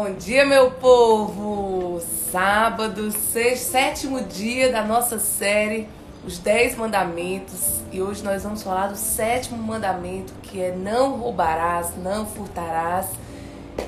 Bom 0.00 0.14
dia, 0.14 0.46
meu 0.46 0.70
povo! 0.70 1.98
Sábado, 2.30 3.10
sexto, 3.10 3.72
sétimo 3.72 4.22
dia 4.22 4.70
da 4.70 4.84
nossa 4.84 5.18
série 5.18 5.88
Os 6.24 6.38
Dez 6.38 6.76
Mandamentos 6.76 7.80
e 7.90 8.00
hoje 8.00 8.22
nós 8.22 8.44
vamos 8.44 8.62
falar 8.62 8.86
do 8.86 8.96
sétimo 8.96 9.60
mandamento 9.60 10.32
que 10.40 10.60
é 10.60 10.72
não 10.72 11.16
roubarás, 11.16 11.96
não 11.96 12.24
furtarás. 12.24 13.10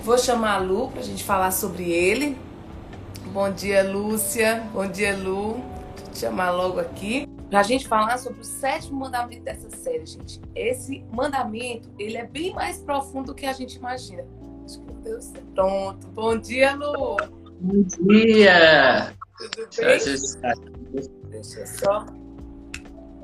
Vou 0.03 0.19
chamar 0.19 0.55
a 0.55 0.59
Lu 0.59 0.89
para 0.89 0.99
a 0.99 1.05
gente 1.05 1.23
falar 1.23 1.53
sobre 1.53 1.89
ele. 1.93 2.37
Bom 3.27 3.49
dia, 3.53 3.89
Lúcia. 3.89 4.65
Bom 4.73 4.89
dia, 4.89 5.17
Lu. 5.17 5.63
Vou 5.63 6.13
te 6.13 6.19
chamar 6.19 6.51
logo 6.51 6.81
aqui 6.81 7.29
para 7.51 7.61
a 7.61 7.63
gente 7.65 7.89
falar 7.89 8.17
sobre 8.19 8.41
o 8.41 8.45
sétimo 8.45 9.01
mandamento 9.01 9.43
dessa 9.43 9.69
série, 9.71 10.07
gente. 10.07 10.41
Esse 10.55 11.05
mandamento 11.13 11.89
ele 11.99 12.17
é 12.17 12.25
bem 12.25 12.55
mais 12.55 12.79
profundo 12.79 13.27
do 13.27 13.35
que 13.35 13.45
a 13.45 13.53
gente 13.53 13.77
imagina. 13.77 14.25
Deus. 15.03 15.33
Pronto. 15.55 16.07
Bom 16.09 16.39
dia, 16.39 16.75
Lu. 16.75 17.17
Bom 17.61 17.83
dia. 17.83 19.15
Tudo 19.39 19.69
bem? 19.77 19.99
Deixa 21.31 21.61
eu 21.61 21.67
só. 21.67 22.07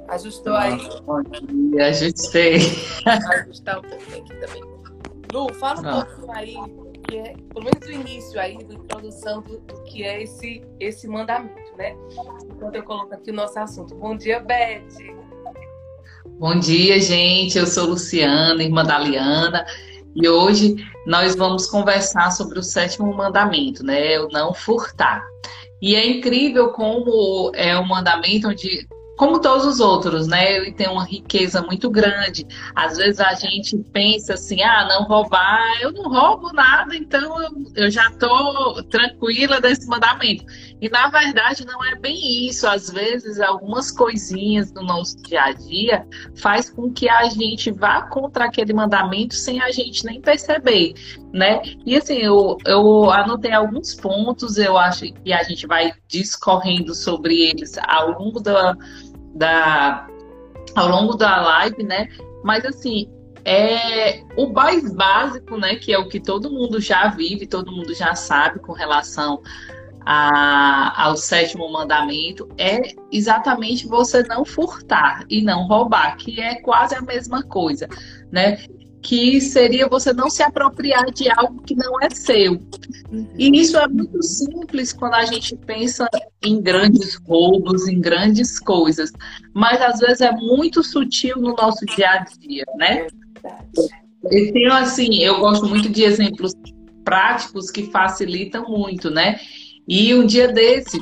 Ajustou 0.09 0.55
aí? 0.55 0.79
Bom 1.05 1.23
dia, 1.23 1.87
ajustei. 1.89 2.59
Ajustar 3.07 3.79
um 3.79 3.83
pouquinho 3.83 4.19
aqui 4.19 4.37
também. 4.37 4.63
Lu, 5.33 5.53
fala 5.55 5.81
um 5.81 5.83
Não. 5.83 6.05
pouquinho 6.05 6.33
aí, 6.33 6.57
que 7.09 7.19
é, 7.19 7.35
pelo 7.53 7.65
menos 7.65 7.87
o 7.87 7.91
início 7.91 8.41
aí, 8.41 8.57
da 8.65 8.75
introdução 8.75 9.43
do, 9.43 9.59
do, 9.59 9.83
que 9.83 10.05
é 10.05 10.23
esse, 10.23 10.63
esse 10.79 11.09
mandamento, 11.09 11.77
né? 11.77 11.97
Enquanto 12.51 12.77
eu 12.77 12.85
coloco 12.85 13.13
aqui 13.15 13.31
o 13.31 13.35
nosso 13.35 13.59
assunto. 13.59 13.95
Bom 13.97 14.17
dia, 14.17 14.39
Beth. 14.39 14.87
Bom 16.39 16.59
dia, 16.59 17.01
gente. 17.01 17.59
Eu 17.59 17.67
sou 17.67 17.87
Luciana, 17.87 18.63
irmã 18.63 18.85
da 18.85 18.99
Liana. 18.99 19.67
E 20.17 20.29
hoje 20.29 20.77
nós 21.07 21.37
vamos 21.37 21.67
conversar 21.67 22.31
sobre 22.31 22.59
o 22.59 22.63
sétimo 22.63 23.15
mandamento, 23.15 23.85
né? 23.85 24.19
O 24.19 24.29
não 24.29 24.55
furtar. 24.55 25.23
E 25.81 25.95
é 25.95 26.07
incrível 26.09 26.71
como 26.71 27.53
é 27.55 27.79
um 27.79 27.87
mandamento 27.87 28.49
onde 28.49 28.87
como 29.17 29.41
todos 29.41 29.65
os 29.67 29.81
outros, 29.81 30.27
né? 30.27 30.57
Ele 30.57 30.73
tem 30.73 30.89
uma 30.89 31.05
riqueza 31.05 31.63
muito 31.63 31.91
grande. 31.91 32.47
Às 32.75 32.99
vezes 32.99 33.19
a 33.19 33.33
gente 33.35 33.77
pensa 33.93 34.35
assim, 34.35 34.63
ah, 34.63 34.87
não 34.89 35.05
roubar, 35.05 35.81
eu 35.81 35.91
não 35.91 36.11
roubo 36.11 36.53
nada, 36.53 36.95
então 36.95 37.37
eu, 37.75 37.91
já 37.91 38.11
tô 38.13 38.83
tranquila 38.91 39.61
desse 39.61 39.87
mandamento. 39.87 40.45
E 40.81 40.89
na 40.91 41.09
verdade 41.09 41.65
não 41.65 41.83
é 41.85 41.95
bem 41.97 42.47
isso. 42.47 42.67
Às 42.67 42.91
vezes 42.91 43.41
algumas 43.41 43.91
coisinhas 43.91 44.71
do 44.71 44.83
nosso 44.83 45.17
dia 45.23 45.43
a 45.43 45.53
dia 45.53 46.07
faz 46.37 46.69
com 46.71 46.93
que 46.93 47.09
a 47.09 47.25
gente 47.25 47.71
vá 47.71 48.03
contra 48.03 48.45
aquele 48.45 48.73
mandamento 48.73 49.35
sem 49.35 49.61
a 49.61 49.71
gente 49.71 50.05
nem 50.05 50.21
perceber, 50.21 50.95
né? 51.33 51.63
E 51.85 51.97
assim, 51.97 52.19
eu, 52.19 52.59
eu 52.67 53.11
anotei 53.11 53.53
alguns 53.53 53.95
pontos, 53.95 54.59
eu 54.59 54.77
acho 54.77 55.13
que 55.13 55.33
a 55.33 55.43
gente 55.43 55.67
vai 55.67 55.93
discorrendo 56.09 56.95
sobre 56.95 57.41
eles 57.41 57.79
ao 57.79 58.11
longo 58.19 58.41
da 58.41 58.77
da 59.35 60.07
ao 60.75 60.89
longo 60.89 61.15
da 61.15 61.41
live, 61.41 61.83
né? 61.83 62.09
Mas 62.45 62.65
assim, 62.65 63.11
é 63.47 64.25
o 64.37 64.49
mais 64.49 64.93
básico, 64.93 65.57
né, 65.57 65.77
que 65.77 65.93
é 65.93 65.99
o 65.99 66.09
que 66.09 66.19
todo 66.19 66.51
mundo 66.51 66.81
já 66.81 67.09
vive, 67.09 67.47
todo 67.47 67.71
mundo 67.71 67.95
já 67.95 68.13
sabe 68.17 68.59
com 68.59 68.73
relação 68.73 69.41
a, 70.07 71.05
ao 71.05 71.17
sétimo 71.17 71.71
mandamento, 71.71 72.49
é 72.57 72.95
exatamente 73.11 73.89
você 73.89 74.23
não 74.23 74.45
furtar 74.45 75.25
e 75.29 75.43
não 75.43 75.67
roubar, 75.67 76.17
que 76.17 76.41
é 76.41 76.55
quase 76.61 76.95
a 76.95 77.03
mesma 77.03 77.43
coisa, 77.43 77.89
né? 78.31 78.59
que 79.03 79.41
seria 79.41 79.87
você 79.87 80.13
não 80.13 80.29
se 80.29 80.43
apropriar 80.43 81.05
de 81.13 81.31
algo 81.31 81.63
que 81.63 81.77
não 81.77 82.01
é 82.01 82.11
seu. 82.11 82.55
Uhum. 83.09 83.29
E 83.39 83.61
isso 83.61 83.79
é 83.79 83.87
muito 83.87 84.21
simples 84.21 84.93
quando 84.93 85.15
a 85.15 85.25
gente 85.25 85.55
pensa 85.57 86.09
em 86.43 86.61
grandes 86.61 87.15
roubos, 87.15 87.87
em 87.87 88.01
grandes 88.01 88.59
coisas, 88.59 89.13
mas 89.55 89.81
às 89.81 90.01
vezes 90.01 90.23
é 90.23 90.33
muito 90.33 90.83
sutil 90.83 91.37
no 91.37 91.55
nosso 91.55 91.87
dia 91.87 92.11
a 92.11 92.19
dia, 92.25 92.65
né? 92.77 93.07
Então, 94.29 94.77
assim, 94.77 95.19
eu 95.19 95.39
gosto 95.39 95.67
muito 95.67 95.89
de 95.89 96.03
exemplos 96.03 96.53
práticos 97.05 97.71
que 97.71 97.85
facilitam 97.93 98.69
muito, 98.69 99.09
né? 99.09 99.39
E 99.89 100.15
um 100.15 100.27
dia 100.27 100.49
desse, 100.49 101.01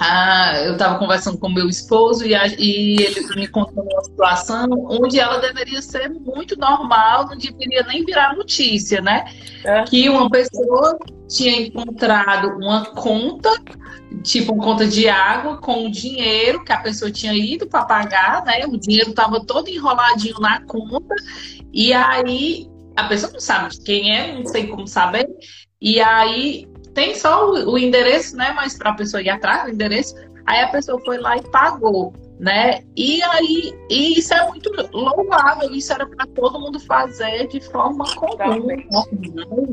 ah, 0.00 0.62
eu 0.64 0.72
estava 0.72 0.98
conversando 0.98 1.38
com 1.38 1.48
meu 1.48 1.68
esposo 1.68 2.26
e, 2.26 2.34
a, 2.34 2.46
e, 2.46 2.96
ele 3.00 3.26
me 3.36 3.46
contou 3.46 3.84
uma 3.84 4.04
situação 4.04 4.66
onde 4.88 5.18
ela 5.18 5.38
deveria 5.38 5.80
ser 5.82 6.08
muito 6.08 6.58
normal, 6.58 7.26
não 7.28 7.36
deveria 7.36 7.82
nem 7.84 8.04
virar 8.04 8.34
notícia, 8.36 9.00
né? 9.00 9.24
É. 9.64 9.84
Que 9.84 10.08
uma 10.08 10.30
pessoa 10.30 10.98
tinha 11.28 11.60
encontrado 11.60 12.56
uma 12.56 12.86
conta, 12.86 13.50
tipo 14.22 14.52
uma 14.52 14.64
conta 14.64 14.86
de 14.86 15.08
água, 15.08 15.58
com 15.58 15.86
o 15.86 15.90
dinheiro 15.90 16.64
que 16.64 16.72
a 16.72 16.80
pessoa 16.80 17.10
tinha 17.10 17.34
ido 17.34 17.66
para 17.66 17.84
pagar, 17.84 18.44
né? 18.44 18.66
O 18.66 18.78
dinheiro 18.78 19.10
estava 19.10 19.44
todo 19.44 19.68
enroladinho 19.68 20.40
na 20.40 20.60
conta, 20.62 21.14
e 21.72 21.92
aí 21.92 22.66
a 22.96 23.04
pessoa 23.04 23.32
não 23.32 23.40
sabe 23.40 23.76
quem 23.84 24.16
é, 24.16 24.34
não 24.34 24.46
sei 24.46 24.66
como 24.66 24.86
saber, 24.86 25.28
e 25.80 26.00
aí 26.00 26.66
tem 26.96 27.14
só 27.14 27.50
o, 27.50 27.72
o 27.72 27.78
endereço, 27.78 28.34
né? 28.34 28.52
Mas 28.56 28.76
para 28.76 28.90
a 28.90 28.94
pessoa 28.94 29.22
ir 29.22 29.28
atrás 29.28 29.64
do 29.64 29.70
endereço, 29.70 30.16
aí 30.46 30.62
a 30.62 30.68
pessoa 30.68 30.98
foi 31.04 31.18
lá 31.18 31.36
e 31.36 31.42
pagou, 31.42 32.12
né? 32.40 32.80
E 32.96 33.22
aí, 33.22 33.78
e 33.90 34.18
isso 34.18 34.32
é 34.32 34.48
muito 34.48 34.72
louvável, 34.92 35.70
isso 35.72 35.92
era 35.92 36.06
para 36.06 36.26
todo 36.26 36.58
mundo 36.58 36.80
fazer 36.80 37.48
de 37.48 37.60
forma 37.60 38.02
comum, 38.14 38.66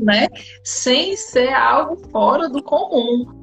né? 0.02 0.28
Sem 0.62 1.16
ser 1.16 1.54
algo 1.54 1.96
fora 2.10 2.46
do 2.46 2.62
comum. 2.62 3.42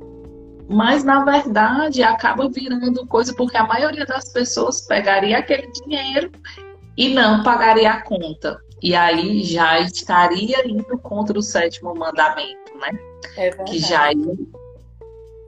Mas 0.70 1.04
na 1.04 1.26
verdade 1.26 2.04
acaba 2.04 2.48
virando 2.48 3.06
coisa 3.08 3.34
porque 3.36 3.58
a 3.58 3.66
maioria 3.66 4.06
das 4.06 4.32
pessoas 4.32 4.80
pegaria 4.82 5.40
aquele 5.40 5.70
dinheiro 5.72 6.32
e 6.96 7.10
não 7.10 7.44
pagaria 7.44 7.92
a 7.92 8.02
conta. 8.02 8.58
E 8.82 8.96
aí 8.96 9.44
já 9.44 9.80
estaria 9.80 10.68
indo 10.68 10.98
contra 11.00 11.38
o 11.38 11.42
sétimo 11.42 11.94
mandamento, 11.94 12.61
né? 12.82 12.92
É 13.38 13.52
que 13.64 13.80
já, 13.80 14.10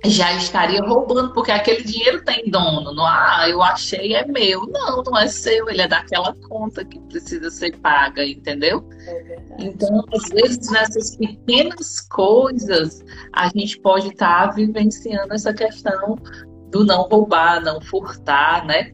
já 0.06 0.34
estaria 0.34 0.82
roubando, 0.82 1.34
porque 1.34 1.52
aquele 1.52 1.84
dinheiro 1.84 2.24
tem 2.24 2.50
dono. 2.50 2.94
Não, 2.94 3.06
ah, 3.06 3.46
eu 3.50 3.62
achei, 3.62 4.14
é 4.16 4.26
meu. 4.26 4.66
Não, 4.68 5.02
não 5.04 5.18
é 5.18 5.28
seu, 5.28 5.70
ele 5.70 5.82
é 5.82 5.88
daquela 5.88 6.36
conta 6.48 6.86
que 6.86 7.00
precisa 7.02 7.50
ser 7.50 7.76
paga, 7.78 8.26
entendeu? 8.26 8.88
É 9.08 9.38
então, 9.60 10.04
às 10.14 10.30
vezes, 10.30 10.70
nessas 10.72 11.16
pequenas 11.16 12.02
coisas, 12.02 13.04
a 13.34 13.50
gente 13.50 13.80
pode 13.80 14.10
estar 14.10 14.48
tá 14.48 14.54
vivenciando 14.54 15.34
essa 15.34 15.54
questão 15.54 16.18
do 16.70 16.86
não 16.86 17.04
roubar, 17.04 17.62
não 17.62 17.80
furtar, 17.82 18.66
né? 18.66 18.94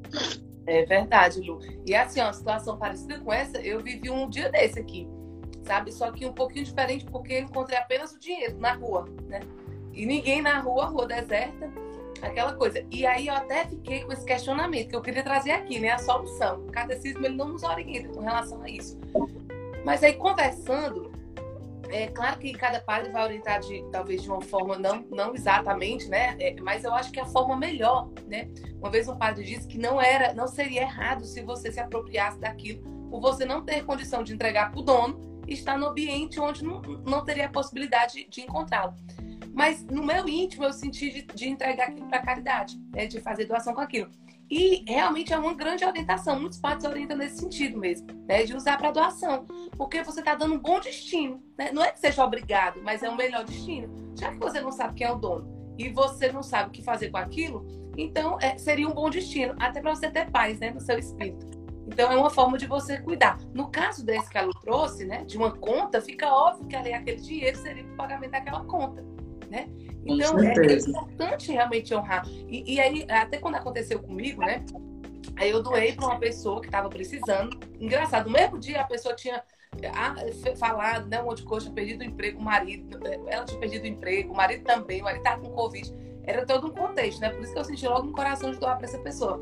É 0.67 0.85
verdade, 0.85 1.41
Lu. 1.41 1.59
E 1.85 1.95
assim, 1.95 2.21
uma 2.21 2.31
situação 2.31 2.77
parecida 2.77 3.19
com 3.19 3.33
essa, 3.33 3.57
eu 3.59 3.81
vivi 3.81 4.09
um 4.09 4.29
dia 4.29 4.51
desse 4.51 4.79
aqui, 4.79 5.07
sabe? 5.69 5.91
Só 5.91 6.11
que 6.11 6.25
um 6.25 6.33
pouquinho 6.33 6.65
diferente, 6.65 7.05
porque 7.05 7.33
eu 7.33 7.41
encontrei 7.41 7.77
apenas 7.77 8.11
o 8.11 8.19
dinheiro 8.19 8.57
na 8.57 8.73
rua, 8.73 9.07
né? 9.27 9.41
E 9.93 10.03
ninguém 10.03 10.41
na 10.41 10.59
rua, 10.59 10.85
rua 10.85 11.05
deserta, 11.05 11.71
aquela 12.23 12.53
coisa. 12.53 12.83
E 12.89 13.05
aí 13.05 13.27
eu 13.27 13.35
até 13.35 13.65
fiquei 13.65 14.03
com 14.03 14.11
esse 14.11 14.25
questionamento 14.25 14.89
que 14.89 14.95
eu 14.95 15.01
queria 15.01 15.21
trazer 15.21 15.51
aqui, 15.51 15.79
né? 15.79 15.91
A 15.91 15.99
solução. 15.99 16.61
O 16.61 16.71
catecismo 16.71 17.23
ele 17.23 17.35
não 17.35 17.49
nos 17.49 17.61
orienta 17.61 18.09
com 18.09 18.19
relação 18.19 18.63
a 18.63 18.67
isso. 18.69 18.99
Mas 19.85 20.03
aí 20.03 20.13
conversando, 20.13 21.11
é 21.89 22.07
claro 22.07 22.39
que 22.39 22.51
cada 22.53 22.81
padre 22.81 23.11
vai 23.11 23.25
orientar 23.25 23.59
de 23.59 23.85
talvez 23.91 24.23
de 24.23 24.29
uma 24.29 24.41
forma 24.41 24.75
não, 24.75 25.05
não 25.11 25.35
exatamente, 25.35 26.09
né? 26.09 26.35
É, 26.39 26.55
mas 26.61 26.83
eu 26.83 26.95
acho 26.95 27.11
que 27.11 27.19
a 27.19 27.25
forma 27.27 27.55
melhor, 27.55 28.09
né? 28.25 28.49
Uma 28.79 28.89
vez 28.89 29.07
um 29.07 29.15
padre 29.15 29.43
disse 29.43 29.67
que 29.67 29.77
não 29.77 30.01
era, 30.01 30.33
não 30.33 30.47
seria 30.47 30.81
errado 30.81 31.25
se 31.25 31.43
você 31.43 31.71
se 31.71 31.79
apropriasse 31.79 32.39
daquilo 32.39 32.81
por 33.11 33.21
você 33.21 33.45
não 33.45 33.63
ter 33.63 33.85
condição 33.85 34.23
de 34.23 34.33
entregar 34.33 34.71
para 34.71 34.79
o 34.79 34.83
dono 34.83 35.28
e 35.49 35.53
estar 35.53 35.77
no 35.77 35.87
ambiente 35.87 36.39
onde 36.39 36.63
não, 36.63 36.79
não 36.81 37.25
teria 37.25 37.47
a 37.47 37.49
possibilidade 37.49 38.27
de 38.29 38.41
encontrá-lo. 38.41 38.93
Mas 39.51 39.83
no 39.83 40.03
meu 40.03 40.29
íntimo 40.29 40.63
eu 40.63 40.71
senti 40.71 41.09
de, 41.09 41.21
de 41.23 41.49
entregar 41.49 41.89
aquilo 41.89 42.07
para 42.07 42.21
caridade, 42.21 42.79
né? 42.93 43.07
De 43.07 43.19
fazer 43.19 43.45
doação 43.45 43.73
com 43.73 43.81
aquilo. 43.81 44.09
E 44.49 44.83
realmente 44.87 45.33
é 45.33 45.37
uma 45.37 45.53
grande 45.53 45.83
orientação. 45.83 46.39
Muitos 46.39 46.59
padres 46.59 46.85
orientam 46.85 47.17
nesse 47.17 47.39
sentido 47.39 47.77
mesmo, 47.77 48.07
né? 48.27 48.43
De 48.43 48.55
usar 48.55 48.77
para 48.77 48.91
doação. 48.91 49.45
Porque 49.75 50.03
você 50.03 50.19
está 50.19 50.35
dando 50.35 50.53
um 50.53 50.59
bom 50.59 50.79
destino. 50.79 51.43
Né? 51.57 51.71
Não 51.71 51.83
é 51.83 51.91
que 51.91 51.99
seja 51.99 52.23
obrigado, 52.23 52.79
mas 52.83 53.01
é 53.01 53.09
um 53.09 53.15
melhor 53.15 53.43
destino. 53.43 54.13
Já 54.17 54.31
que 54.31 54.37
você 54.37 54.61
não 54.61 54.71
sabe 54.71 54.93
quem 54.93 55.07
é 55.07 55.11
o 55.11 55.15
dono 55.15 55.75
e 55.77 55.89
você 55.89 56.31
não 56.31 56.43
sabe 56.43 56.69
o 56.69 56.71
que 56.71 56.83
fazer 56.83 57.09
com 57.09 57.17
aquilo, 57.17 57.65
então 57.97 58.37
é, 58.41 58.57
seria 58.57 58.87
um 58.87 58.93
bom 58.93 59.09
destino. 59.09 59.55
Até 59.59 59.81
para 59.81 59.95
você 59.95 60.09
ter 60.09 60.29
paz 60.29 60.59
né, 60.59 60.71
no 60.71 60.79
seu 60.79 60.97
espírito. 60.97 61.58
Então 61.91 62.11
é 62.11 62.15
uma 62.15 62.29
forma 62.29 62.55
de 62.57 62.67
você 62.67 62.99
cuidar. 62.99 63.39
No 63.51 63.69
caso 63.69 64.05
desse 64.05 64.29
que 64.29 64.37
a 64.37 64.43
Lu 64.43 64.53
trouxe, 64.61 65.05
né? 65.05 65.23
De 65.25 65.37
uma 65.37 65.51
conta, 65.51 65.99
fica 65.99 66.31
óbvio 66.31 66.67
que 66.67 66.75
ali 66.75 66.93
aquele 66.93 67.19
dinheiro 67.19 67.57
seria 67.57 67.83
para 67.83 67.93
o 67.93 67.97
pagamento 67.97 68.31
daquela 68.31 68.63
conta. 68.63 69.03
Né? 69.49 69.67
Então 70.05 70.39
é, 70.39 70.53
é, 70.53 70.73
importante 70.75 71.51
realmente 71.51 71.93
honrar. 71.93 72.23
E, 72.47 72.75
e, 72.75 72.79
aí, 72.79 73.05
até 73.09 73.39
quando 73.39 73.55
aconteceu 73.55 73.99
comigo, 73.99 74.41
né? 74.41 74.63
Aí 75.35 75.49
eu 75.49 75.63
doei 75.63 75.93
para 75.93 76.05
uma 76.05 76.19
pessoa 76.19 76.61
que 76.61 76.67
estava 76.67 76.87
precisando. 76.89 77.59
Engraçado, 77.79 78.27
no 78.27 78.33
mesmo 78.33 78.59
dia 78.59 78.81
a 78.81 78.83
pessoa 78.83 79.15
tinha 79.15 79.43
falado, 80.57 81.07
né? 81.07 81.19
Um 81.21 81.25
monte 81.25 81.37
de 81.37 81.45
coisa, 81.45 81.65
tinha 81.65 81.75
perdido 81.75 82.01
o 82.01 82.03
emprego, 82.03 82.39
o 82.39 82.43
marido, 82.43 82.99
ela 83.27 83.45
tinha 83.45 83.59
perdido 83.59 83.83
o 83.83 83.87
emprego, 83.87 84.31
o 84.31 84.37
marido 84.37 84.63
também, 84.63 85.01
o 85.01 85.05
marido 85.05 85.21
estava 85.21 85.41
com 85.41 85.49
Covid. 85.49 85.91
Era 86.23 86.45
todo 86.45 86.67
um 86.67 86.71
contexto, 86.71 87.19
né? 87.19 87.29
Por 87.31 87.41
isso 87.41 87.53
que 87.53 87.59
eu 87.59 87.65
senti 87.65 87.87
logo 87.87 88.05
no 88.05 88.13
coração 88.13 88.51
de 88.51 88.59
doar 88.59 88.77
para 88.77 88.85
essa 88.85 88.99
pessoa. 88.99 89.41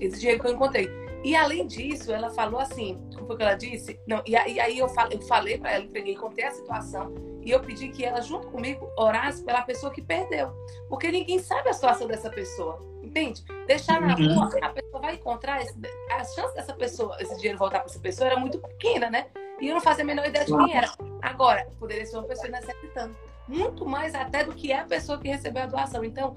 Esse 0.00 0.20
dinheiro 0.20 0.40
que 0.40 0.46
eu 0.46 0.52
encontrei. 0.52 1.07
E 1.24 1.34
além 1.34 1.66
disso, 1.66 2.12
ela 2.12 2.30
falou 2.30 2.60
assim, 2.60 3.00
como 3.14 3.26
foi 3.26 3.36
que 3.36 3.42
ela 3.42 3.54
disse? 3.54 4.00
Não, 4.06 4.22
e, 4.24 4.36
aí 4.36 4.78
eu 4.78 4.88
falei, 4.88 5.18
eu 5.18 5.22
falei 5.22 5.58
para 5.58 5.72
ela, 5.72 5.84
entreguei, 5.84 6.14
contei 6.14 6.44
a 6.44 6.50
situação 6.50 7.12
e 7.48 7.50
eu 7.50 7.60
pedi 7.60 7.88
que 7.88 8.04
ela, 8.04 8.20
junto 8.20 8.48
comigo, 8.48 8.90
orasse 8.96 9.42
pela 9.42 9.62
pessoa 9.62 9.92
que 9.92 10.02
perdeu. 10.02 10.52
Porque 10.88 11.10
ninguém 11.10 11.38
sabe 11.38 11.68
a 11.68 11.72
situação 11.72 12.06
dessa 12.06 12.30
pessoa. 12.30 12.86
Entende? 13.02 13.42
Deixar 13.66 14.00
na 14.02 14.12
rua, 14.12 14.50
uhum. 14.50 14.64
a 14.64 14.68
pessoa 14.68 15.00
vai 15.00 15.14
encontrar. 15.14 15.62
Esse, 15.62 15.74
a 16.10 16.24
chance 16.24 16.54
dessa 16.54 16.74
pessoa, 16.74 17.16
esse 17.20 17.34
dinheiro 17.36 17.58
voltar 17.58 17.78
para 17.78 17.88
essa 17.88 17.98
pessoa 17.98 18.28
era 18.28 18.38
muito 18.38 18.58
pequena, 18.58 19.08
né? 19.08 19.28
E 19.60 19.68
eu 19.68 19.74
não 19.74 19.80
fazia 19.80 20.04
a 20.04 20.06
menor 20.06 20.26
ideia 20.26 20.44
de 20.44 20.54
quem 20.54 20.76
era. 20.76 20.92
Agora, 21.22 21.66
poderia 21.78 22.04
ser 22.04 22.18
uma 22.18 22.26
pessoa 22.26 22.48
necessitando. 22.48 23.16
Muito 23.48 23.86
mais 23.86 24.14
até 24.14 24.44
do 24.44 24.52
que 24.52 24.70
é 24.70 24.80
a 24.80 24.84
pessoa 24.84 25.18
que 25.18 25.28
recebeu 25.28 25.62
a 25.62 25.66
doação. 25.66 26.04
Então, 26.04 26.36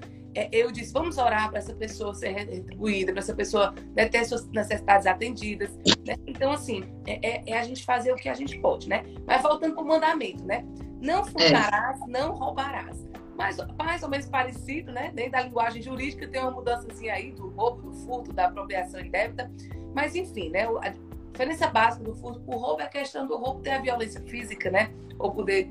eu 0.50 0.70
disse, 0.72 0.92
vamos 0.92 1.18
orar 1.18 1.50
para 1.50 1.58
essa 1.58 1.74
pessoa 1.74 2.14
ser 2.14 2.30
retribuída, 2.30 3.12
para 3.12 3.20
essa 3.20 3.34
pessoa 3.34 3.74
né, 3.94 4.08
ter 4.08 4.24
suas 4.24 4.46
necessidades 4.48 5.06
atendidas. 5.06 5.70
Né? 6.06 6.16
Então, 6.26 6.52
assim, 6.52 6.84
é, 7.06 7.26
é, 7.26 7.42
é, 7.46 7.58
a 7.58 7.62
gente 7.62 7.84
fazer 7.84 8.12
o 8.12 8.16
que 8.16 8.28
a 8.28 8.34
gente 8.34 8.58
pode, 8.58 8.88
né? 8.88 9.04
Mas 9.26 9.42
voltando 9.42 9.74
para 9.74 9.82
o 9.82 9.86
mandamento, 9.86 10.44
né? 10.44 10.64
Não 11.00 11.24
furtarás, 11.24 12.00
não 12.06 12.34
roubarás. 12.34 13.06
Mais, 13.36 13.56
mais 13.76 14.02
ou 14.02 14.08
menos 14.08 14.26
parecido, 14.26 14.92
né? 14.92 15.10
Dentro 15.14 15.32
da 15.32 15.42
linguagem 15.42 15.82
jurídica 15.82 16.28
tem 16.28 16.40
uma 16.40 16.50
mudança 16.50 16.86
assim 16.90 17.08
aí 17.08 17.32
do 17.32 17.48
roubo, 17.50 17.82
do 17.82 17.92
furto, 17.92 18.32
da 18.32 18.46
apropriação 18.46 19.00
indébita. 19.00 19.50
Mas, 19.94 20.14
enfim, 20.14 20.50
né? 20.50 20.66
A 20.82 20.94
diferença 21.32 21.66
básica 21.68 22.04
do 22.04 22.14
furto 22.14 22.42
o 22.46 22.56
roubo 22.56 22.80
é 22.80 22.84
a 22.84 22.88
questão 22.88 23.26
do 23.26 23.36
roubo 23.36 23.60
ter 23.60 23.70
a 23.70 23.80
violência 23.80 24.20
física, 24.22 24.70
né? 24.70 24.90
Ou 25.18 25.32
poder 25.32 25.70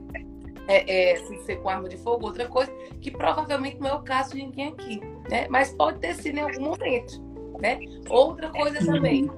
é, 0.71 1.12
é, 1.12 1.15
ser 1.15 1.57
com 1.57 1.69
arma 1.69 1.89
de 1.89 1.97
fogo, 1.97 2.25
outra 2.25 2.47
coisa, 2.47 2.71
que 3.01 3.12
provavelmente 3.12 3.79
não 3.79 3.89
é 3.89 3.94
o 3.94 4.01
caso 4.01 4.31
de 4.31 4.38
ninguém 4.38 4.69
aqui, 4.69 5.01
né? 5.29 5.47
Mas 5.50 5.73
pode 5.73 6.00
ter 6.00 6.15
sido 6.15 6.38
em 6.38 6.41
algum 6.41 6.62
momento, 6.62 7.21
né? 7.59 7.79
Outra 8.09 8.50
coisa 8.50 8.79
também, 8.85 9.29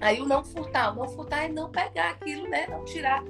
aí 0.00 0.20
o 0.20 0.26
não 0.26 0.42
furtar, 0.42 0.92
o 0.92 0.96
não 0.96 1.08
furtar 1.08 1.44
é 1.44 1.48
não 1.48 1.70
pegar 1.70 2.10
aquilo, 2.10 2.48
né? 2.48 2.66
Não 2.68 2.84
tirar, 2.84 3.22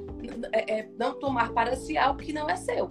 é, 0.52 0.78
é, 0.78 0.88
não 0.96 1.18
tomar 1.18 1.52
para 1.52 1.74
si 1.74 1.98
algo 1.98 2.20
que 2.20 2.32
não 2.32 2.48
é 2.48 2.56
seu. 2.56 2.90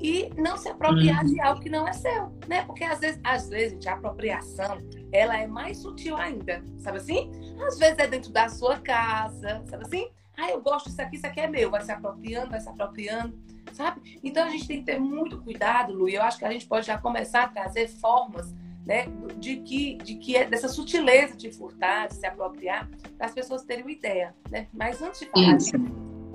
E 0.00 0.30
não 0.36 0.56
se 0.56 0.68
apropriar 0.68 1.24
de 1.24 1.40
algo 1.40 1.60
que 1.60 1.70
não 1.70 1.86
é 1.86 1.92
seu, 1.92 2.32
né? 2.48 2.62
Porque 2.62 2.82
às 2.82 2.98
vezes, 2.98 3.20
às 3.22 3.48
vezes, 3.48 3.72
gente, 3.72 3.88
a 3.88 3.94
apropriação, 3.94 4.78
ela 5.12 5.38
é 5.38 5.46
mais 5.46 5.78
sutil 5.78 6.16
ainda, 6.16 6.62
sabe 6.78 6.98
assim? 6.98 7.30
Às 7.64 7.78
vezes 7.78 7.98
é 7.98 8.06
dentro 8.08 8.32
da 8.32 8.48
sua 8.48 8.78
casa, 8.78 9.62
sabe 9.66 9.84
assim? 9.84 10.08
Ah, 10.36 10.50
eu 10.50 10.60
gosto 10.60 10.88
disso 10.88 11.02
aqui, 11.02 11.16
isso 11.16 11.26
aqui 11.26 11.40
é 11.40 11.46
meu. 11.46 11.70
Vai 11.70 11.82
se 11.82 11.92
apropriando, 11.92 12.50
vai 12.50 12.60
se 12.60 12.68
apropriando 12.68 13.38
sabe? 13.72 14.18
Então 14.22 14.44
a 14.44 14.50
gente 14.50 14.66
tem 14.66 14.78
que 14.80 14.84
ter 14.84 14.98
muito 14.98 15.40
cuidado, 15.40 15.92
Lu, 15.92 16.08
e 16.08 16.14
eu 16.14 16.22
acho 16.22 16.38
que 16.38 16.44
a 16.44 16.50
gente 16.50 16.66
pode 16.66 16.86
já 16.86 16.98
começar 16.98 17.44
a 17.44 17.48
trazer 17.48 17.88
formas 17.88 18.54
né, 18.84 19.06
de 19.38 19.58
que, 19.58 19.96
de 19.98 20.16
que 20.16 20.36
é 20.36 20.44
dessa 20.44 20.68
sutileza 20.68 21.36
de 21.36 21.52
furtar, 21.52 22.08
de 22.08 22.14
se 22.14 22.26
apropriar, 22.26 22.88
para 23.16 23.26
as 23.26 23.32
pessoas 23.32 23.62
terem 23.64 23.84
uma 23.84 23.92
ideia, 23.92 24.34
né? 24.50 24.66
Mas 24.72 25.00
antes 25.00 25.20
de 25.20 25.26
falar 25.26 25.56
disso, 25.56 25.72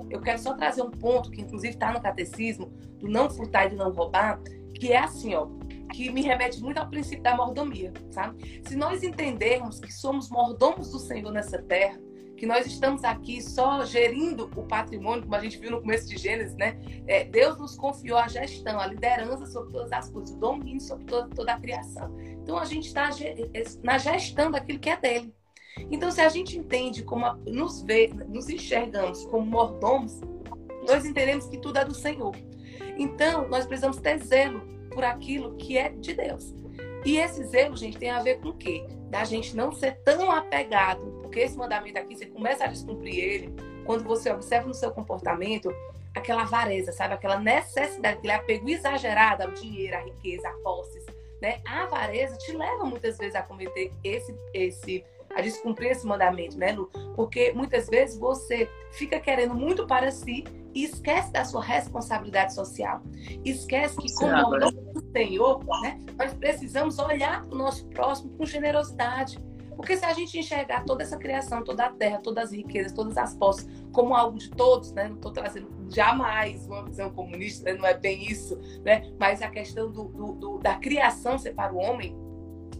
eu 0.08 0.20
quero 0.22 0.38
só 0.38 0.54
trazer 0.54 0.80
um 0.80 0.90
ponto 0.90 1.30
que 1.30 1.42
inclusive 1.42 1.74
está 1.74 1.92
no 1.92 2.00
catecismo 2.00 2.72
do 2.98 3.06
não 3.06 3.28
furtar 3.28 3.66
e 3.66 3.70
do 3.70 3.76
não 3.76 3.92
roubar, 3.92 4.40
que 4.74 4.92
é 4.92 4.98
assim, 4.98 5.34
ó, 5.34 5.46
que 5.92 6.10
me 6.10 6.22
remete 6.22 6.60
muito 6.60 6.78
ao 6.78 6.88
princípio 6.88 7.22
da 7.22 7.36
mordomia, 7.36 7.92
sabe? 8.10 8.62
Se 8.66 8.74
nós 8.76 9.02
entendermos 9.02 9.78
que 9.78 9.92
somos 9.92 10.30
mordomos 10.30 10.90
do 10.90 10.98
Senhor 10.98 11.30
nessa 11.30 11.60
terra, 11.62 12.00
que 12.38 12.46
nós 12.46 12.66
estamos 12.66 13.02
aqui 13.02 13.42
só 13.42 13.84
gerindo 13.84 14.48
o 14.56 14.62
patrimônio, 14.62 15.22
como 15.22 15.34
a 15.34 15.40
gente 15.40 15.58
viu 15.58 15.72
no 15.72 15.80
começo 15.80 16.08
de 16.08 16.16
Gênesis, 16.16 16.54
né? 16.56 16.78
É, 17.06 17.24
Deus 17.24 17.58
nos 17.58 17.76
confiou 17.76 18.16
a 18.16 18.28
gestão, 18.28 18.78
a 18.78 18.86
liderança 18.86 19.44
sobre 19.46 19.72
todas 19.72 19.90
as 19.90 20.08
coisas, 20.08 20.34
o 20.34 20.38
domínio 20.38 20.80
sobre 20.80 21.04
toda, 21.04 21.28
toda 21.34 21.52
a 21.52 21.60
criação. 21.60 22.16
Então 22.20 22.56
a 22.56 22.64
gente 22.64 22.86
está 22.86 23.10
é, 23.20 23.64
na 23.82 23.98
gestão 23.98 24.52
daquilo 24.52 24.78
que 24.78 24.88
é 24.88 24.96
dele. 24.96 25.34
Então, 25.90 26.10
se 26.10 26.20
a 26.20 26.28
gente 26.28 26.58
entende 26.58 27.02
como 27.02 27.24
a, 27.24 27.34
nos 27.46 27.82
vê, 27.82 28.08
nos 28.28 28.48
enxergamos 28.48 29.24
como 29.26 29.46
mordomos, 29.46 30.20
nós 30.86 31.04
entendemos 31.04 31.46
que 31.46 31.58
tudo 31.58 31.78
é 31.78 31.84
do 31.84 31.94
Senhor. 31.94 32.34
Então, 32.96 33.48
nós 33.48 33.66
precisamos 33.66 33.98
ter 33.98 34.18
zelo 34.18 34.60
por 34.90 35.04
aquilo 35.04 35.54
que 35.56 35.76
é 35.76 35.90
de 35.90 36.14
Deus. 36.14 36.54
E 37.04 37.16
esse 37.16 37.44
zelo, 37.44 37.76
gente, 37.76 37.98
tem 37.98 38.10
a 38.10 38.22
ver 38.22 38.40
com 38.40 38.48
o 38.48 38.54
quê? 38.54 38.84
Da 39.08 39.24
gente 39.24 39.56
não 39.56 39.72
ser 39.72 40.00
tão 40.02 40.30
apegado 40.30 41.17
porque 41.28 41.40
esse 41.40 41.58
mandamento 41.58 41.98
aqui, 41.98 42.16
você 42.16 42.24
começa 42.24 42.64
a 42.64 42.68
descumprir 42.68 43.14
ele 43.18 43.54
quando 43.84 44.02
você 44.02 44.32
observa 44.32 44.66
no 44.66 44.72
seu 44.72 44.90
comportamento 44.90 45.70
aquela 46.14 46.42
avareza, 46.42 46.90
sabe? 46.90 47.14
Aquela 47.14 47.38
necessidade, 47.38 48.16
aquele 48.16 48.32
apego 48.32 48.68
exagerado 48.68 49.42
ao 49.42 49.50
dinheiro, 49.52 49.94
à 49.94 50.00
riqueza, 50.00 50.48
a 50.48 50.52
posses, 50.62 51.04
né? 51.40 51.60
A 51.66 51.82
avareza 51.82 52.34
te 52.38 52.52
leva 52.52 52.84
muitas 52.84 53.18
vezes 53.18 53.34
a 53.34 53.42
cometer 53.42 53.92
esse, 54.02 54.34
esse, 54.54 55.04
a 55.36 55.42
descumprir 55.42 55.90
esse 55.90 56.06
mandamento, 56.06 56.56
né, 56.56 56.72
Lu? 56.72 56.86
Porque 57.14 57.52
muitas 57.52 57.88
vezes 57.88 58.18
você 58.18 58.66
fica 58.92 59.20
querendo 59.20 59.54
muito 59.54 59.86
para 59.86 60.10
si 60.10 60.44
e 60.74 60.84
esquece 60.84 61.30
da 61.30 61.44
sua 61.44 61.62
responsabilidade 61.62 62.54
social. 62.54 63.02
Esquece 63.44 63.98
que, 63.98 64.12
como 64.14 64.58
do 64.58 65.12
Senhor, 65.12 65.62
né, 65.82 66.00
nós 66.16 66.32
precisamos 66.32 66.98
olhar 66.98 67.44
para 67.44 67.54
o 67.54 67.58
nosso 67.58 67.86
próximo 67.88 68.30
com 68.30 68.46
generosidade. 68.46 69.38
Porque 69.78 69.96
se 69.96 70.04
a 70.04 70.12
gente 70.12 70.36
enxergar 70.36 70.84
toda 70.84 71.04
essa 71.04 71.16
criação, 71.16 71.62
toda 71.62 71.84
a 71.84 71.88
terra, 71.88 72.18
todas 72.20 72.46
as 72.46 72.50
riquezas, 72.50 72.90
todas 72.90 73.16
as 73.16 73.32
posses, 73.32 73.64
como 73.92 74.12
algo 74.12 74.36
de 74.36 74.50
todos, 74.50 74.90
né? 74.90 75.06
Não 75.06 75.14
estou 75.14 75.30
trazendo 75.30 75.68
jamais 75.88 76.66
uma 76.66 76.84
visão 76.84 77.10
comunista, 77.10 77.70
né? 77.70 77.78
não 77.78 77.86
é 77.86 77.94
bem 77.96 78.24
isso, 78.24 78.58
né? 78.84 79.08
Mas 79.20 79.40
a 79.40 79.48
questão 79.48 79.88
do, 79.88 80.06
do, 80.08 80.32
do, 80.32 80.58
da 80.58 80.74
criação 80.74 81.38
ser 81.38 81.54
para 81.54 81.72
o 81.72 81.76
homem, 81.76 82.12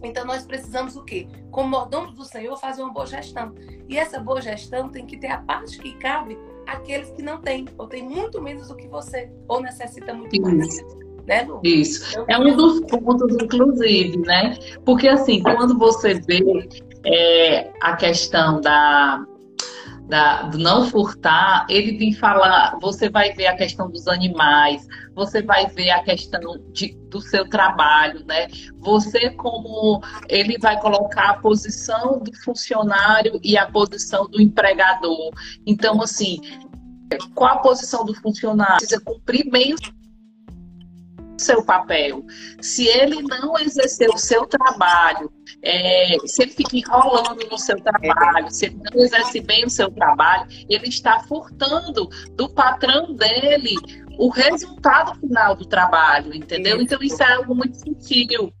então 0.03 0.25
nós 0.25 0.45
precisamos 0.45 0.97
o 0.97 1.03
quê? 1.05 1.25
Como 1.51 1.69
mordomos 1.69 2.15
do 2.15 2.25
Senhor, 2.25 2.57
fazer 2.57 2.81
uma 2.81 2.91
boa 2.91 3.05
gestão. 3.05 3.55
E 3.87 3.97
essa 3.97 4.19
boa 4.19 4.41
gestão 4.41 4.89
tem 4.89 5.05
que 5.05 5.15
ter 5.15 5.27
a 5.27 5.37
parte 5.37 5.79
que 5.79 5.93
cabe 5.99 6.37
àqueles 6.67 7.11
que 7.11 7.21
não 7.21 7.39
têm, 7.39 7.65
ou 7.77 7.87
têm 7.87 8.03
muito 8.03 8.41
menos 8.41 8.67
do 8.67 8.75
que 8.75 8.89
você, 8.89 9.31
ou 9.47 9.61
necessita 9.61 10.13
muito 10.13 10.41
mais 10.41 10.77
né? 11.29 11.47
Isso. 11.63 12.09
Então, 12.11 12.25
é 12.27 12.39
um 12.39 12.55
dos 12.57 12.81
pontos, 12.81 13.37
inclusive, 13.41 14.17
né? 14.17 14.57
Porque, 14.83 15.07
assim, 15.07 15.41
quando 15.43 15.77
você 15.77 16.15
vê 16.15 16.41
é, 17.05 17.71
a 17.81 17.95
questão 17.95 18.59
da, 18.61 19.23
da, 20.09 20.41
do 20.43 20.57
não 20.57 20.85
furtar, 20.89 21.67
ele 21.69 21.97
vem 21.97 22.13
falar, 22.13 22.77
você 22.81 23.09
vai 23.09 23.31
ver 23.33 23.47
a 23.47 23.55
questão 23.55 23.89
dos 23.89 24.07
animais, 24.07 24.85
você 25.13 25.41
vai 25.41 25.67
ver 25.67 25.91
a 25.91 26.03
questão 26.03 26.39
de, 26.71 26.97
do 27.09 27.21
seu 27.21 27.47
trabalho, 27.47 28.25
né? 28.25 28.47
Você 28.79 29.29
como 29.31 30.01
ele 30.27 30.57
vai 30.57 30.79
colocar 30.81 31.29
a 31.29 31.33
posição 31.35 32.19
do 32.19 32.33
funcionário 32.43 33.39
e 33.43 33.57
a 33.57 33.67
posição 33.67 34.27
do 34.27 34.41
empregador. 34.41 35.31
Então, 35.65 36.01
assim, 36.01 36.39
qual 37.35 37.53
a 37.53 37.57
posição 37.57 38.03
do 38.03 38.13
funcionário? 38.15 38.77
Precisa 38.77 39.01
cumprir 39.01 39.47
o 39.47 39.51
seu 41.39 41.63
papel. 41.63 42.23
Se 42.61 42.87
ele 42.87 43.21
não 43.23 43.57
exercer 43.57 44.09
o 44.09 44.17
seu 44.17 44.45
trabalho, 44.45 45.31
é, 45.63 46.17
se 46.25 46.43
ele 46.43 46.51
fica 46.51 46.77
enrolando 46.77 47.47
no 47.49 47.57
seu 47.57 47.79
trabalho, 47.81 48.49
se 48.49 48.67
ele 48.67 48.79
não 48.93 49.03
exerce 49.03 49.39
bem 49.41 49.65
o 49.65 49.69
seu 49.69 49.89
trabalho, 49.91 50.47
ele 50.69 50.87
está 50.87 51.19
furtando 51.21 52.09
do 52.35 52.49
patrão 52.49 53.13
dele 53.13 53.75
o 54.19 54.27
resultado 54.27 55.17
final 55.17 55.55
do 55.55 55.65
trabalho, 55.65 56.35
entendeu? 56.35 56.81
Então 56.81 57.01
isso 57.01 57.23
é 57.23 57.33
algo 57.35 57.55
muito 57.55 57.77
sutil. 57.77 58.53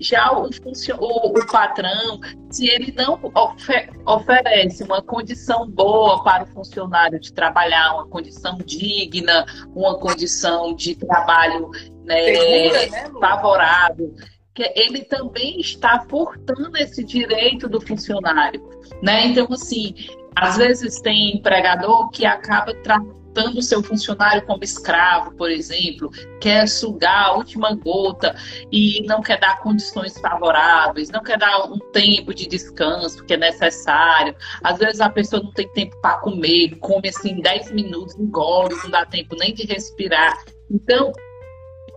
Já 0.00 0.32
o, 0.32 0.48
o, 0.48 1.38
o 1.38 1.46
patrão, 1.46 2.18
se 2.50 2.66
ele 2.66 2.94
não 2.96 3.20
ofer 3.34 3.90
oferece 4.06 4.82
uma 4.82 5.02
condição 5.02 5.68
boa 5.68 6.24
para 6.24 6.44
o 6.44 6.46
funcionário 6.46 7.20
de 7.20 7.30
trabalhar, 7.30 7.92
uma 7.92 8.08
condição 8.08 8.56
digna, 8.64 9.44
uma 9.76 9.98
condição 9.98 10.74
de 10.74 10.94
trabalho 10.94 11.70
né, 12.04 12.88
né, 12.88 13.10
favorável, 13.20 14.14
que 14.54 14.70
ele 14.76 15.04
também 15.04 15.60
está 15.60 16.04
furtando 16.08 16.76
esse 16.76 17.02
direito 17.02 17.68
do 17.68 17.80
funcionário, 17.80 18.62
né? 19.02 19.26
Então, 19.26 19.46
assim, 19.50 19.94
às 20.36 20.56
vezes 20.56 21.00
tem 21.00 21.36
empregador 21.36 22.10
que 22.10 22.26
acaba 22.26 22.74
tratando 22.74 23.58
o 23.58 23.62
seu 23.62 23.82
funcionário 23.82 24.44
como 24.44 24.62
escravo, 24.62 25.34
por 25.36 25.50
exemplo, 25.50 26.10
quer 26.38 26.68
sugar 26.68 27.28
a 27.28 27.32
última 27.32 27.74
gota 27.74 28.34
e 28.70 29.02
não 29.06 29.22
quer 29.22 29.40
dar 29.40 29.60
condições 29.60 30.18
favoráveis, 30.18 31.08
não 31.08 31.22
quer 31.22 31.38
dar 31.38 31.64
um 31.64 31.78
tempo 31.92 32.34
de 32.34 32.46
descanso 32.46 33.24
que 33.24 33.32
é 33.32 33.38
necessário. 33.38 34.36
Às 34.62 34.78
vezes 34.78 35.00
a 35.00 35.08
pessoa 35.08 35.42
não 35.42 35.52
tem 35.52 35.66
tempo 35.72 35.98
para 36.02 36.18
comer, 36.18 36.76
come 36.78 37.08
assim 37.08 37.40
10 37.40 37.72
minutos, 37.72 38.18
engole, 38.18 38.74
não 38.82 38.90
dá 38.90 39.06
tempo 39.06 39.34
nem 39.36 39.54
de 39.54 39.64
respirar. 39.64 40.36
Então, 40.70 41.12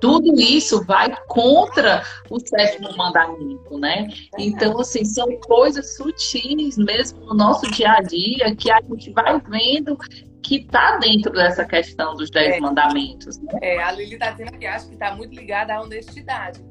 tudo 0.05 0.39
isso 0.39 0.85
vai 0.85 1.11
contra 1.27 2.03
o 2.29 2.39
sétimo 2.39 2.95
mandamento, 2.95 3.77
né? 3.79 4.07
Então, 4.37 4.79
assim, 4.79 5.03
são 5.03 5.27
coisas 5.39 5.95
sutis 5.95 6.77
mesmo 6.77 7.25
no 7.25 7.33
nosso 7.33 7.69
dia 7.71 7.91
a 7.91 8.01
dia 8.01 8.55
que 8.55 8.71
a 8.71 8.79
gente 8.81 9.11
vai 9.11 9.41
vendo 9.41 9.97
que 10.43 10.57
está 10.57 10.97
dentro 10.97 11.31
dessa 11.31 11.65
questão 11.65 12.13
dos 12.13 12.29
dez 12.29 12.55
é. 12.55 12.59
mandamentos. 12.59 13.39
Né? 13.39 13.51
É, 13.63 13.81
a 13.81 13.91
Lili 13.91 14.13
está 14.13 14.29
dizendo 14.29 14.51
que 14.59 14.67
acha 14.67 14.87
que 14.87 14.93
está 14.93 15.15
muito 15.15 15.33
ligada 15.33 15.73
à 15.73 15.81
honestidade. 15.81 16.63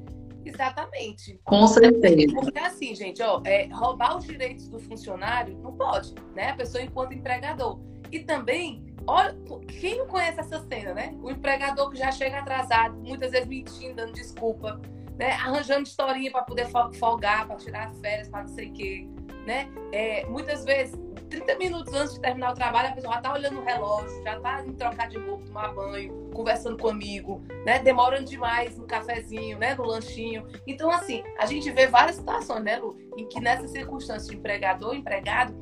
Exatamente. 0.45 1.41
Com 1.43 1.67
certeza. 1.67 2.35
Porque 2.35 2.59
assim, 2.59 2.95
gente, 2.95 3.21
ó, 3.21 3.43
é, 3.45 3.67
roubar 3.73 4.17
os 4.17 4.25
direitos 4.25 4.69
do 4.69 4.79
funcionário 4.79 5.59
não 5.59 5.73
pode, 5.73 6.15
né? 6.37 6.51
A 6.51 6.55
pessoa 6.55 6.85
enquanto 6.85 7.15
empregador. 7.15 7.81
E 8.13 8.21
também, 8.21 8.94
olha, 9.07 9.37
quem 9.81 9.99
não 9.99 10.07
conhece 10.07 10.41
essa 10.41 10.61
cena, 10.69 10.95
né? 10.95 11.15
O 11.23 11.31
empregador 11.31 11.91
que 11.91 11.99
já 11.99 12.11
chega 12.11 12.39
atrasado, 12.39 12.97
muitas 12.97 13.31
vezes 13.31 13.49
mentindo, 13.49 13.95
dando 13.95 14.13
desculpa, 14.13 14.81
né? 15.19 15.33
Arranjando 15.33 15.83
historinha 15.83 16.31
para 16.31 16.43
poder 16.43 16.67
folgar, 16.99 17.47
para 17.47 17.57
tirar 17.57 17.93
férias, 17.95 18.29
para 18.29 18.43
não 18.43 18.49
sei 18.49 18.69
o 18.69 18.73
quê, 18.73 19.09
né? 19.47 19.69
É, 19.93 20.25
muitas 20.27 20.65
vezes 20.65 20.99
30 21.29 21.57
minutos 21.57 21.93
antes 21.93 22.15
de 22.15 22.21
terminar 22.21 22.53
o 22.53 22.55
trabalho, 22.55 22.89
a 22.89 22.93
pessoa 22.93 23.15
já 23.15 23.21
tá 23.21 23.33
olhando 23.33 23.61
o 23.61 23.65
relógio, 23.65 24.23
já 24.23 24.39
tá 24.41 24.63
indo 24.63 24.75
trocar 24.75 25.09
de 25.09 25.19
roupa, 25.19 25.45
tomar 25.47 25.75
banho, 25.75 26.31
conversando 26.33 26.79
com 26.79 26.89
amigo, 26.89 27.43
né? 27.65 27.79
Demorando 27.81 28.25
demais 28.25 28.77
no 28.77 28.87
cafezinho, 28.87 29.59
né? 29.59 29.75
No 29.75 29.85
lanchinho. 29.85 30.47
Então, 30.67 30.91
assim, 30.91 31.23
a 31.39 31.47
gente 31.47 31.71
vê 31.71 31.87
várias 31.87 32.17
situações, 32.17 32.63
né, 32.63 32.77
Lu? 32.77 32.97
Em 33.17 33.27
que 33.29 33.41
nessa 33.41 33.67
circunstância 33.69 34.31
de 34.31 34.37
empregador 34.37 34.95
empregado, 34.95 35.55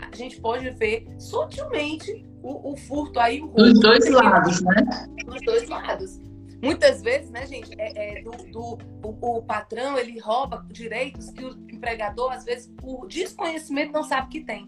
a 0.00 0.14
gente 0.16 0.40
pode 0.40 0.68
ver 0.70 1.06
sutilmente 1.18 2.24
o, 2.42 2.72
o 2.72 2.76
furto 2.76 3.18
aí. 3.18 3.40
O 3.40 3.48
Dos 3.48 3.80
dois 3.80 4.08
lados, 4.08 4.62
né? 4.62 4.74
Dos 5.24 5.40
dois 5.42 5.68
lados. 5.68 6.20
Muitas 6.62 7.00
vezes, 7.00 7.30
né, 7.30 7.46
gente, 7.46 7.74
é, 7.78 8.18
é 8.18 8.22
do, 8.22 8.30
do 8.50 8.78
o, 9.02 9.38
o, 9.38 9.42
patrão 9.42 9.96
ele 9.96 10.18
rouba 10.18 10.66
direitos 10.70 11.30
que 11.30 11.42
o 11.42 11.52
empregador, 11.70 12.32
às 12.32 12.44
vezes, 12.44 12.70
por 12.76 13.08
desconhecimento, 13.08 13.92
não 13.92 14.02
sabe 14.02 14.28
que 14.28 14.44
tem. 14.44 14.66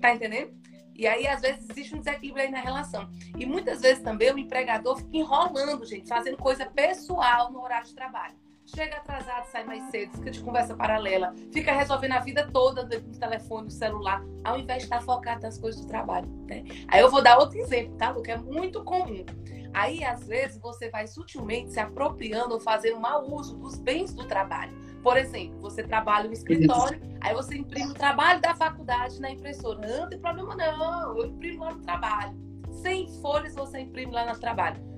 Tá 0.00 0.12
entendendo? 0.12 0.50
E 0.96 1.06
aí, 1.06 1.26
às 1.28 1.40
vezes, 1.40 1.70
existe 1.70 1.94
um 1.94 1.98
desequilíbrio 1.98 2.44
aí 2.44 2.50
na 2.50 2.60
relação. 2.60 3.08
E 3.38 3.46
muitas 3.46 3.80
vezes 3.80 4.02
também 4.02 4.32
o 4.32 4.38
empregador 4.38 4.96
fica 4.98 5.16
enrolando, 5.16 5.86
gente, 5.86 6.08
fazendo 6.08 6.36
coisa 6.36 6.66
pessoal 6.66 7.52
no 7.52 7.62
horário 7.62 7.86
de 7.86 7.94
trabalho. 7.94 8.34
Chega 8.74 8.98
atrasado, 8.98 9.46
sai 9.46 9.64
mais 9.64 9.82
cedo, 9.90 10.16
fica 10.16 10.30
de 10.30 10.40
conversa 10.40 10.76
paralela, 10.76 11.34
fica 11.52 11.72
resolvendo 11.72 12.12
a 12.12 12.20
vida 12.20 12.48
toda 12.52 12.84
no 12.84 13.18
telefone, 13.18 13.64
no 13.64 13.70
celular, 13.70 14.22
ao 14.44 14.58
invés 14.58 14.78
de 14.78 14.84
estar 14.84 15.02
focado 15.02 15.42
nas 15.42 15.58
coisas 15.58 15.80
do 15.80 15.88
trabalho. 15.88 16.28
Né? 16.48 16.64
Aí 16.86 17.00
eu 17.00 17.10
vou 17.10 17.20
dar 17.20 17.38
outro 17.38 17.58
exemplo, 17.58 17.96
tá, 17.96 18.10
Lu? 18.10 18.22
Que 18.22 18.30
é 18.30 18.36
muito 18.36 18.84
comum. 18.84 19.24
Aí, 19.72 20.04
às 20.04 20.26
vezes, 20.26 20.58
você 20.60 20.88
vai 20.88 21.06
sutilmente 21.06 21.72
se 21.72 21.80
apropriando 21.80 22.54
ou 22.54 22.60
fazendo 22.60 23.00
mau 23.00 23.28
uso 23.32 23.56
dos 23.56 23.76
bens 23.76 24.14
do 24.14 24.26
trabalho. 24.26 24.72
Por 25.02 25.16
exemplo, 25.16 25.60
você 25.60 25.82
trabalha 25.82 26.26
no 26.26 26.32
escritório, 26.32 27.00
aí 27.20 27.34
você 27.34 27.56
imprime 27.56 27.90
o 27.90 27.94
trabalho 27.94 28.40
da 28.40 28.54
faculdade 28.54 29.20
na 29.20 29.30
impressora. 29.30 29.80
Não, 29.80 30.00
não 30.02 30.08
tem 30.08 30.18
problema 30.18 30.54
não, 30.54 31.18
eu 31.18 31.26
imprimo 31.26 31.64
lá 31.64 31.74
no 31.74 31.80
trabalho. 31.80 32.36
Sem 32.70 33.08
folhas 33.20 33.54
você 33.54 33.80
imprime 33.80 34.12
lá 34.12 34.32
no 34.32 34.38
trabalho. 34.38 34.89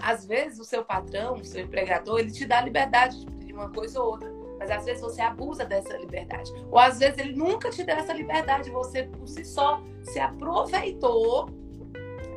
Às 0.00 0.26
vezes 0.26 0.58
o 0.58 0.64
seu 0.64 0.84
patrão, 0.84 1.34
o 1.34 1.44
seu 1.44 1.64
empregador, 1.64 2.20
ele 2.20 2.30
te 2.30 2.44
dá 2.44 2.60
liberdade 2.60 3.24
de 3.24 3.52
uma 3.52 3.70
coisa 3.70 4.00
ou 4.00 4.12
outra. 4.12 4.32
Mas 4.58 4.70
às 4.70 4.84
vezes 4.84 5.02
você 5.02 5.20
abusa 5.20 5.64
dessa 5.64 5.96
liberdade. 5.96 6.50
Ou 6.70 6.78
às 6.78 6.98
vezes 6.98 7.18
ele 7.18 7.34
nunca 7.34 7.70
te 7.70 7.82
deu 7.82 7.96
essa 7.96 8.12
liberdade. 8.12 8.70
Você, 8.70 9.04
por 9.04 9.26
si 9.28 9.44
só, 9.44 9.82
se 10.02 10.18
aproveitou 10.18 11.48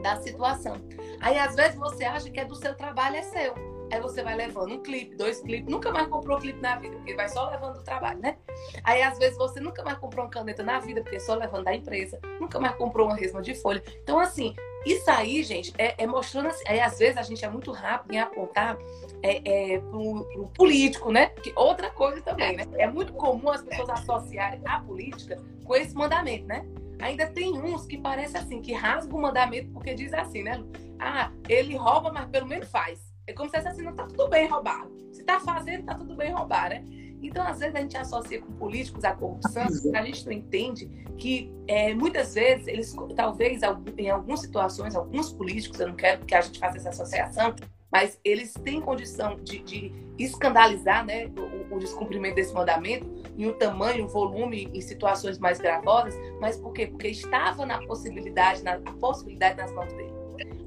da 0.02 0.16
situação. 0.18 0.78
Aí 1.20 1.38
às 1.38 1.56
vezes 1.56 1.76
você 1.76 2.06
acha 2.06 2.30
que 2.30 2.40
é 2.40 2.46
do 2.46 2.56
seu 2.56 2.76
trabalho, 2.76 3.18
é 3.18 3.22
seu. 3.22 3.54
Aí 3.92 4.02
você 4.02 4.22
vai 4.22 4.36
levando 4.36 4.74
um 4.74 4.84
clipe, 4.84 5.16
dois 5.16 5.40
clipes, 5.40 5.72
nunca 5.72 5.92
mais 5.92 6.08
comprou 6.08 6.38
clipe 6.38 6.60
na 6.60 6.76
vida, 6.78 6.96
porque 6.98 7.16
vai 7.16 7.30
só 7.30 7.50
levando 7.50 7.78
o 7.78 7.84
trabalho, 7.84 8.20
né? 8.20 8.38
Aí 8.84 9.02
às 9.02 9.18
vezes 9.18 9.38
você 9.38 9.60
nunca 9.62 9.82
mais 9.84 9.98
comprou 9.98 10.26
uma 10.26 10.32
caneta 10.32 10.62
na 10.62 10.80
vida, 10.80 11.02
porque 11.02 11.20
só 11.20 11.36
levando 11.36 11.64
da 11.64 11.74
empresa, 11.74 12.20
nunca 12.40 12.60
mais 12.60 12.76
comprou 12.76 13.08
uma 13.08 13.16
resma 13.16 13.42
de 13.42 13.56
folha. 13.56 13.82
Então, 14.04 14.20
assim, 14.20 14.54
isso 14.86 15.10
aí, 15.10 15.44
gente, 15.44 15.74
é, 15.78 15.96
é 15.98 16.08
mostrando 16.08 16.48
assim. 16.48 16.64
Aí 16.68 16.80
às 16.80 16.98
vezes 17.00 17.18
a 17.18 17.22
gente 17.22 17.44
é 17.44 17.50
muito 17.50 17.72
rápido 17.72 18.14
em 18.14 18.20
apontar 18.20 18.78
é, 19.22 19.74
é, 19.74 19.80
pro, 19.80 20.26
pro 20.26 20.48
político, 20.50 21.12
né? 21.12 21.28
Que 21.28 21.52
outra 21.56 21.90
coisa 21.90 22.22
também, 22.22 22.56
né? 22.56 22.66
É 22.78 22.88
muito 22.88 23.14
comum 23.14 23.50
as 23.50 23.62
pessoas 23.62 23.90
associarem 23.90 24.62
a 24.66 24.80
política 24.80 25.42
com 25.64 25.76
esse 25.76 25.94
mandamento, 25.94 26.46
né? 26.46 26.66
Ainda 27.00 27.28
tem 27.28 27.58
uns 27.58 27.86
que 27.86 27.98
parece 27.98 28.38
assim, 28.38 28.62
que 28.62 28.74
rasgam 28.74 29.18
o 29.18 29.22
mandamento 29.22 29.72
porque 29.72 29.94
diz 29.94 30.14
assim, 30.14 30.44
né? 30.44 30.64
Ah, 31.00 31.32
ele 31.48 31.76
rouba, 31.76 32.12
mas 32.12 32.26
pelo 32.28 32.48
menos 32.48 32.70
faz. 32.70 33.00
É 33.28 33.34
como 33.34 33.50
se 33.50 33.58
assim, 33.58 33.84
não 33.84 33.94
tá 33.94 34.08
tudo 34.08 34.30
bem 34.30 34.48
roubar. 34.48 34.88
Se 35.12 35.24
tá 35.24 35.40
fazendo, 35.40 35.86
tá 35.86 35.96
tudo 35.96 36.16
bem 36.16 36.32
roubar, 36.32 36.70
né? 36.70 36.84
Então, 37.22 37.46
às 37.46 37.60
vezes, 37.60 37.76
a 37.76 37.80
gente 37.80 37.98
associa 37.98 38.42
com 38.42 38.52
políticos 38.54 39.04
a 39.04 39.14
corrupção, 39.14 39.64
a 39.96 40.02
gente 40.04 40.26
não 40.26 40.32
entende 40.32 40.86
que 41.18 41.52
é, 41.68 41.94
muitas 41.94 42.36
vezes, 42.36 42.68
eles, 42.68 42.96
talvez, 43.16 43.62
em 43.98 44.10
algumas 44.10 44.42
situações, 44.42 44.96
alguns 44.96 45.32
políticos, 45.34 45.80
eu 45.80 45.88
não 45.88 45.96
quero 45.96 46.24
que 46.26 46.36
a 46.36 46.42
gente 46.42 46.60
faça 46.60 46.78
essa 46.78 46.90
associação, 46.90 47.56
mas 47.92 48.20
eles 48.24 48.54
têm 48.54 48.82
condição 48.82 49.36
de, 49.38 49.60
de 49.60 49.92
escandalizar 50.20 51.06
né, 51.06 51.28
o, 51.28 51.76
o, 51.76 51.80
descumprimento 51.80 52.36
desse 52.36 52.54
mandamento 52.54 53.08
em 53.38 53.48
um 53.48 53.54
tamanho, 53.54 54.06
um 54.06 54.08
volume, 54.08 54.70
em 54.74 54.82
situações 54.82 55.40
mais 55.40 55.60
gravosas, 55.60 56.14
mas 56.40 56.58
por 56.58 56.74
quê? 56.74 56.88
Porque 56.88 57.08
estava 57.08 57.66
na 57.66 57.80
possibilidade, 57.86 58.64
na 58.64 58.74
a 58.74 58.94
possibilidade 58.94 59.58
nas 59.58 59.72
mãos 59.72 59.92
dele. 59.94 60.14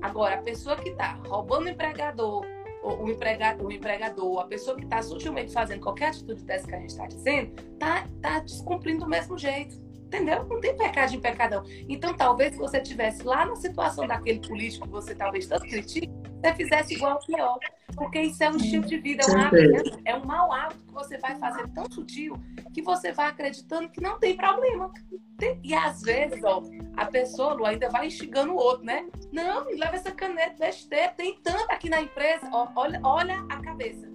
Agora, 0.00 0.36
a 0.36 0.42
pessoa 0.42 0.76
que 0.76 0.88
está 0.88 1.20
roubando 1.26 1.66
o 1.66 1.68
empregador, 1.68 2.44
o, 2.82 3.08
empregador, 3.08 3.66
o 3.66 3.72
empregador, 3.72 4.40
a 4.40 4.44
pessoa 4.44 4.76
que 4.76 4.84
está 4.84 5.02
sutilmente 5.02 5.52
fazendo 5.52 5.80
qualquer 5.80 6.08
atitude 6.08 6.42
dessa 6.44 6.66
que 6.66 6.74
a 6.74 6.78
gente 6.78 6.90
está 6.90 7.06
dizendo, 7.06 7.52
está 7.72 8.06
tá 8.20 8.38
descumprindo 8.40 9.00
do 9.00 9.08
mesmo 9.08 9.38
jeito. 9.38 9.80
Entendeu? 10.06 10.44
Não 10.44 10.60
tem 10.60 10.76
pecado 10.76 11.14
em 11.14 11.20
pecadão. 11.20 11.62
Então, 11.88 12.12
talvez 12.16 12.52
se 12.52 12.58
você 12.58 12.78
estivesse 12.78 13.22
lá 13.22 13.46
na 13.46 13.54
situação 13.54 14.08
daquele 14.08 14.40
político 14.40 14.86
que 14.86 14.92
você 14.92 15.14
talvez 15.14 15.46
tanto 15.46 15.66
critique, 15.68 16.10
você 16.40 16.54
fizesse 16.54 16.94
igual 16.94 17.18
pior. 17.20 17.58
Porque 17.94 18.20
isso 18.22 18.42
é 18.42 18.50
um 18.50 18.56
estilo 18.56 18.86
de 18.86 18.98
vida, 18.98 19.22
é 19.24 19.30
um 19.30 19.40
hábito, 19.40 20.00
é 20.04 20.16
um 20.16 20.24
mau 20.24 20.52
hábito 20.52 20.80
que 20.86 20.92
você 20.92 21.18
vai 21.18 21.36
fazer 21.36 21.68
tão 21.68 21.90
sutil 21.90 22.34
que 22.72 22.82
você 22.82 23.12
vai 23.12 23.28
acreditando 23.28 23.88
que 23.88 24.00
não 24.00 24.18
tem 24.18 24.36
problema. 24.36 24.90
E 25.62 25.74
às 25.74 26.00
vezes, 26.02 26.42
ó, 26.44 26.62
a 26.96 27.06
pessoa 27.06 27.54
Lu, 27.54 27.66
ainda 27.66 27.88
vai 27.88 28.06
instigando 28.06 28.52
o 28.52 28.56
outro, 28.56 28.84
né? 28.84 29.06
Não, 29.32 29.64
leva 29.70 29.96
essa 29.96 30.12
caneta, 30.12 30.70
ter, 30.88 31.14
tem 31.14 31.38
tanto 31.42 31.70
aqui 31.70 31.88
na 31.88 32.00
empresa. 32.00 32.48
Ó, 32.52 32.68
olha, 32.76 33.00
olha 33.02 33.44
a 33.48 33.60
cabeça. 33.60 34.08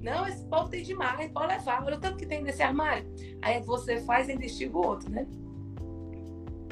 Não, 0.00 0.26
esse 0.26 0.44
povo 0.46 0.68
tem 0.68 0.82
demais, 0.82 1.30
pode 1.32 1.48
levar. 1.48 1.84
Olha 1.84 1.96
o 1.96 2.00
tanto 2.00 2.16
que 2.16 2.26
tem 2.26 2.42
nesse 2.42 2.62
armário. 2.62 3.04
Aí 3.42 3.60
você 3.60 4.00
faz 4.00 4.28
e 4.28 4.32
instiga 4.32 4.76
o 4.76 4.86
outro, 4.86 5.10
né? 5.10 5.26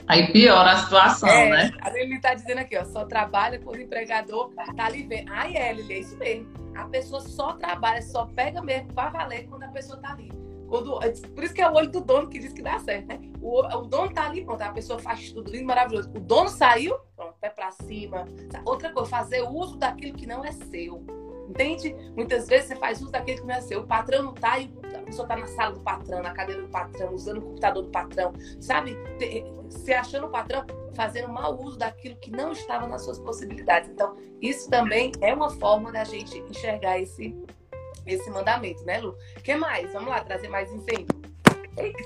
Aí 0.08 0.32
piora 0.32 0.72
a 0.72 0.76
situação, 0.78 1.28
é, 1.28 1.50
né? 1.50 1.70
Ele 1.94 2.20
tá 2.20 2.34
dizendo 2.34 2.58
aqui, 2.58 2.76
ó, 2.76 2.84
só 2.84 3.04
trabalha 3.04 3.58
quando 3.58 3.76
o 3.76 3.82
empregador 3.82 4.52
tá 4.54 4.86
ali 4.86 5.02
vendo. 5.02 5.32
Ai, 5.32 5.56
é, 5.56 5.72
Lili, 5.72 5.94
é 5.94 5.98
isso 5.98 6.16
mesmo. 6.16 6.52
A 6.76 6.84
pessoa 6.84 7.20
só 7.20 7.54
trabalha, 7.54 8.00
só 8.02 8.26
pega 8.26 8.62
mesmo 8.62 8.92
pra 8.92 9.08
valer 9.08 9.48
quando 9.48 9.64
a 9.64 9.68
pessoa 9.68 9.98
tá 9.98 10.12
ali. 10.12 10.30
Quando, 10.68 10.98
por 11.34 11.44
isso 11.44 11.54
que 11.54 11.62
é 11.62 11.68
o 11.68 11.74
olho 11.74 11.90
do 11.90 12.00
dono 12.00 12.28
que 12.28 12.38
diz 12.38 12.52
que 12.52 12.62
dá 12.62 12.78
certo, 12.78 13.06
né? 13.06 13.20
O, 13.40 13.60
o 13.60 13.82
dono 13.82 14.12
tá 14.12 14.26
ali, 14.26 14.44
pronto, 14.44 14.62
a 14.62 14.72
pessoa 14.72 14.98
faz 14.98 15.32
tudo 15.32 15.50
lindo, 15.50 15.64
maravilhoso. 15.64 16.10
O 16.10 16.20
dono 16.20 16.48
saiu, 16.48 16.96
pronto, 17.14 17.34
pé 17.40 17.50
pra 17.50 17.70
cima. 17.70 18.24
Outra 18.64 18.92
coisa, 18.92 19.08
fazer 19.08 19.42
uso 19.42 19.76
daquilo 19.76 20.16
que 20.16 20.26
não 20.26 20.44
é 20.44 20.52
seu. 20.52 21.04
Entende? 21.48 21.94
Muitas 22.16 22.48
vezes 22.48 22.68
você 22.68 22.76
faz 22.76 23.00
uso 23.00 23.10
daquilo 23.10 23.40
que 23.40 23.46
não 23.46 23.54
é 23.54 23.60
seu. 23.60 23.80
O 23.80 23.86
patrão 23.86 24.22
não 24.22 24.34
tá 24.34 24.58
e 24.58 24.70
a 24.94 25.00
pessoa 25.00 25.28
tá 25.28 25.36
na 25.36 25.46
sala 25.46 25.74
do 25.74 25.80
patrão, 25.80 26.22
na 26.22 26.32
cadeira 26.32 26.62
do 26.62 26.68
patrão, 26.68 27.14
usando 27.14 27.38
o 27.38 27.42
computador 27.42 27.82
do 27.84 27.90
patrão, 27.90 28.32
sabe? 28.60 28.96
Se 29.70 29.92
achando 29.92 30.26
o 30.26 30.30
patrão, 30.30 30.64
fazendo 30.94 31.28
mau 31.28 31.60
uso 31.62 31.78
daquilo 31.78 32.16
que 32.16 32.30
não 32.30 32.52
estava 32.52 32.86
nas 32.86 33.04
suas 33.04 33.18
possibilidades. 33.18 33.90
Então, 33.90 34.16
isso 34.40 34.68
também 34.68 35.12
é 35.20 35.32
uma 35.32 35.50
forma 35.50 35.92
da 35.92 36.04
gente 36.04 36.38
enxergar 36.38 36.98
esse, 36.98 37.36
esse 38.04 38.30
mandamento, 38.30 38.84
né, 38.84 38.98
Lu? 38.98 39.16
O 39.36 39.42
que 39.42 39.54
mais? 39.54 39.92
Vamos 39.92 40.08
lá, 40.08 40.20
trazer 40.20 40.48
mais 40.48 40.72
incêndio. 40.72 41.06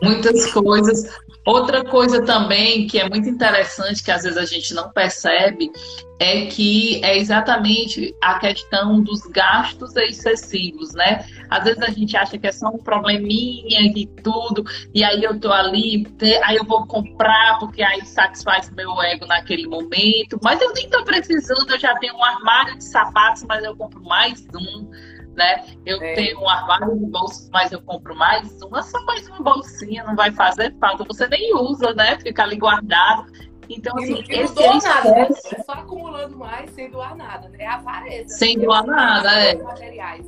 Muitas 0.02 0.52
coisas. 0.52 1.18
Outra 1.46 1.84
coisa 1.84 2.22
também 2.24 2.86
que 2.86 2.98
é 2.98 3.08
muito 3.08 3.28
interessante, 3.28 4.02
que 4.02 4.10
às 4.10 4.22
vezes 4.22 4.36
a 4.36 4.44
gente 4.44 4.74
não 4.74 4.90
percebe, 4.90 5.70
é 6.18 6.46
que 6.46 7.02
é 7.02 7.16
exatamente 7.16 8.14
a 8.22 8.38
questão 8.38 9.02
dos 9.02 9.22
gastos 9.22 9.96
excessivos, 9.96 10.92
né? 10.92 11.24
Às 11.48 11.64
vezes 11.64 11.82
a 11.82 11.90
gente 11.90 12.14
acha 12.14 12.36
que 12.36 12.46
é 12.46 12.52
só 12.52 12.68
um 12.68 12.76
probleminha 12.76 13.80
e 13.80 14.06
tudo, 14.22 14.62
e 14.94 15.02
aí 15.02 15.24
eu 15.24 15.40
tô 15.40 15.50
ali, 15.50 16.06
aí 16.44 16.56
eu 16.56 16.64
vou 16.64 16.86
comprar, 16.86 17.58
porque 17.58 17.82
aí 17.82 18.04
satisfaz 18.04 18.70
meu 18.76 19.00
ego 19.00 19.24
naquele 19.24 19.66
momento, 19.66 20.38
mas 20.42 20.60
eu 20.60 20.72
nem 20.74 20.90
tô 20.90 21.02
precisando, 21.04 21.70
eu 21.70 21.78
já 21.78 21.94
tenho 21.96 22.14
um 22.16 22.24
armário 22.24 22.76
de 22.76 22.84
sapatos, 22.84 23.44
mas 23.44 23.64
eu 23.64 23.74
compro 23.74 24.02
mais 24.04 24.46
um 24.54 24.90
né? 25.36 25.64
Eu 25.86 26.02
é. 26.02 26.14
tenho 26.14 26.40
um 26.40 26.48
armário 26.48 26.98
de 26.98 27.06
bolsas, 27.06 27.48
mas 27.52 27.72
eu 27.72 27.80
compro 27.82 28.14
mais 28.14 28.60
uma, 28.62 28.82
só 28.82 29.02
mais 29.04 29.26
uma 29.28 29.40
bolsinha, 29.42 30.04
não 30.04 30.14
vai 30.14 30.32
fazer 30.32 30.74
falta. 30.78 31.04
Você 31.04 31.26
nem 31.28 31.54
usa, 31.54 31.94
né? 31.94 32.18
Fica 32.20 32.42
ali 32.42 32.56
guardado. 32.56 33.26
Então, 33.68 33.96
assim, 33.98 34.24
e 34.28 34.40
esse 34.40 34.62
é 34.62 34.74
nada, 34.78 35.10
né? 35.12 35.28
Só 35.64 35.72
acumulando 35.72 36.36
mais 36.36 36.70
sem 36.72 36.90
doar 36.90 37.16
nada, 37.16 37.48
né? 37.48 37.58
É 37.60 37.66
avareza. 37.68 38.28
Sem 38.28 38.58
doar 38.58 38.84
nada, 38.84 39.30
é. 39.30 39.54
Materiais. 39.54 40.26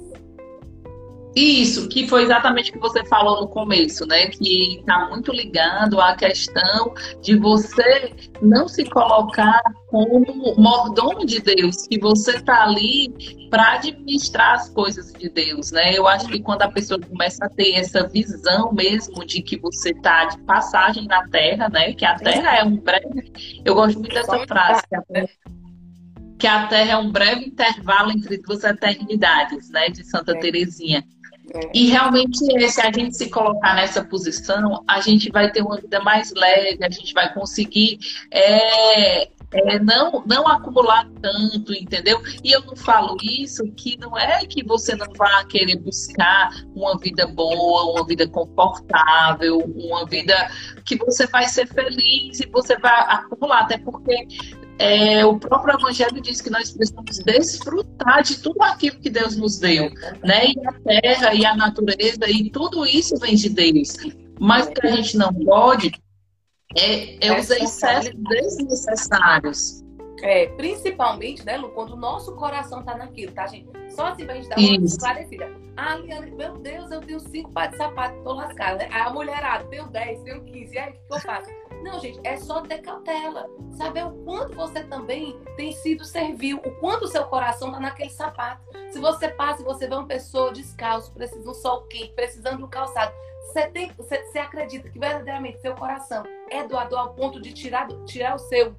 Isso, 1.35 1.89
que 1.89 2.07
foi 2.07 2.25
exatamente 2.25 2.71
o 2.71 2.75
que 2.75 2.79
você 2.79 3.05
falou 3.07 3.41
no 3.41 3.49
começo, 3.49 4.07
né? 4.07 4.27
Que 4.27 4.79
está 4.81 5.09
muito 5.09 5.33
ligado 5.33 6.01
à 6.01 6.15
questão 6.15 6.93
de 7.23 7.37
você 7.37 8.13
não 8.43 8.69
se 8.69 8.85
colocar 8.85 9.63
como 9.87 10.55
mordomo 10.59 11.25
de 11.25 11.41
Deus, 11.41 11.87
que 11.87 11.99
você 11.99 12.37
está 12.37 12.65
ali 12.65 13.13
para 13.49 13.75
administrar 13.75 14.55
as 14.55 14.69
coisas 14.71 15.13
de 15.13 15.29
Deus, 15.31 15.73
né? 15.73 15.97
Eu 15.97 16.07
acho 16.07 16.29
que 16.29 16.41
quando 16.41 16.63
a 16.63 16.71
pessoa 16.71 17.01
começa 17.01 17.47
a 17.47 17.49
ter 17.49 17.77
essa 17.77 18.07
visão 18.07 18.73
mesmo 18.73 19.25
de 19.25 19.43
que 19.43 19.59
você 19.59 19.91
está 19.91 20.27
de 20.27 20.39
passagem 20.43 21.07
na 21.07 21.27
Terra, 21.29 21.69
né? 21.71 21.95
Que 21.95 22.05
a 22.05 22.15
Terra 22.15 22.59
é 22.59 22.65
um 22.65 22.77
breve. 22.77 23.33
Eu 23.65 23.75
gosto 23.75 23.99
muito 23.99 24.13
dessa 24.13 24.39
frase. 24.47 24.83
Que 24.87 24.97
a 24.97 25.03
Terra 25.03 25.29
que 26.43 26.47
a 26.49 26.67
Terra 26.67 26.91
é 26.91 26.97
um 26.97 27.13
breve 27.13 27.45
intervalo 27.45 28.11
entre 28.11 28.37
duas 28.39 28.65
eternidades, 28.65 29.71
né, 29.71 29.89
de 29.91 30.03
Santa 30.03 30.33
é. 30.33 30.41
Teresinha. 30.41 31.05
E 31.75 31.89
realmente, 31.89 32.39
se 32.71 32.81
a 32.81 32.91
gente 32.93 33.17
se 33.17 33.29
colocar 33.29 33.75
nessa 33.75 34.05
posição, 34.05 34.83
a 34.87 35.01
gente 35.01 35.31
vai 35.31 35.51
ter 35.51 35.63
uma 35.63 35.77
vida 35.77 36.01
mais 36.01 36.33
leve, 36.33 36.85
a 36.85 36.91
gente 36.91 37.13
vai 37.13 37.33
conseguir 37.35 37.99
é, 38.31 39.29
é, 39.53 39.79
não, 39.79 40.23
não 40.27 40.49
acumular 40.49 41.07
tanto, 41.21 41.75
entendeu? 41.75 42.21
E 42.43 42.53
eu 42.53 42.63
não 42.63 42.75
falo 42.75 43.17
isso 43.23 43.63
que 43.73 43.99
não 43.99 44.17
é 44.17 44.47
que 44.47 44.65
você 44.65 44.95
não 44.95 45.07
vá 45.13 45.45
querer 45.45 45.77
buscar 45.77 46.51
uma 46.75 46.97
vida 46.99 47.27
boa, 47.27 47.93
uma 47.93 48.07
vida 48.07 48.27
confortável, 48.27 49.59
uma 49.59 50.07
vida 50.07 50.35
que 50.85 50.97
você 50.97 51.27
vai 51.27 51.47
ser 51.49 51.67
feliz 51.67 52.41
e 52.41 52.47
você 52.47 52.79
vai 52.79 52.99
acumular, 53.09 53.61
até 53.61 53.77
porque 53.77 54.27
é, 54.79 55.25
o 55.25 55.39
próprio 55.39 55.75
Evangelho 55.75 56.21
diz 56.21 56.41
que 56.41 56.51
nós 56.51 56.73
precisamos 56.73 57.19
desfrutar 57.19 58.23
de 58.23 58.39
tudo 58.39 58.63
aquilo 58.63 58.99
que 58.99 59.11
Deus 59.11 59.37
nos 59.37 59.59
deu, 59.59 59.91
né? 60.23 60.47
E 60.47 60.67
a 60.67 60.73
terra 60.73 61.35
e 61.35 61.45
a 61.45 61.57
natureza 61.57 62.29
e 62.29 62.51
tudo 62.51 62.85
isso 62.87 63.17
vem 63.19 63.35
de 63.35 63.49
Deus. 63.49 63.97
Mas 64.41 64.67
o 64.67 64.73
que 64.73 64.87
a 64.87 64.91
gente 64.91 65.17
não 65.17 65.33
pode 65.33 65.93
é, 66.77 67.27
é 67.27 67.39
os 67.39 67.51
excessos 67.51 68.13
desnecessários. 68.15 69.83
É, 70.23 70.47
principalmente, 70.57 71.45
né, 71.45 71.57
Lu, 71.57 71.71
quando 71.71 71.95
o 71.95 71.97
nosso 71.97 72.33
coração 72.37 72.85
tá 72.85 72.97
naquilo, 72.97 73.33
tá, 73.33 73.47
gente? 73.49 73.69
Só 73.91 74.07
assim 74.07 74.25
pra 74.25 74.37
gente 74.37 74.49
dar 74.49 74.57
uma 74.57 74.85
esclarecida. 74.87 75.51
Ah, 75.77 75.97
Liane, 75.97 76.31
meu 76.31 76.59
Deus, 76.59 76.91
eu 76.93 77.01
tenho 77.01 77.19
cinco 77.19 77.51
pares 77.51 77.73
de 77.73 77.79
sapato, 77.79 78.23
tô 78.23 78.33
lascada. 78.33 78.79
Né? 78.79 78.89
Aí 78.93 79.01
a 79.01 79.11
mulherada, 79.11 79.65
tenho 79.65 79.89
dez, 79.89 80.23
tenho 80.23 80.45
quinze. 80.45 80.75
E 80.75 80.79
aí, 80.79 80.91
o 80.91 80.93
que, 80.93 80.99
que 81.09 81.15
eu 81.15 81.21
faço? 81.21 81.51
Não, 81.83 81.99
gente, 81.99 82.21
é 82.23 82.37
só 82.37 82.61
ter 82.61 82.79
cautela. 82.79 83.49
Saber 83.73 84.05
o 84.07 84.13
quanto 84.25 84.55
você 84.55 84.85
também 84.85 85.39
tem 85.57 85.73
sido 85.73 86.05
servil, 86.05 86.59
o 86.59 86.71
quanto 86.81 87.05
o 87.05 87.09
seu 87.09 87.25
coração 87.25 87.73
tá 87.73 87.81
naquele 87.81 88.11
sapato. 88.11 88.63
Se 88.91 88.99
você 88.99 89.29
passa 89.29 89.63
e 89.63 89.65
você 89.65 89.89
vê 89.89 89.95
uma 89.95 90.07
pessoa 90.07 90.53
descalço, 90.53 91.13
precisando 91.13 91.43
de 91.43 91.49
um 91.49 91.55
sol 91.55 91.83
quente, 91.83 92.13
precisando 92.13 92.59
de 92.59 92.65
um 92.65 92.69
calçado, 92.69 93.13
você, 93.43 93.67
tem, 93.69 93.91
você, 93.93 94.23
você 94.25 94.39
acredita 94.39 94.89
que 94.89 94.99
verdadeiramente 94.99 95.61
seu 95.61 95.75
coração 95.75 96.23
é 96.49 96.67
doador 96.67 96.99
ao 96.99 97.15
ponto 97.15 97.41
de 97.41 97.53
tirar, 97.53 97.89
tirar 98.05 98.37
o 98.37 98.39
seu, 98.39 98.75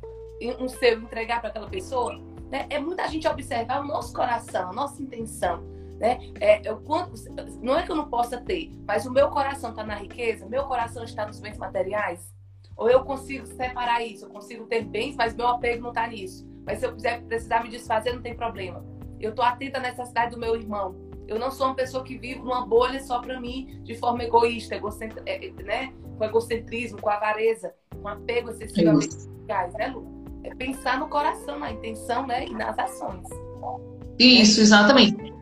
um 0.60 0.68
seu 0.70 1.00
entregar 1.00 1.42
para 1.42 1.50
aquela 1.50 1.70
pessoa? 1.70 2.18
Né? 2.50 2.66
É 2.70 2.80
muita 2.80 3.08
gente 3.08 3.28
observar 3.28 3.82
o 3.82 3.88
nosso 3.88 4.14
coração, 4.14 4.70
a 4.70 4.74
nossa 4.74 5.02
intenção. 5.02 5.62
Né? 6.00 6.20
É, 6.40 6.68
eu, 6.68 6.78
quanto, 6.78 7.14
não 7.62 7.78
é 7.78 7.84
que 7.84 7.92
eu 7.92 7.96
não 7.96 8.10
possa 8.10 8.40
ter, 8.42 8.72
mas 8.88 9.06
o 9.06 9.12
meu 9.12 9.30
coração 9.30 9.72
está 9.72 9.84
na 9.84 9.96
riqueza, 9.96 10.46
meu 10.48 10.64
coração 10.66 11.04
está 11.04 11.26
nos 11.26 11.40
bens 11.40 11.58
materiais. 11.58 12.33
Ou 12.76 12.90
eu 12.90 13.04
consigo 13.04 13.46
separar 13.46 14.04
isso, 14.04 14.26
eu 14.26 14.30
consigo 14.30 14.66
ter 14.66 14.84
bens, 14.84 15.16
mas 15.16 15.36
meu 15.36 15.48
apego 15.48 15.82
não 15.84 15.90
está 15.90 16.08
nisso. 16.08 16.48
Mas 16.66 16.80
se 16.80 16.86
eu 16.86 16.94
quiser 16.94 17.22
precisar 17.24 17.64
me 17.64 17.70
desfazer, 17.70 18.14
não 18.14 18.22
tem 18.22 18.36
problema. 18.36 18.84
Eu 19.20 19.30
estou 19.30 19.44
atenta 19.44 19.78
à 19.78 19.82
necessidade 19.82 20.32
do 20.32 20.40
meu 20.40 20.56
irmão. 20.56 20.96
Eu 21.28 21.40
não 21.40 21.52
sou 21.52 21.68
uma 21.68 21.76
pessoa 21.76 22.04
que 22.04 22.18
vive 22.18 22.40
numa 22.40 22.66
bolha 22.66 23.02
só 23.02 23.20
para 23.20 23.40
mim, 23.40 23.80
de 23.84 23.96
forma 23.96 24.24
egoísta, 24.24 24.76
egocent... 24.76 25.14
É, 25.26 25.46
é, 25.46 25.52
né? 25.64 25.94
com 26.18 26.24
egocentrismo, 26.24 27.02
com 27.02 27.10
avareza, 27.10 27.74
com 28.02 28.08
apego 28.08 28.50
excessivamente 28.52 29.16
né, 29.48 29.88
Lu? 29.88 30.24
É 30.44 30.54
pensar 30.56 31.00
no 31.00 31.08
coração, 31.08 31.60
na 31.60 31.72
intenção 31.72 32.28
né? 32.28 32.46
e 32.46 32.54
nas 32.54 32.78
ações. 32.78 33.26
Isso, 34.20 34.62
exatamente. 34.62 35.34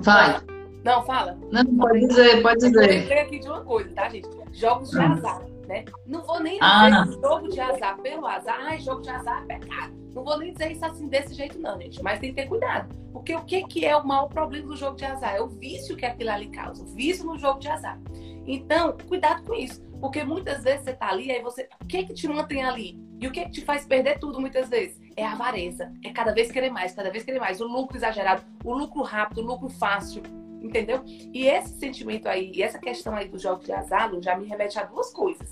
Vai. 0.00 0.40
Não, 0.84 1.04
fala. 1.04 1.38
Não, 1.52 1.64
pode 1.76 2.06
dizer, 2.06 2.42
pode 2.42 2.58
dizer. 2.58 2.82
Eu 2.82 3.00
lembrei 3.00 3.18
aqui 3.20 3.38
de 3.38 3.48
uma 3.48 3.62
coisa, 3.62 3.90
tá, 3.94 4.08
gente? 4.08 4.28
Jogos 4.52 4.90
de 4.90 4.98
azar, 4.98 5.44
né? 5.72 5.84
Não 6.06 6.22
vou 6.22 6.40
nem 6.40 6.58
ah. 6.60 6.88
dizer 6.88 7.18
ah. 7.18 7.28
jogo 7.28 7.48
de 7.48 7.60
azar 7.60 7.98
pelo 8.00 8.26
azar. 8.26 8.58
Ai, 8.60 8.78
jogo 8.80 9.00
de 9.00 9.08
azar 9.08 9.42
é 9.42 9.58
pecado. 9.58 9.94
Não 10.14 10.22
vou 10.22 10.38
nem 10.38 10.52
dizer 10.52 10.72
isso 10.72 10.84
assim 10.84 11.08
desse 11.08 11.34
jeito, 11.34 11.58
não, 11.58 11.80
gente. 11.80 12.02
Mas 12.02 12.20
tem 12.20 12.34
que 12.34 12.42
ter 12.42 12.48
cuidado. 12.48 12.94
Porque 13.12 13.34
o 13.34 13.44
que, 13.44 13.62
que 13.64 13.86
é 13.86 13.96
o 13.96 14.06
maior 14.06 14.28
problema 14.28 14.66
do 14.66 14.76
jogo 14.76 14.96
de 14.96 15.04
azar? 15.04 15.34
É 15.34 15.40
o 15.40 15.48
vício 15.48 15.96
que 15.96 16.04
aquilo 16.04 16.30
ali 16.30 16.48
causa. 16.48 16.82
O 16.82 16.86
vício 16.86 17.24
no 17.24 17.38
jogo 17.38 17.58
de 17.58 17.68
azar. 17.68 17.98
Então, 18.46 18.96
cuidado 19.08 19.42
com 19.44 19.54
isso. 19.54 19.82
Porque 20.00 20.24
muitas 20.24 20.64
vezes 20.64 20.84
você 20.84 20.92
tá 20.92 21.08
ali, 21.08 21.30
aí 21.30 21.40
você. 21.40 21.68
O 21.80 21.86
que 21.86 22.04
que 22.04 22.12
te 22.12 22.28
mantém 22.28 22.62
ali? 22.62 23.00
E 23.20 23.26
o 23.26 23.30
que 23.30 23.44
que 23.44 23.50
te 23.52 23.64
faz 23.64 23.86
perder 23.86 24.18
tudo 24.18 24.40
muitas 24.40 24.68
vezes? 24.68 25.00
É 25.16 25.24
a 25.24 25.32
avareza. 25.32 25.92
É 26.04 26.10
cada 26.10 26.32
vez 26.32 26.50
querer 26.50 26.70
mais, 26.70 26.92
cada 26.92 27.10
vez 27.10 27.24
querer 27.24 27.38
mais. 27.38 27.60
O 27.60 27.66
lucro 27.66 27.96
exagerado, 27.96 28.42
o 28.64 28.74
lucro 28.74 29.02
rápido, 29.02 29.38
o 29.38 29.44
lucro 29.44 29.68
fácil. 29.68 30.22
Entendeu? 30.60 31.02
E 31.06 31.46
esse 31.46 31.78
sentimento 31.78 32.28
aí, 32.28 32.52
e 32.54 32.62
essa 32.62 32.78
questão 32.78 33.14
aí 33.14 33.28
do 33.28 33.38
jogo 33.38 33.64
de 33.64 33.72
azar, 33.72 34.10
já 34.20 34.36
me 34.36 34.46
remete 34.46 34.78
a 34.78 34.84
duas 34.84 35.12
coisas. 35.12 35.51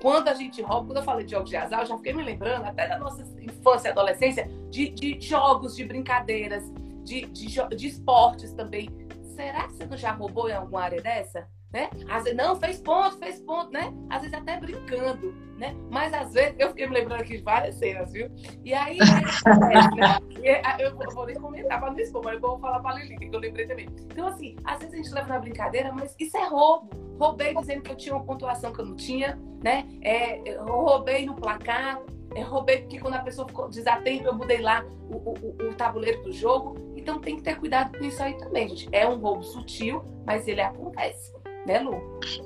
Quando 0.00 0.28
a 0.28 0.34
gente 0.34 0.62
rouba, 0.62 0.86
quando 0.86 0.96
eu 0.98 1.02
falei 1.02 1.24
de 1.24 1.32
jogos 1.32 1.50
de 1.50 1.56
azar, 1.56 1.80
eu 1.80 1.86
já 1.86 1.96
fiquei 1.96 2.12
me 2.12 2.22
lembrando, 2.22 2.64
até 2.64 2.86
da 2.86 2.98
nossa 2.98 3.22
infância 3.40 3.88
e 3.88 3.90
adolescência, 3.90 4.48
de, 4.70 4.90
de 4.90 5.20
jogos, 5.20 5.74
de 5.74 5.84
brincadeiras, 5.84 6.70
de, 7.02 7.22
de, 7.26 7.76
de 7.76 7.86
esportes 7.86 8.52
também. 8.52 8.88
Será 9.34 9.66
que 9.66 9.74
você 9.74 9.86
não 9.86 9.96
já 9.96 10.12
roubou 10.12 10.48
em 10.48 10.52
alguma 10.52 10.82
área 10.82 11.02
dessa? 11.02 11.48
Né? 11.72 11.90
Às 12.08 12.24
vezes, 12.24 12.36
não, 12.36 12.56
fez 12.56 12.80
ponto, 12.80 13.18
fez 13.18 13.40
ponto, 13.40 13.70
né? 13.70 13.92
Às 14.08 14.22
vezes 14.22 14.34
até 14.34 14.58
brincando, 14.58 15.34
né? 15.58 15.76
Mas 15.90 16.14
às 16.14 16.32
vezes, 16.32 16.54
eu 16.58 16.68
fiquei 16.68 16.86
me 16.86 16.94
lembrando 16.94 17.20
aqui 17.20 17.36
de 17.36 17.42
várias 17.42 17.74
cenas, 17.74 18.10
viu? 18.12 18.30
E 18.64 18.72
aí, 18.72 18.98
né? 18.98 20.18
eu 20.80 20.96
vou 21.14 21.26
nem 21.26 21.36
comentar 21.36 21.78
para 21.78 21.90
não 21.90 21.98
expor, 21.98 22.24
mas 22.24 22.34
eu 22.34 22.40
vou 22.40 22.58
falar 22.58 22.80
para 22.80 22.96
a 22.96 22.98
Lili, 23.00 23.18
que 23.18 23.34
eu 23.34 23.40
lembrei 23.40 23.66
também. 23.66 23.86
Então, 24.10 24.28
assim, 24.28 24.56
às 24.64 24.78
vezes 24.78 24.94
a 24.94 24.96
gente 24.96 25.10
leva 25.10 25.28
na 25.28 25.38
brincadeira, 25.38 25.92
mas 25.92 26.14
isso 26.18 26.36
é 26.36 26.46
roubo. 26.46 26.88
Roubei 27.20 27.54
dizendo 27.54 27.82
que 27.82 27.90
eu 27.90 27.96
tinha 27.96 28.14
uma 28.14 28.24
pontuação 28.24 28.72
que 28.72 28.80
eu 28.80 28.86
não 28.86 28.96
tinha, 28.96 29.38
né? 29.62 29.86
É, 30.00 30.56
roubei 30.60 31.26
no 31.26 31.34
placar, 31.34 32.00
é, 32.34 32.42
roubei 32.42 32.78
porque 32.78 32.98
quando 33.00 33.14
a 33.14 33.20
pessoa 33.20 33.46
ficou 33.46 33.68
desatenta, 33.68 34.28
eu 34.28 34.34
mudei 34.34 34.60
lá 34.60 34.84
o, 35.10 35.16
o, 35.16 35.68
o, 35.68 35.74
tabuleiro 35.74 36.22
do 36.22 36.32
jogo. 36.32 36.92
Então 36.96 37.20
tem 37.20 37.36
que 37.36 37.42
ter 37.42 37.58
cuidado 37.58 37.98
com 37.98 38.04
isso 38.04 38.22
aí 38.22 38.36
também, 38.38 38.68
gente. 38.68 38.88
É 38.92 39.06
um 39.06 39.18
roubo 39.18 39.42
sutil, 39.42 40.04
mas 40.24 40.46
ele 40.46 40.60
acontece 40.60 41.37
né, 41.68 41.80
Lu? 41.80 42.00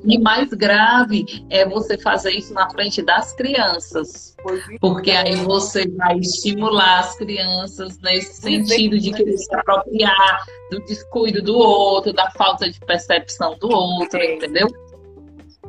E 0.05 0.19
mais 0.19 0.51
grave 0.51 1.25
é 1.49 1.67
você 1.67 1.97
fazer 1.97 2.33
isso 2.33 2.53
na 2.53 2.69
frente 2.69 3.01
das 3.01 3.33
crianças. 3.33 4.37
É. 4.41 4.79
Porque 4.81 5.13
aí 5.13 5.37
você 5.37 5.89
vai 5.89 6.19
estimular 6.19 6.99
as 6.99 7.15
crianças 7.15 7.99
nesse 8.01 8.43
sentido 8.43 8.99
de 8.99 9.13
querer 9.13 9.39
se 9.39 9.55
apropriar 9.55 10.45
do 10.71 10.81
descuido 10.81 11.41
do 11.41 11.57
outro, 11.57 12.13
da 12.13 12.31
falta 12.33 12.69
de 12.69 12.81
percepção 12.81 13.57
do 13.59 13.71
outro, 13.71 14.19
é. 14.19 14.35
entendeu? 14.35 14.67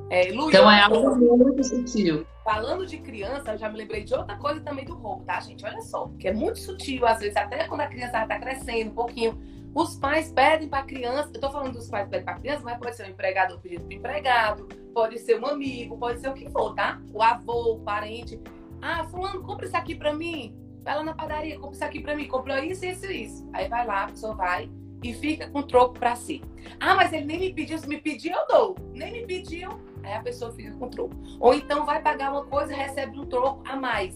É, 0.10 0.32
Lu, 0.32 0.50
então 0.50 0.70
é 0.70 0.82
algo 0.82 1.16
muito 1.16 1.63
sutil. 1.63 2.26
Falando 2.44 2.86
de 2.86 2.98
criança, 2.98 3.54
eu 3.54 3.58
já 3.58 3.70
me 3.70 3.78
lembrei 3.78 4.04
de 4.04 4.13
outra 4.13 4.36
coisa 4.36 4.60
também 4.60 4.84
do 4.84 4.96
roubo, 4.96 5.24
tá, 5.24 5.39
gente? 5.39 5.63
Olha 5.63 5.82
só, 5.82 6.12
que 6.20 6.28
é 6.28 6.34
muito 6.34 6.60
sutil, 6.60 7.06
às 7.06 7.20
vezes, 7.20 7.38
até 7.38 7.63
quando 7.68 7.82
a 7.82 7.88
criança 7.88 8.22
está 8.22 8.38
crescendo 8.38 8.92
um 8.92 8.96
pouquinho 8.96 9.39
os 9.74 9.96
pais 9.96 10.32
pedem 10.32 10.68
para 10.68 10.80
a 10.80 10.84
criança, 10.84 11.30
eu 11.30 11.36
estou 11.36 11.52
falando 11.52 11.74
dos 11.74 11.90
pais 11.90 12.08
pedem 12.08 12.26
para 12.26 12.36
a 12.36 12.40
criança, 12.40 12.62
mas 12.64 12.78
pode 12.78 12.96
ser 12.96 13.06
um 13.06 13.10
empregador 13.10 13.60
pedindo 13.60 13.86
para 13.86 13.96
empregado, 13.96 14.68
pode 14.94 15.18
ser 15.20 15.40
um 15.40 15.46
amigo, 15.48 15.98
pode 15.98 16.20
ser 16.20 16.30
o 16.30 16.34
que 16.34 16.50
for, 16.50 16.76
tá? 16.76 17.02
O 17.12 17.22
avô, 17.22 17.74
o 17.74 17.80
parente. 17.80 18.40
Ah, 18.82 19.04
fulano, 19.06 19.42
compra 19.42 19.66
isso 19.66 19.78
aqui 19.78 19.96
para 19.96 20.14
mim. 20.14 20.56
Vai 20.84 20.96
lá 20.96 21.04
na 21.04 21.14
padaria, 21.14 21.58
compra 21.58 21.76
isso 21.76 21.86
aqui 21.86 22.02
para 22.02 22.16
mim. 22.16 22.28
Comprou 22.28 22.58
isso, 22.58 22.86
isso, 22.86 23.06
isso. 23.06 23.50
Aí 23.54 23.68
vai 23.68 23.86
lá, 23.86 24.04
a 24.04 24.08
pessoa 24.08 24.36
vai 24.36 24.70
e 25.02 25.14
fica 25.14 25.50
com 25.50 25.62
troco 25.62 26.00
para 26.00 26.16
si. 26.16 26.42
Ah, 26.80 26.96
mas 26.96 27.12
ele 27.12 27.26
nem 27.26 27.40
me 27.40 27.54
pediu, 27.54 27.78
se 27.78 27.88
me 27.88 28.00
pedir 28.00 28.32
eu 28.32 28.48
dou. 28.48 28.76
Nem 28.94 29.12
me 29.12 29.26
pediu, 29.26 29.70
aí 30.04 30.14
a 30.14 30.22
pessoa 30.22 30.52
fica 30.52 30.72
com 30.72 30.90
troco. 30.90 31.16
Ou 31.40 31.54
então 31.54 31.86
vai 31.86 32.02
pagar 32.02 32.32
uma 32.32 32.46
coisa 32.46 32.72
e 32.72 32.76
recebe 32.76 33.20
um 33.20 33.26
troco 33.26 33.64
a 33.68 33.76
mais. 33.76 34.16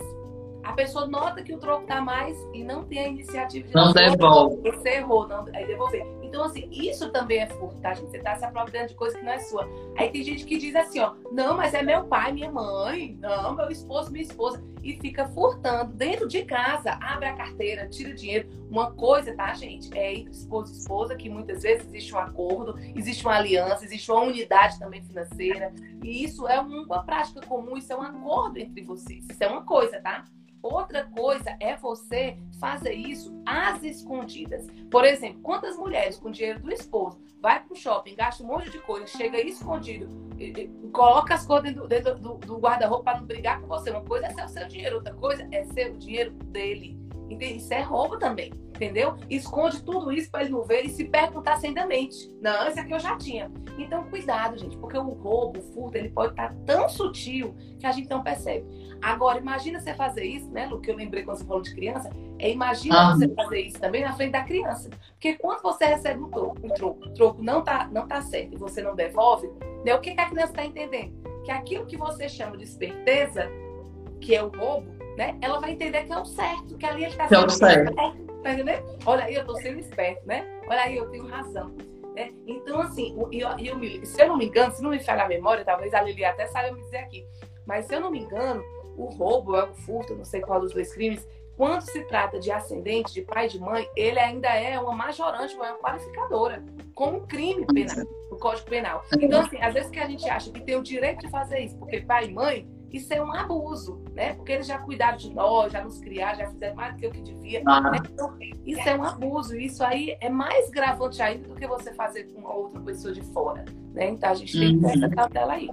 A 0.63 0.73
pessoa 0.73 1.07
nota 1.07 1.43
que 1.43 1.53
o 1.53 1.57
troco 1.57 1.85
tá 1.85 2.01
mais 2.01 2.37
e 2.53 2.63
não 2.63 2.83
tem 2.83 2.99
a 2.99 3.07
iniciativa 3.07 3.67
de 3.67 3.73
não 3.73 3.93
devolve. 3.93 4.57
Você 4.61 4.89
errou, 4.89 5.27
não, 5.27 5.45
aí 5.53 5.65
devolver. 5.65 6.05
Então, 6.21 6.43
assim, 6.43 6.67
isso 6.69 7.09
também 7.09 7.39
é 7.39 7.47
furto, 7.47 7.77
tá, 7.77 7.93
gente? 7.93 8.11
Você 8.11 8.19
tá 8.19 8.35
se 8.35 8.43
apropriando 8.43 8.89
de 8.89 8.95
coisa 8.95 9.17
que 9.17 9.23
não 9.23 9.31
é 9.31 9.39
sua. 9.39 9.67
Aí 9.97 10.09
tem 10.09 10.23
gente 10.23 10.45
que 10.45 10.57
diz 10.57 10.75
assim, 10.75 10.99
ó, 10.99 11.13
não, 11.31 11.55
mas 11.55 11.73
é 11.73 11.81
meu 11.81 12.03
pai, 12.05 12.33
minha 12.33 12.51
mãe, 12.51 13.17
não, 13.19 13.55
meu 13.55 13.69
esposo, 13.69 14.11
minha 14.11 14.23
esposa. 14.23 14.61
E 14.83 14.97
fica 14.97 15.27
furtando 15.29 15.93
dentro 15.93 16.27
de 16.27 16.43
casa, 16.43 16.97
abre 17.01 17.27
a 17.27 17.35
carteira, 17.35 17.87
tira 17.87 18.13
dinheiro. 18.13 18.49
Uma 18.69 18.91
coisa, 18.91 19.35
tá, 19.35 19.53
gente? 19.53 19.89
É 19.97 20.13
entre 20.13 20.31
esposo 20.31 20.73
e 20.73 20.77
esposa, 20.77 21.15
que 21.15 21.29
muitas 21.29 21.63
vezes 21.63 21.87
existe 21.87 22.13
um 22.13 22.19
acordo, 22.19 22.77
existe 22.95 23.25
uma 23.25 23.35
aliança, 23.35 23.85
existe 23.85 24.11
uma 24.11 24.21
unidade 24.21 24.77
também 24.77 25.01
financeira. 25.01 25.73
E 26.03 26.23
isso 26.23 26.47
é 26.47 26.59
uma 26.59 27.03
prática 27.03 27.41
comum, 27.41 27.77
isso 27.77 27.91
é 27.91 27.95
um 27.95 28.01
acordo 28.01 28.59
entre 28.59 28.83
vocês. 28.83 29.25
Isso 29.29 29.43
é 29.43 29.47
uma 29.47 29.63
coisa, 29.63 29.99
tá? 30.01 30.25
Outra 30.61 31.05
coisa 31.05 31.55
é 31.59 31.75
você 31.75 32.37
fazer 32.59 32.93
isso 32.93 33.39
às 33.45 33.83
escondidas. 33.83 34.67
Por 34.89 35.05
exemplo, 35.05 35.41
quantas 35.41 35.77
mulheres 35.77 36.17
com 36.17 36.31
dinheiro 36.31 36.59
do 36.59 36.71
esposo 36.71 37.19
vai 37.39 37.63
para 37.63 37.73
o 37.73 37.75
shopping, 37.75 38.15
gasta 38.15 38.43
um 38.43 38.47
monte 38.47 38.69
de 38.69 38.79
coisa, 38.79 39.05
chega 39.05 39.39
escondido, 39.39 40.09
coloca 40.91 41.35
as 41.35 41.45
coisas 41.45 41.71
dentro, 41.71 41.87
dentro 41.87 42.15
do, 42.15 42.33
do 42.35 42.57
guarda-roupa 42.57 43.03
para 43.03 43.19
não 43.19 43.27
brigar 43.27 43.61
com 43.61 43.67
você. 43.67 43.91
Uma 43.91 44.03
coisa 44.03 44.25
é 44.25 44.33
ser 44.33 44.45
o 44.45 44.49
seu 44.49 44.67
dinheiro, 44.67 44.95
outra 44.97 45.13
coisa 45.13 45.47
é 45.51 45.63
ser 45.65 45.91
o 45.91 45.97
dinheiro 45.97 46.31
dele. 46.31 46.97
Isso 47.29 47.73
é 47.73 47.81
roubo 47.81 48.17
também, 48.17 48.51
entendeu? 48.77 49.17
Esconde 49.29 49.83
tudo 49.83 50.11
isso 50.11 50.31
para 50.31 50.43
ele 50.43 50.51
não 50.51 50.63
ver 50.63 50.85
e 50.85 50.89
se 50.89 51.05
perguntar 51.05 51.57
sem 51.57 51.73
da 51.73 51.85
mente. 51.85 52.31
Não, 52.41 52.67
esse 52.67 52.79
aqui 52.79 52.93
eu 52.93 52.99
já 52.99 53.17
tinha. 53.17 53.51
Então, 53.77 54.03
cuidado, 54.05 54.57
gente, 54.57 54.77
porque 54.77 54.97
o 54.97 55.09
roubo, 55.09 55.59
o 55.59 55.61
furto, 55.73 55.97
ele 55.97 56.09
pode 56.09 56.31
estar 56.31 56.53
tão 56.65 56.87
sutil 56.87 57.55
que 57.79 57.85
a 57.85 57.91
gente 57.91 58.09
não 58.09 58.23
percebe. 58.23 58.65
Agora, 59.01 59.39
imagina 59.39 59.79
você 59.79 59.93
fazer 59.93 60.23
isso, 60.23 60.49
né, 60.51 60.65
Lu, 60.67 60.79
que 60.79 60.89
eu 60.89 60.95
lembrei 60.95 61.23
quando 61.23 61.37
você 61.37 61.45
falou 61.45 61.61
de 61.61 61.73
criança, 61.73 62.09
é 62.39 62.49
imagina 62.49 63.11
ah. 63.11 63.15
você 63.15 63.27
fazer 63.33 63.61
isso 63.61 63.79
também 63.79 64.03
na 64.03 64.13
frente 64.13 64.31
da 64.31 64.43
criança. 64.43 64.89
Porque 65.11 65.33
quando 65.35 65.61
você 65.61 65.85
recebe 65.85 66.21
um 66.21 66.29
troco, 66.29 66.57
um 66.63 66.69
troco, 66.69 67.05
o 67.05 67.13
troco 67.13 67.43
não 67.43 67.63
tá, 67.63 67.89
não 67.91 68.07
tá 68.07 68.21
certo 68.21 68.53
e 68.53 68.57
você 68.57 68.81
não 68.81 68.95
devolve, 68.95 69.49
né, 69.83 69.93
o 69.93 69.99
que, 69.99 70.13
que 70.13 70.21
a 70.21 70.29
criança 70.29 70.51
está 70.51 70.65
entendendo? 70.65 71.13
Que 71.43 71.51
aquilo 71.51 71.85
que 71.85 71.97
você 71.97 72.27
chama 72.27 72.57
de 72.57 72.63
esperteza, 72.63 73.49
que 74.19 74.35
é 74.35 74.43
o 74.43 74.49
roubo, 74.49 74.87
né? 75.17 75.37
Ela 75.41 75.59
vai 75.59 75.71
entender 75.71 76.03
que 76.03 76.13
é 76.13 76.17
o 76.17 76.25
certo, 76.25 76.77
que 76.77 76.85
ali 76.85 77.03
ele 77.03 77.11
está 77.11 77.27
sendo 77.27 77.49
certo. 77.49 78.26
Tá 78.43 78.53
entendendo? 78.53 78.83
Olha 79.05 79.25
aí, 79.25 79.35
eu 79.35 79.41
estou 79.41 79.55
sendo 79.57 79.79
esperto, 79.79 80.25
né? 80.25 80.45
Olha 80.67 80.81
aí, 80.81 80.97
eu 80.97 81.09
tenho 81.09 81.25
razão. 81.25 81.71
Né? 82.15 82.33
Então, 82.45 82.81
assim, 82.81 83.15
eu, 83.31 83.49
eu 83.59 83.77
me, 83.77 84.05
se 84.05 84.21
eu 84.21 84.27
não 84.27 84.37
me 84.37 84.45
engano, 84.45 84.73
se 84.73 84.81
não 84.81 84.89
me 84.89 84.99
falha 84.99 85.23
a 85.23 85.27
memória, 85.27 85.63
talvez 85.63 85.93
a 85.93 86.01
Lili 86.01 86.25
até 86.25 86.47
saiba 86.47 86.75
me 86.75 86.81
dizer 86.81 86.97
aqui, 86.97 87.25
mas 87.65 87.85
se 87.85 87.95
eu 87.95 87.99
não 87.99 88.09
me 88.09 88.19
engano, 88.19 88.63
o 88.97 89.05
roubo, 89.05 89.55
é 89.55 89.63
o 89.63 89.75
furto, 89.75 90.15
não 90.15 90.25
sei 90.25 90.41
qual 90.41 90.59
dos 90.59 90.73
dois 90.73 90.93
crimes, 90.93 91.27
quando 91.55 91.81
se 91.81 92.01
trata 92.05 92.39
de 92.39 92.51
ascendente, 92.51 93.13
de 93.13 93.23
pai 93.23 93.47
e 93.47 93.49
de 93.49 93.59
mãe, 93.59 93.89
ele 93.95 94.19
ainda 94.19 94.47
é 94.47 94.79
uma 94.79 94.93
majorante, 94.93 95.55
uma 95.55 95.73
qualificadora, 95.77 96.63
como 96.93 97.25
crime 97.27 97.65
penal, 97.65 98.05
no 98.29 98.37
Código 98.37 98.69
Penal. 98.69 99.03
Então, 99.19 99.41
assim, 99.41 99.61
às 99.61 99.73
vezes 99.73 99.89
que 99.89 99.99
a 99.99 100.07
gente 100.07 100.29
acha 100.29 100.51
que 100.51 100.61
tem 100.61 100.75
o 100.75 100.83
direito 100.83 101.21
de 101.21 101.29
fazer 101.29 101.59
isso, 101.59 101.75
porque 101.77 102.01
pai 102.01 102.25
e 102.25 102.33
mãe 102.33 102.76
isso 102.91 103.13
é 103.13 103.21
um 103.21 103.33
abuso, 103.33 104.01
né? 104.13 104.33
Porque 104.33 104.53
eles 104.53 104.67
já 104.67 104.77
cuidaram 104.77 105.17
de 105.17 105.33
nós, 105.33 105.73
já 105.73 105.83
nos 105.83 105.99
criaram, 105.99 106.39
já 106.39 106.47
fizeram 106.47 106.75
mais 106.75 106.93
do 106.93 106.99
que 106.99 107.07
o 107.07 107.11
que 107.11 107.21
devia. 107.21 107.61
Ah. 107.65 107.81
Né? 107.81 107.97
Então, 108.11 108.37
isso 108.65 108.87
é 108.87 108.95
um 108.95 109.03
abuso. 109.03 109.57
Isso 109.57 109.83
aí 109.83 110.17
é 110.21 110.29
mais 110.29 110.69
gravante 110.69 111.21
ainda 111.21 111.47
do 111.47 111.55
que 111.55 111.67
você 111.67 111.93
fazer 111.93 112.23
com 112.31 112.47
outra 112.47 112.79
pessoa 112.79 113.13
de 113.13 113.21
fora, 113.21 113.65
né? 113.93 114.09
Então 114.09 114.29
a 114.29 114.35
gente 114.35 114.57
tem 114.57 114.79
que 114.79 114.85
ter 114.85 114.97
essa 114.97 115.05
uhum. 115.05 115.11
cautela 115.11 115.53
aí. 115.53 115.69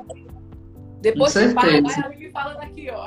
Depois 1.01 1.33
você 1.33 1.53
fala, 1.53 1.83
vai 1.83 2.17
me 2.17 2.31
falando 2.31 2.59
aqui, 2.59 2.91
ó. 2.91 3.05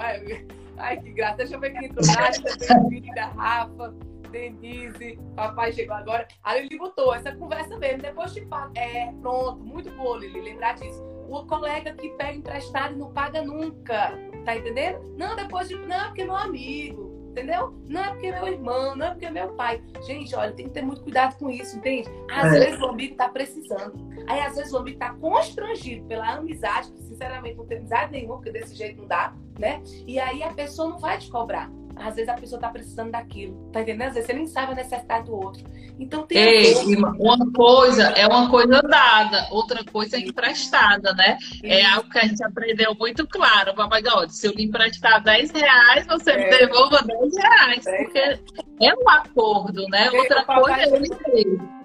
Ai, 0.77 0.97
que 1.01 1.11
graça. 1.11 1.37
Deixa 1.37 1.55
eu 1.55 1.59
ver 1.59 1.71
quem 1.71 1.85
entrou. 1.85 2.05
Nádia, 2.05 2.43
bem-vinda, 2.89 3.25
Rafa. 3.25 3.93
Denise, 4.31 5.17
papai 5.35 5.71
chegou 5.71 5.95
agora. 5.95 6.27
A 6.43 6.55
Lili 6.55 6.77
botou 6.77 7.13
essa 7.13 7.33
conversa 7.35 7.77
mesmo. 7.77 8.01
Depois 8.01 8.33
te 8.33 8.45
falo. 8.45 8.71
É, 8.75 9.11
pronto, 9.21 9.63
muito 9.63 9.89
boa, 9.91 10.17
Lili, 10.19 10.41
lembrar 10.41 10.75
disso 10.75 11.16
o 11.29 11.45
colega 11.45 11.93
que 11.93 12.09
pega 12.09 12.37
emprestado 12.37 12.93
e 12.93 12.97
não 12.97 13.11
paga 13.11 13.41
nunca. 13.41 14.17
Tá 14.45 14.55
entendendo? 14.55 15.13
Não, 15.17 15.35
depois 15.35 15.67
de. 15.67 15.75
Não, 15.75 15.95
é 15.95 16.05
porque 16.05 16.21
é 16.21 16.25
meu 16.25 16.35
amigo. 16.35 17.17
Entendeu? 17.31 17.71
Não 17.87 18.03
é 18.03 18.09
porque 18.09 18.27
é 18.27 18.31
meu 18.31 18.47
irmão, 18.47 18.95
não 18.95 19.05
é 19.05 19.09
porque 19.11 19.25
é 19.27 19.29
meu 19.29 19.49
pai. 19.49 19.83
Gente, 20.07 20.35
olha, 20.35 20.53
tem 20.53 20.65
que 20.65 20.71
ter 20.71 20.81
muito 20.81 21.03
cuidado 21.03 21.37
com 21.37 21.51
isso, 21.51 21.77
entende? 21.77 22.09
Às 22.31 22.51
é. 22.51 22.59
vezes 22.59 22.81
o 22.81 22.87
amigo 22.87 23.15
tá 23.15 23.29
precisando. 23.29 24.07
Aí, 24.27 24.39
às 24.41 24.55
vezes, 24.55 24.73
o 24.73 24.77
amigo 24.77 24.97
tá 24.97 25.13
constrangido 25.13 26.03
pela 26.07 26.33
amizade, 26.33 26.91
que 26.91 27.03
sinceramente 27.03 27.55
não 27.55 27.65
tem 27.67 27.77
amizade 27.77 28.11
nenhuma, 28.11 28.37
porque 28.37 28.51
desse 28.51 28.73
jeito 28.73 29.01
não 29.01 29.07
dá, 29.07 29.35
né? 29.59 29.83
E 30.07 30.19
aí 30.19 30.41
a 30.41 30.51
pessoa 30.51 30.89
não 30.89 30.97
vai 30.97 31.19
te 31.19 31.29
cobrar. 31.29 31.71
Às 31.99 32.15
vezes 32.15 32.29
a 32.29 32.33
pessoa 32.33 32.59
tá 32.59 32.69
precisando 32.69 33.11
daquilo, 33.11 33.69
tá 33.71 33.81
entendendo? 33.81 34.09
Às 34.09 34.13
vezes 34.15 34.27
você 34.27 34.33
nem 34.33 34.47
sabe 34.47 34.73
a 34.73 34.75
necessidade 34.75 35.25
do 35.25 35.35
outro. 35.35 35.63
Então 35.99 36.25
tem. 36.25 36.37
Ei, 36.37 36.95
uma 36.95 37.51
coisa 37.51 38.03
é 38.09 38.27
uma 38.27 38.49
coisa 38.49 38.81
dada, 38.81 39.47
outra 39.51 39.83
coisa 39.83 40.17
é 40.17 40.19
emprestada, 40.19 41.13
né? 41.13 41.37
É 41.63 41.85
algo 41.85 42.09
que 42.09 42.19
a 42.19 42.27
gente 42.27 42.43
aprendeu 42.43 42.95
muito 42.95 43.27
claro. 43.27 43.73
Papai, 43.75 44.01
ó, 44.07 44.27
se 44.27 44.47
eu 44.47 44.53
lhe 44.53 44.65
emprestar 44.65 45.23
10 45.23 45.51
reais, 45.51 46.05
você 46.07 46.31
é. 46.31 46.37
me 46.37 46.57
devolva 46.57 47.01
10 47.03 47.37
reais. 47.37 47.87
É. 47.87 47.97
Porque 48.03 48.39
é 48.81 48.93
um 48.93 49.09
acordo, 49.09 49.85
né? 49.89 50.09
outra 50.11 50.43
coisa 50.45 50.81
é 50.81 50.87
ele 50.87 51.09
mesmo. 51.33 51.77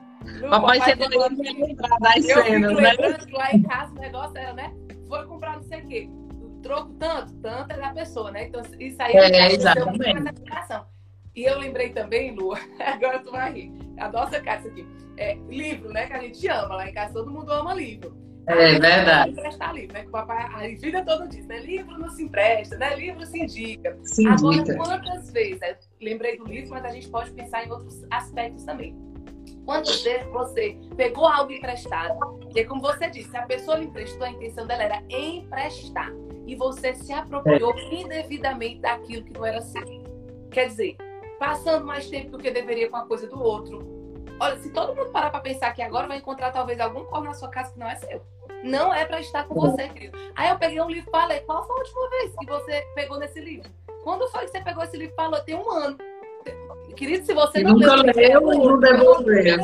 Papai, 0.49 0.81
você 0.81 0.95
deveria 0.95 1.29
lembrar 1.29 1.99
das 1.99 2.25
cenas, 2.25 2.77
né? 2.77 2.97
Que 2.97 3.33
lá 3.33 3.53
em 3.53 3.63
casa 3.63 3.93
o 3.93 3.99
negócio 3.99 4.37
era, 4.37 4.53
né? 4.53 4.73
Foi 5.09 5.25
comprar 5.27 5.57
não 5.57 5.63
sei 5.63 5.81
o 5.81 5.89
quê 5.89 6.09
troco 6.63 6.93
tanto, 6.95 7.35
tanto 7.41 7.73
é 7.73 7.77
da 7.77 7.93
pessoa, 7.93 8.31
né? 8.31 8.47
Então, 8.47 8.63
isso 8.79 9.03
aí 9.03 9.13
é, 9.13 9.31
é 9.31 9.53
exatamente. 9.53 10.03
E 11.35 11.45
eu 11.45 11.59
lembrei 11.59 11.91
também, 11.91 12.35
Lu, 12.35 12.53
agora 12.81 13.19
tu 13.21 13.31
vai 13.31 13.53
rir. 13.53 13.73
A 13.99 14.09
nossa 14.09 14.41
casa 14.41 14.69
aqui. 14.69 14.87
É, 15.17 15.35
livro, 15.49 15.91
né? 15.91 16.07
Que 16.07 16.13
a 16.13 16.21
gente 16.21 16.47
ama. 16.49 16.77
Lá 16.77 16.89
em 16.89 16.93
casa 16.93 17.15
todo 17.15 17.31
mundo 17.31 17.53
ama 17.53 17.75
livro. 17.75 18.17
É 18.47 18.55
verdade. 18.55 19.31
Emprestar 19.31 19.75
livro, 19.75 19.95
né? 19.95 20.03
Que 20.03 20.09
o 20.09 20.11
papai 20.11 20.45
a 20.53 20.81
vida 20.81 21.05
toda 21.05 21.29
diz, 21.29 21.47
né? 21.47 21.61
Livro 21.61 21.99
não 21.99 22.09
se 22.11 22.25
empresta, 22.25 22.77
né? 22.77 22.97
Livro 22.97 23.25
se 23.25 23.39
indica. 23.39 23.97
Se 24.03 24.25
indica. 24.25 24.73
Agora, 24.73 24.99
quantas 25.01 25.31
vezes? 25.31 25.61
Né? 25.61 25.77
Lembrei 26.01 26.37
do 26.37 26.45
livro, 26.45 26.71
mas 26.71 26.85
a 26.85 26.91
gente 26.91 27.09
pode 27.09 27.31
pensar 27.31 27.65
em 27.65 27.71
outros 27.71 28.05
aspectos 28.11 28.65
também. 28.65 28.97
Quantas 29.65 30.03
vezes 30.03 30.27
você 30.33 30.77
pegou 30.97 31.27
algo 31.27 31.53
emprestado? 31.53 32.41
E 32.55 32.65
como 32.65 32.81
você 32.81 33.09
disse, 33.09 33.35
a 33.37 33.43
pessoa 33.43 33.79
lhe 33.79 33.87
emprestou, 33.87 34.27
a 34.27 34.31
intenção 34.31 34.67
dela 34.67 34.83
era 34.83 35.03
emprestar 35.09 36.13
e 36.47 36.55
você 36.55 36.95
se 36.95 37.13
apropriou 37.13 37.75
é. 37.77 37.95
indevidamente 37.95 38.81
daquilo 38.81 39.25
que 39.25 39.33
não 39.33 39.45
era 39.45 39.61
seu. 39.61 39.83
Quer 40.51 40.67
dizer, 40.67 40.97
passando 41.39 41.85
mais 41.87 42.09
tempo 42.09 42.31
do 42.31 42.39
que 42.39 42.51
deveria 42.51 42.89
com 42.89 42.97
a 42.97 43.07
coisa 43.07 43.27
do 43.27 43.41
outro. 43.43 43.81
Olha, 44.41 44.57
se 44.59 44.73
todo 44.73 44.95
mundo 44.95 45.11
parar 45.11 45.31
para 45.31 45.41
pensar 45.41 45.73
que 45.73 45.83
agora 45.83 46.09
vai 46.09 46.19
encontrar 46.19 46.51
talvez 46.51 46.81
algum 46.81 47.05
corpo 47.05 47.25
na 47.25 47.35
sua 47.35 47.49
casa 47.49 47.73
que 47.73 47.79
não 47.79 47.89
é 47.89 47.95
seu. 47.97 48.23
Não 48.63 48.93
é 48.93 49.05
para 49.05 49.21
estar 49.21 49.45
com 49.45 49.55
você, 49.55 49.89
querido. 49.89 50.17
Aí 50.37 50.51
eu 50.51 50.59
peguei 50.59 50.81
um 50.81 50.89
livro 50.89 51.11
para 51.11 51.27
ler. 51.27 51.41
Qual 51.41 51.67
foi 51.67 51.77
a 51.77 51.79
última 51.79 52.11
vez 52.11 52.35
que 52.39 52.47
você 52.47 52.87
pegou 52.95 53.19
nesse 53.19 53.41
livro? 53.41 53.69
Quando 54.05 54.29
foi 54.29 54.45
que 54.45 54.51
você 54.53 54.61
pegou 54.61 54.85
esse 54.85 54.97
livro 54.97 55.15
para 55.15 55.29
ler? 55.29 55.45
Tem 55.45 55.55
um 55.55 55.71
ano. 55.71 55.97
Querido, 56.97 57.25
se 57.25 57.35
você 57.35 57.63
não 57.63 57.75
nunca 57.75 57.95
leu, 58.15 58.41
não 58.41 58.79
devolveu. 58.79 59.59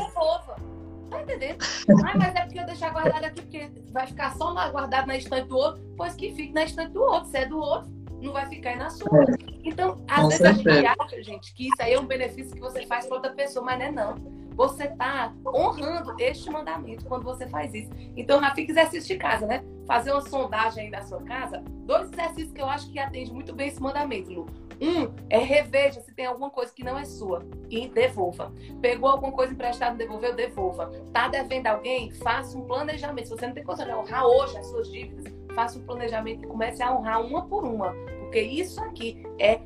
Entendendo. 1.28 1.64
Ah, 2.06 2.16
mas 2.16 2.34
é 2.34 2.40
porque 2.42 2.60
eu 2.60 2.66
deixar 2.66 2.90
guardado 2.90 3.24
aqui, 3.24 3.42
porque 3.42 3.70
vai 3.90 4.06
ficar 4.06 4.34
só 4.36 4.50
lá 4.50 4.70
guardado 4.70 5.06
na 5.06 5.16
estante 5.16 5.48
do 5.48 5.56
outro. 5.56 5.82
Pois 5.96 6.14
que 6.14 6.32
fique 6.34 6.52
na 6.52 6.64
estante 6.64 6.92
do 6.92 7.02
outro. 7.02 7.28
Se 7.30 7.38
é 7.38 7.46
do 7.46 7.58
outro, 7.58 7.90
não 8.22 8.32
vai 8.32 8.46
ficar 8.46 8.70
aí 8.70 8.76
na 8.76 8.90
sua. 8.90 9.22
É. 9.22 9.26
Então, 9.64 10.02
às 10.08 10.22
Com 10.22 10.28
vezes 10.28 10.38
certeza. 10.38 10.70
a 10.70 10.74
gente 10.74 11.00
acha, 11.00 11.22
gente, 11.22 11.54
que 11.54 11.64
isso 11.64 11.76
aí 11.80 11.92
é 11.92 12.00
um 12.00 12.06
benefício 12.06 12.54
que 12.54 12.60
você 12.60 12.86
faz 12.86 13.06
para 13.06 13.16
outra 13.16 13.32
pessoa, 13.32 13.64
mas 13.64 13.78
não 13.78 13.86
é 13.86 13.90
não. 13.90 14.14
Você 14.54 14.84
está 14.84 15.32
honrando 15.46 16.16
este 16.18 16.50
mandamento 16.50 17.04
quando 17.04 17.22
você 17.22 17.46
faz 17.46 17.72
isso. 17.74 17.90
Então, 18.16 18.40
já 18.40 18.52
fica 18.54 18.72
exercício 18.72 19.14
de 19.14 19.16
casa, 19.16 19.46
né? 19.46 19.62
Fazer 19.86 20.10
uma 20.10 20.20
sondagem 20.20 20.86
aí 20.86 20.90
da 20.90 21.02
sua 21.02 21.22
casa. 21.22 21.62
Dois 21.86 22.10
exercícios 22.10 22.52
que 22.52 22.60
eu 22.60 22.66
acho 22.68 22.90
que 22.90 22.98
atende 22.98 23.32
muito 23.32 23.54
bem 23.54 23.68
esse 23.68 23.80
mandamento, 23.80 24.32
Lu. 24.32 24.46
Um 24.80 25.12
é 25.28 25.38
reveja 25.38 26.00
se 26.00 26.12
tem 26.12 26.26
alguma 26.26 26.50
coisa 26.50 26.72
que 26.72 26.84
não 26.84 26.98
é 26.98 27.04
sua 27.04 27.44
e 27.68 27.88
devolva. 27.88 28.52
Pegou 28.80 29.10
alguma 29.10 29.32
coisa 29.32 29.52
emprestada, 29.52 29.96
devolveu, 29.96 30.34
devolva. 30.34 30.90
Tá 31.12 31.28
devendo 31.28 31.66
alguém? 31.66 32.12
Faça 32.12 32.56
um 32.56 32.62
planejamento. 32.62 33.28
Se 33.28 33.36
você 33.36 33.46
não 33.46 33.54
tem 33.54 33.64
condição 33.64 33.86
de 33.86 33.94
honrar 33.94 34.26
hoje 34.26 34.56
as 34.56 34.66
suas 34.66 34.90
dívidas, 34.90 35.32
faça 35.54 35.78
um 35.78 35.82
planejamento 35.82 36.44
e 36.44 36.46
comece 36.46 36.82
a 36.82 36.96
honrar 36.96 37.20
uma 37.20 37.46
por 37.46 37.64
uma. 37.64 37.92
Porque 38.20 38.40
isso 38.40 38.80
aqui 38.80 39.22
é. 39.38 39.56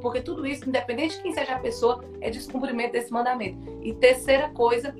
Porque 0.00 0.20
tudo 0.20 0.44
isso, 0.44 0.68
independente 0.68 1.16
de 1.16 1.22
quem 1.22 1.32
seja 1.32 1.54
a 1.54 1.58
pessoa, 1.58 2.04
é 2.20 2.28
descumprimento 2.28 2.92
desse 2.92 3.12
mandamento. 3.12 3.58
E 3.80 3.94
terceira 3.94 4.50
coisa, 4.50 4.94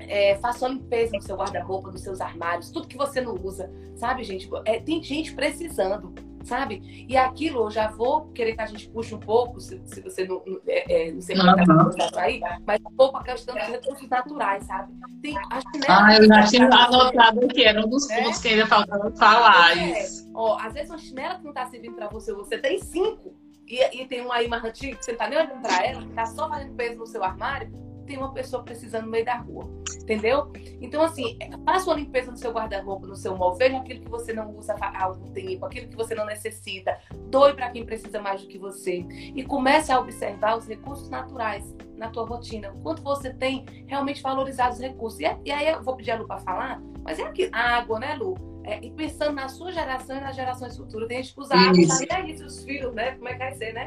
é, 0.00 0.36
faça 0.36 0.66
uma 0.66 0.74
limpeza 0.74 1.12
no 1.14 1.22
seu 1.22 1.36
guarda-roupa, 1.36 1.90
nos 1.90 2.02
seus 2.02 2.20
armários, 2.20 2.70
tudo 2.70 2.88
que 2.88 2.96
você 2.96 3.20
não 3.20 3.34
usa, 3.34 3.70
sabe, 3.96 4.24
gente? 4.24 4.48
É, 4.64 4.80
tem 4.80 5.02
gente 5.02 5.34
precisando 5.34 6.12
sabe? 6.44 7.06
E 7.08 7.16
aquilo 7.16 7.64
eu 7.64 7.70
já 7.70 7.88
vou 7.88 8.26
querer 8.32 8.54
que 8.54 8.62
a 8.62 8.66
gente 8.66 8.88
puxe 8.90 9.14
um 9.14 9.20
pouco, 9.20 9.60
se, 9.60 9.80
se 9.84 10.00
você 10.00 10.26
não, 10.26 10.42
é, 10.66 11.08
é, 11.08 11.12
não 11.12 11.20
sei 11.20 11.36
como 11.36 11.54
tá 12.12 12.22
aí, 12.22 12.40
mas 12.66 12.80
um 12.80 12.96
pouco 12.96 13.18
a 13.18 13.22
questão 13.22 13.54
dos 13.54 13.66
recursos 13.66 14.08
naturais, 14.08 14.64
sabe? 14.64 14.92
Tem 15.20 15.36
a 15.38 15.60
chinela, 15.60 16.06
ah, 16.06 16.16
eu 16.16 16.26
já 16.26 16.46
tinha 16.46 16.66
anotado 16.66 17.44
aqui, 17.44 17.64
era 17.64 17.84
um 17.84 17.88
dos 17.88 18.10
é? 18.10 18.22
pontos 18.22 18.40
que 18.40 18.48
ainda 18.48 18.66
faltava 18.66 19.10
falar 19.16 19.76
é. 19.78 20.06
Ó, 20.34 20.58
às 20.58 20.72
vezes 20.72 20.90
uma 20.90 20.98
chinela 20.98 21.36
que 21.36 21.44
não 21.44 21.50
está 21.50 21.66
servindo 21.66 21.94
para 21.94 22.08
você, 22.08 22.32
você 22.32 22.58
tem 22.58 22.78
cinco, 22.78 23.34
e, 23.66 24.02
e 24.02 24.06
tem 24.06 24.20
uma 24.20 24.34
aí 24.34 24.48
mais 24.48 24.64
antiga 24.64 24.96
que 24.96 25.04
você 25.04 25.12
não 25.12 25.18
tá 25.18 25.28
nem 25.28 25.38
olhando 25.38 25.62
para 25.62 25.86
ela, 25.86 26.02
que 26.02 26.08
está 26.08 26.26
só 26.26 26.48
fazendo 26.48 26.74
peso 26.74 26.98
no 26.98 27.06
seu 27.06 27.22
armário, 27.22 27.72
tem 28.02 28.18
uma 28.18 28.32
pessoa 28.32 28.62
precisando 28.62 29.04
no 29.04 29.10
meio 29.10 29.24
da 29.24 29.36
rua. 29.36 29.68
Entendeu? 30.02 30.50
Então, 30.80 31.02
assim, 31.02 31.38
faça 31.64 31.88
uma 31.88 31.96
limpeza 31.96 32.30
no 32.30 32.36
seu 32.36 32.52
guarda-roupa, 32.52 33.06
no 33.06 33.16
seu 33.16 33.36
móvel, 33.36 33.58
veja 33.58 33.78
aquilo 33.78 34.00
que 34.00 34.10
você 34.10 34.32
não 34.32 34.56
usa 34.56 34.74
há 34.80 35.04
algum 35.04 35.32
tempo, 35.32 35.64
aquilo 35.64 35.88
que 35.88 35.96
você 35.96 36.14
não 36.14 36.26
necessita, 36.26 36.98
doe 37.28 37.54
para 37.54 37.70
quem 37.70 37.86
precisa 37.86 38.20
mais 38.20 38.42
do 38.42 38.48
que 38.48 38.58
você. 38.58 39.06
E 39.34 39.44
comece 39.44 39.92
a 39.92 40.00
observar 40.00 40.58
os 40.58 40.66
recursos 40.66 41.08
naturais 41.08 41.74
na 41.96 42.08
tua 42.08 42.26
rotina. 42.26 42.72
O 42.72 42.80
quanto 42.80 43.02
você 43.02 43.32
tem 43.32 43.64
realmente 43.86 44.20
valorizado 44.22 44.74
os 44.74 44.80
recursos. 44.80 45.20
E, 45.20 45.24
e 45.44 45.50
aí 45.50 45.68
eu 45.68 45.82
vou 45.82 45.96
pedir 45.96 46.10
a 46.12 46.16
Lu 46.16 46.26
para 46.26 46.40
falar, 46.40 46.82
mas 47.04 47.18
é 47.18 47.22
aqui, 47.22 47.48
água, 47.52 48.00
né, 48.00 48.14
Lu? 48.14 48.52
é, 48.64 48.84
e 48.84 48.90
pensando 48.90 49.34
na 49.34 49.48
sua 49.48 49.72
geração 49.72 50.16
e 50.16 50.20
nas 50.20 50.36
gerações 50.36 50.76
futuras. 50.76 51.08
Tem 51.08 51.22
gente 51.22 51.34
que 51.34 51.40
usa 51.40 51.54
água, 51.54 52.06
tá 52.08 52.16
aí 52.16 52.32
os 52.34 52.64
filhos, 52.64 52.94
né? 52.94 53.12
Como 53.12 53.28
é 53.28 53.32
que 53.32 53.38
vai 53.38 53.54
ser, 53.54 53.72
né? 53.72 53.86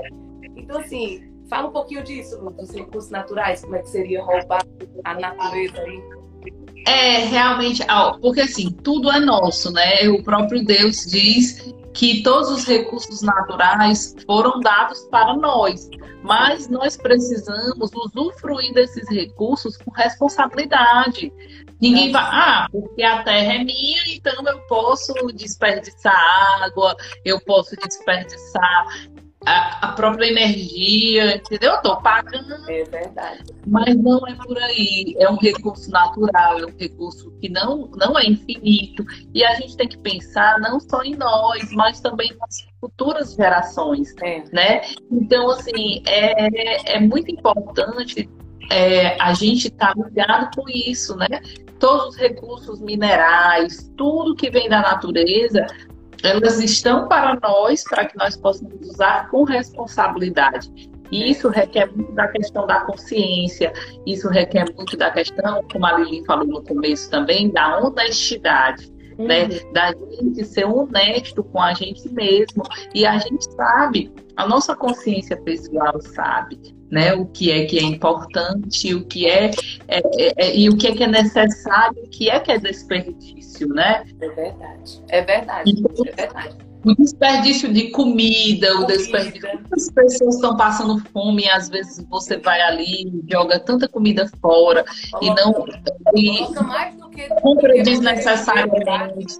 Então, 0.55 0.79
assim, 0.79 1.34
fala 1.49 1.67
um 1.67 1.71
pouquinho 1.71 2.03
disso, 2.03 2.37
dos 2.51 2.71
recursos 2.71 3.09
naturais, 3.09 3.61
como 3.61 3.75
é 3.75 3.81
que 3.81 3.89
seria 3.89 4.23
roubar 4.23 4.63
a 5.03 5.13
natureza 5.13 5.81
aí. 5.81 6.03
É, 6.87 7.25
realmente, 7.25 7.83
porque 8.21 8.41
assim, 8.41 8.71
tudo 8.83 9.11
é 9.11 9.19
nosso, 9.19 9.71
né? 9.71 10.07
O 10.09 10.23
próprio 10.23 10.63
Deus 10.63 11.05
diz 11.05 11.73
que 11.93 12.21
todos 12.21 12.51
os 12.51 12.65
recursos 12.65 13.21
naturais 13.21 14.15
foram 14.25 14.59
dados 14.59 14.99
para 15.09 15.35
nós, 15.35 15.89
mas 16.21 16.67
nós 16.67 16.95
precisamos 16.95 17.89
usufruir 17.93 18.73
desses 18.73 19.09
recursos 19.09 19.77
com 19.77 19.89
responsabilidade. 19.91 21.31
Ninguém 21.81 22.11
vai, 22.11 22.23
ah, 22.23 22.67
porque 22.71 23.01
a 23.01 23.23
terra 23.23 23.53
é 23.53 23.63
minha, 23.63 24.01
então 24.09 24.35
eu 24.45 24.59
posso 24.67 25.13
desperdiçar 25.33 26.15
água, 26.61 26.95
eu 27.23 27.39
posso 27.41 27.75
desperdiçar 27.75 29.07
a, 29.45 29.87
a, 29.87 29.91
própria 29.93 30.27
energia, 30.27 31.35
entendeu? 31.35 31.73
Eu 31.73 31.81
tô 31.81 31.97
pagando. 32.01 32.53
É 32.69 32.83
verdade. 32.83 33.43
Mas 33.67 33.95
não 33.95 34.27
é 34.27 34.35
por 34.35 34.57
aí. 34.57 35.15
É 35.19 35.29
um 35.29 35.37
recurso 35.37 35.89
natural, 35.91 36.59
é 36.59 36.65
um 36.65 36.73
recurso 36.77 37.31
que 37.39 37.49
não, 37.49 37.89
não 37.95 38.17
é 38.17 38.25
infinito. 38.25 39.05
E 39.33 39.43
a 39.43 39.53
gente 39.55 39.77
tem 39.77 39.87
que 39.87 39.97
pensar 39.97 40.59
não 40.59 40.79
só 40.79 41.03
em 41.03 41.15
nós, 41.15 41.71
mas 41.71 41.99
também 42.01 42.35
nas 42.39 42.67
futuras 42.79 43.33
gerações, 43.35 44.13
é. 44.21 44.43
né? 44.51 44.81
Então, 45.11 45.49
assim, 45.49 46.01
é, 46.05 46.95
é 46.95 46.99
muito 46.99 47.31
importante 47.31 48.29
é, 48.69 49.15
a 49.21 49.33
gente 49.33 49.67
estar 49.67 49.93
tá 49.93 50.03
ligado 50.03 50.55
com 50.55 50.67
isso, 50.69 51.15
né? 51.17 51.27
Todos 51.79 52.09
os 52.09 52.15
recursos 52.15 52.79
minerais, 52.81 53.91
tudo 53.97 54.35
que 54.35 54.49
vem 54.49 54.69
da 54.69 54.81
natureza, 54.81 55.67
elas 56.23 56.59
estão 56.59 57.07
para 57.07 57.37
nós, 57.41 57.83
para 57.83 58.05
que 58.05 58.17
nós 58.17 58.35
possamos 58.35 58.75
usar 58.87 59.29
com 59.29 59.43
responsabilidade. 59.43 60.69
E 61.11 61.29
isso 61.29 61.49
requer 61.49 61.91
muito 61.91 62.11
da 62.13 62.27
questão 62.27 62.65
da 62.65 62.81
consciência, 62.81 63.71
isso 64.05 64.27
requer 64.29 64.65
muito 64.75 64.97
da 64.97 65.11
questão, 65.11 65.63
como 65.71 65.85
a 65.85 65.99
Lili 65.99 66.25
falou 66.25 66.47
no 66.47 66.63
começo 66.63 67.09
também, 67.09 67.49
da 67.49 67.79
honestidade. 67.79 68.91
Uhum. 69.17 69.27
Né? 69.27 69.47
Da 69.71 69.93
gente 69.93 70.43
ser 70.43 70.65
honesto 70.65 71.43
com 71.43 71.61
a 71.61 71.73
gente 71.73 72.09
mesmo. 72.09 72.63
E 72.93 73.05
a 73.05 73.17
gente 73.17 73.45
sabe, 73.53 74.11
a 74.35 74.47
nossa 74.47 74.75
consciência 74.75 75.37
pessoal 75.37 76.01
sabe, 76.01 76.59
né? 76.91 77.13
O 77.13 77.25
que 77.25 77.51
é 77.51 77.65
que 77.65 77.79
é 77.79 77.83
importante, 77.83 78.93
o 78.93 79.05
que 79.05 79.25
é, 79.25 79.51
é, 79.87 79.99
é, 79.99 80.33
é 80.37 80.57
e 80.57 80.69
o 80.69 80.75
que 80.75 80.87
é 80.87 80.95
que 80.95 81.03
é 81.03 81.07
necessário, 81.07 82.03
o 82.03 82.09
que 82.09 82.29
é 82.29 82.39
que 82.39 82.51
é 82.51 82.57
desperdício, 82.57 83.44
né? 83.61 84.03
É 84.19 84.29
verdade. 84.29 85.03
É 85.09 85.21
verdade. 85.21 85.71
Então, 85.71 86.05
é 86.05 86.11
verdade. 86.11 86.55
O 86.85 86.93
desperdício 86.95 87.73
de 87.73 87.89
comida, 87.89 88.67
comida. 88.67 88.83
o 88.83 88.85
desperdício. 88.85 89.49
Muitas 89.53 89.91
pessoas 89.91 90.35
estão 90.35 90.55
passando 90.55 90.99
fome 91.11 91.49
às 91.49 91.67
vezes 91.67 92.05
você 92.07 92.37
vai 92.37 92.61
ali 92.61 93.07
e 93.07 93.31
joga 93.31 93.59
tanta 93.59 93.87
comida 93.87 94.29
fora 94.39 94.85
Coloca, 95.11 95.25
e 95.25 95.35
não. 95.35 95.65
E 96.15 96.63
mais 96.63 96.95
do 96.95 97.09
que, 97.09 97.27
compra 97.41 97.73
desnecessariamente. 97.81 99.39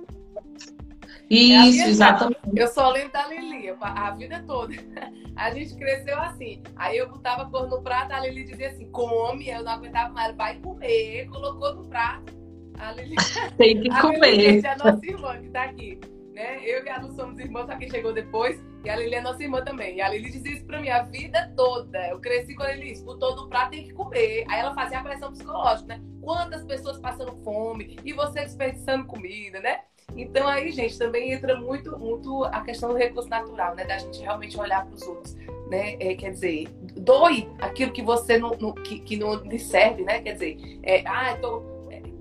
Isso, 1.30 1.82
é 1.84 1.88
exatamente. 1.88 2.40
Eu 2.56 2.68
só 2.68 2.90
lembro 2.90 3.12
da 3.12 3.28
Lili, 3.28 3.74
a 3.80 4.12
vida 4.12 4.44
toda. 4.46 4.74
A 5.36 5.52
gente 5.52 5.76
cresceu 5.76 6.18
assim. 6.20 6.64
Aí 6.78 6.98
eu 6.98 7.10
botava 7.10 7.50
cor 7.50 7.68
no 7.68 7.82
prato, 7.82 8.14
a 8.14 8.22
Lili 8.22 8.46
dizia 8.46 8.70
assim: 8.70 8.90
come. 8.90 9.50
Eu 9.50 9.64
não 9.64 9.74
aguentava 9.74 10.14
mais, 10.14 10.34
vai 10.34 10.56
comer. 10.60 11.28
Colocou 11.28 11.76
no 11.76 11.84
prato. 11.90 12.34
A 12.80 12.92
Lili. 12.92 13.16
Tem 13.58 13.82
que 13.82 13.92
a 13.92 14.02
comer. 14.02 14.38
Lili, 14.38 14.66
é 14.66 14.70
a 14.70 14.78
nossa 14.78 15.06
irmã 15.06 15.42
que 15.42 15.50
tá 15.50 15.64
aqui. 15.64 16.00
Né? 16.36 16.60
Eu 16.66 16.84
e 16.84 16.90
a 16.90 17.00
Lu 17.00 17.14
somos 17.14 17.40
irmãs, 17.40 17.66
só 17.66 17.78
que 17.78 17.90
chegou 17.90 18.14
depois. 18.14 18.62
E 18.84 18.90
a 18.90 18.96
Lili 18.98 19.16
é 19.16 19.22
nossa 19.22 19.42
irmã 19.42 19.64
também. 19.64 19.96
E 19.96 20.02
a 20.02 20.10
Lili 20.10 20.30
dizia 20.30 20.54
isso 20.54 20.66
pra 20.66 20.82
mim 20.82 20.90
a 20.90 21.04
vida 21.04 21.52
toda. 21.56 22.08
Eu 22.10 22.20
cresci 22.20 22.54
com 22.54 22.64
a 22.64 22.74
Lili, 22.74 23.00
botou 23.02 23.36
no 23.36 23.48
prato, 23.48 23.72
tem 23.72 23.86
que 23.86 23.94
comer. 23.94 24.46
Aí 24.50 24.60
ela 24.60 24.74
fazia 24.76 25.00
a 25.00 25.04
pressão 25.04 25.32
psicológica, 25.32 25.96
né? 25.96 26.02
Quantas 26.22 26.64
pessoas 26.66 27.00
passando 27.00 27.32
fome 27.44 27.98
e 28.04 28.12
você 28.12 28.42
desperdiçando 28.42 29.06
comida, 29.06 29.62
né? 29.62 29.80
Então 30.16 30.48
aí, 30.48 30.72
gente, 30.72 30.98
também 31.00 31.32
entra 31.32 31.60
muito, 31.60 31.98
muito 31.98 32.44
a 32.46 32.62
questão 32.62 32.90
do 32.90 32.96
recurso 32.96 33.30
natural, 33.30 33.74
né? 33.74 33.86
Da 33.86 33.98
gente 33.98 34.20
realmente 34.22 34.60
olhar 34.60 34.86
para 34.86 34.94
os 34.94 35.02
outros, 35.04 35.36
né? 35.70 35.96
É, 36.00 36.16
quer 36.16 36.32
dizer, 36.32 36.68
doe 36.98 37.50
aquilo 37.60 37.92
que 37.92 38.02
você 38.02 38.38
não, 38.38 38.52
não 38.60 38.74
que, 38.74 39.00
que, 39.00 39.18
não 39.18 39.36
lhe 39.36 39.58
serve, 39.58 40.04
né? 40.04 40.22
Quer 40.22 40.34
dizer, 40.34 40.80
é, 40.84 41.02
ah, 41.08 41.36
tô 41.42 41.60
é, 41.60 41.75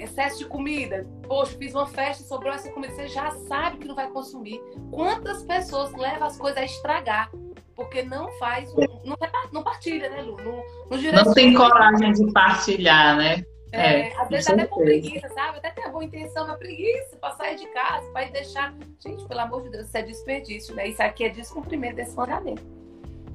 excesso 0.04 0.38
de 0.38 0.46
comida. 0.46 1.06
Poxa, 1.26 1.56
fiz 1.58 1.74
uma 1.74 1.86
festa, 1.86 2.24
sobrou 2.24 2.52
essa 2.52 2.70
comida. 2.70 2.94
Você 2.94 3.08
já 3.08 3.30
sabe 3.48 3.78
que 3.78 3.88
não 3.88 3.94
vai 3.94 4.08
consumir. 4.08 4.60
Quantas 4.90 5.42
pessoas 5.42 5.92
levam 5.94 6.26
as 6.26 6.36
coisas 6.36 6.58
a 6.58 6.64
estragar? 6.64 7.30
Porque 7.74 8.02
não 8.02 8.30
faz, 8.38 8.72
não, 9.04 9.16
não 9.52 9.62
partilha, 9.62 10.08
né, 10.08 10.22
Lu? 10.22 10.36
Não, 10.36 10.62
não, 10.90 11.24
não 11.24 11.34
tem 11.34 11.52
coragem 11.54 12.12
de 12.12 12.32
partilhar, 12.32 13.16
né? 13.16 13.44
É, 13.72 14.02
é, 14.02 14.20
às 14.20 14.28
vezes 14.28 14.48
até 14.48 14.66
por 14.66 14.84
preguiça, 14.84 15.28
sabe? 15.30 15.58
Até 15.58 15.70
tem 15.70 15.84
a 15.84 15.88
boa 15.88 16.04
intenção, 16.04 16.46
mas 16.46 16.56
preguiça 16.58 17.16
para 17.16 17.34
sair 17.34 17.56
de 17.56 17.66
casa, 17.66 18.08
para 18.12 18.26
deixar. 18.26 18.72
Gente, 19.00 19.26
pelo 19.26 19.40
amor 19.40 19.62
de 19.62 19.70
Deus, 19.70 19.86
isso 19.86 19.98
é 19.98 20.02
desperdício, 20.02 20.74
né? 20.76 20.88
Isso 20.88 21.02
aqui 21.02 21.24
é 21.24 21.28
descumprimento 21.28 21.96
desse 21.96 22.14
mandamento. 22.16 22.62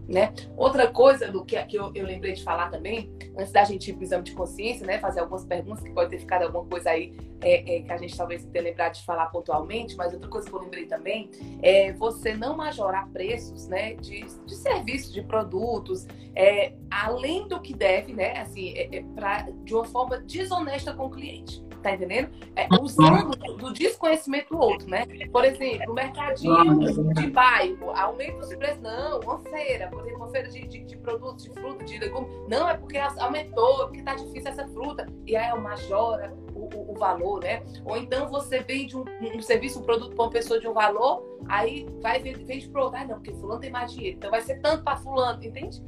Né? 0.09 0.33
Outra 0.57 0.87
coisa 0.87 1.31
do 1.31 1.45
que, 1.45 1.55
que 1.65 1.77
eu, 1.77 1.91
eu, 1.93 2.03
lembrei 2.03 2.33
de 2.33 2.43
falar 2.43 2.71
também, 2.71 3.11
antes 3.37 3.51
da 3.51 3.63
gente 3.63 3.91
ir 3.91 3.93
para 3.93 4.01
o 4.01 4.03
exame 4.03 4.23
de 4.23 4.31
consciência, 4.31 4.83
né, 4.83 4.97
fazer 4.97 5.19
algumas 5.19 5.45
perguntas, 5.45 5.83
que 5.83 5.91
pode 5.91 6.09
ter 6.09 6.17
ficado 6.17 6.41
alguma 6.41 6.65
coisa 6.65 6.89
aí 6.89 7.13
é, 7.41 7.75
é, 7.75 7.81
que 7.83 7.91
a 7.91 7.97
gente 7.97 8.17
talvez 8.17 8.43
tenha 8.45 8.63
lembrado 8.63 8.95
de 8.95 9.05
falar 9.05 9.27
pontualmente, 9.27 9.95
mas 9.95 10.11
outra 10.11 10.27
coisa 10.27 10.49
que 10.49 10.55
eu 10.55 10.61
lembrei 10.61 10.87
também 10.87 11.29
é 11.61 11.93
você 11.93 12.33
não 12.33 12.57
majorar 12.57 13.07
preços 13.09 13.67
né, 13.67 13.93
de, 13.93 14.25
de 14.25 14.55
serviços, 14.55 15.13
de 15.13 15.21
produtos, 15.21 16.07
é, 16.35 16.73
além 16.89 17.47
do 17.47 17.61
que 17.61 17.75
deve, 17.75 18.11
né, 18.11 18.39
assim, 18.39 18.73
é, 18.75 18.97
é, 18.97 19.03
pra, 19.13 19.47
de 19.63 19.75
uma 19.75 19.85
forma 19.85 20.17
desonesta 20.17 20.91
com 20.91 21.05
o 21.05 21.09
cliente 21.11 21.68
tá 21.81 21.93
entendendo? 21.93 22.29
É, 22.55 22.67
usando 22.79 23.35
do 23.57 23.73
desconhecimento 23.73 24.49
do 24.49 24.59
outro, 24.59 24.89
né? 24.89 25.05
Por 25.31 25.45
exemplo, 25.45 25.91
o 25.91 25.93
mercadinho 25.93 27.13
de 27.13 27.27
bairro, 27.27 27.91
aumenta 27.91 28.39
os 28.39 28.55
preços. 28.55 28.81
Não, 28.81 29.19
uma 29.21 29.39
feira, 29.39 29.87
por 29.87 30.01
exemplo, 30.01 30.17
uma 30.17 30.29
feira 30.29 30.49
de, 30.49 30.67
de, 30.67 30.83
de 30.83 30.97
produtos, 30.97 31.45
de 31.45 31.51
fruta, 31.51 31.83
de 31.83 31.97
legumes. 31.97 32.29
Não, 32.47 32.67
é 32.69 32.75
porque 32.75 32.97
aumentou, 32.97 33.87
porque 33.87 34.01
tá 34.01 34.15
difícil 34.15 34.49
essa 34.49 34.67
fruta. 34.67 35.07
E 35.25 35.35
aí 35.35 35.49
é 35.49 35.55
majora 35.55 36.33
o, 36.53 36.69
o, 36.75 36.91
o, 36.91 36.95
valor, 36.95 37.41
né? 37.41 37.63
Ou 37.85 37.97
então 37.97 38.27
você 38.27 38.59
vende 38.59 38.97
um, 38.97 39.05
um 39.35 39.41
serviço, 39.41 39.79
um 39.79 39.83
produto 39.83 40.15
para 40.15 40.25
uma 40.25 40.31
pessoa 40.31 40.59
de 40.59 40.67
um 40.67 40.73
valor, 40.73 41.23
aí 41.47 41.87
vai 42.01 42.19
vende 42.19 42.69
para 42.69 42.83
outro. 42.83 42.99
Ah, 42.99 43.05
não, 43.05 43.15
porque 43.15 43.33
fulano 43.33 43.59
tem 43.59 43.71
mais 43.71 43.91
dinheiro. 43.93 44.17
Então 44.17 44.31
vai 44.31 44.41
ser 44.41 44.59
tanto 44.59 44.83
para 44.83 44.97
fulano, 44.97 45.43
entende? 45.43 45.81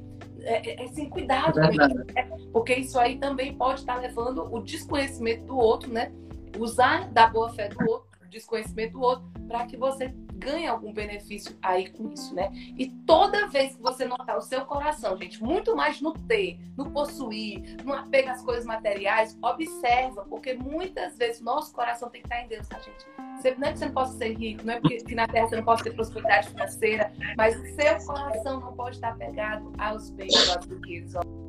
É, 0.44 0.70
é, 0.70 0.86
é 0.86 0.88
sem 0.90 1.10
cuidado, 1.10 1.60
é 1.60 1.72
né? 1.72 2.30
porque 2.52 2.74
isso 2.76 3.00
aí 3.00 3.18
também 3.18 3.56
pode 3.56 3.82
estar 3.82 3.96
levando 3.96 4.54
o 4.54 4.62
desconhecimento 4.62 5.46
do 5.46 5.58
outro, 5.58 5.92
né? 5.92 6.12
Usar 6.60 7.10
da 7.12 7.28
boa 7.28 7.50
fé 7.50 7.70
do 7.70 7.90
outro, 7.90 8.11
desconhecimento 8.32 8.94
do 8.94 9.02
outro, 9.02 9.30
para 9.48 9.66
que 9.66 9.78
você 9.78 10.14
ganha 10.42 10.72
algum 10.72 10.92
benefício 10.92 11.56
aí 11.62 11.90
com 11.92 12.12
isso, 12.12 12.34
né? 12.34 12.52
E 12.76 12.88
toda 13.06 13.48
vez 13.48 13.76
que 13.76 13.82
você 13.82 14.06
notar 14.06 14.38
o 14.38 14.42
seu 14.42 14.66
coração, 14.66 15.16
gente, 15.16 15.42
muito 15.44 15.76
mais 15.76 16.02
no 16.02 16.14
ter, 16.14 16.60
no 16.76 16.90
possuir, 16.90 17.78
no 17.86 17.94
apego 17.94 18.30
às 18.30 18.42
coisas 18.42 18.66
materiais, 18.66 19.38
observa, 19.42 20.26
porque 20.26 20.56
muitas 20.56 21.16
vezes 21.16 21.42
nosso 21.42 21.72
coração 21.74 22.10
tem 22.10 22.22
que 22.22 22.28
estar 22.28 22.42
em 22.42 22.48
Deus, 22.48 22.68
tá, 22.68 22.80
gente? 22.80 23.06
Você, 23.38 23.56
não 23.56 23.68
é 23.68 23.72
que 23.74 23.80
você 23.80 23.86
não 23.86 23.94
possa 23.94 24.18
ser 24.18 24.34
rico, 24.34 24.66
não 24.66 24.74
é 24.74 24.80
porque 24.80 24.98
que 24.98 25.16
na 25.16 25.28
Terra 25.28 25.48
você 25.48 25.56
não 25.58 25.64
possa 25.64 25.84
ter 25.84 25.94
prosperidade 25.94 26.50
financeira, 26.50 27.14
mas 27.38 27.56
o 27.60 27.66
seu 27.76 28.06
coração 28.06 28.60
não 28.60 28.74
pode 28.74 28.96
estar 28.96 29.10
apegado 29.10 29.72
aos 29.78 30.10
bens, 30.10 30.34
às 30.50 30.66
riquezas. 30.66 31.41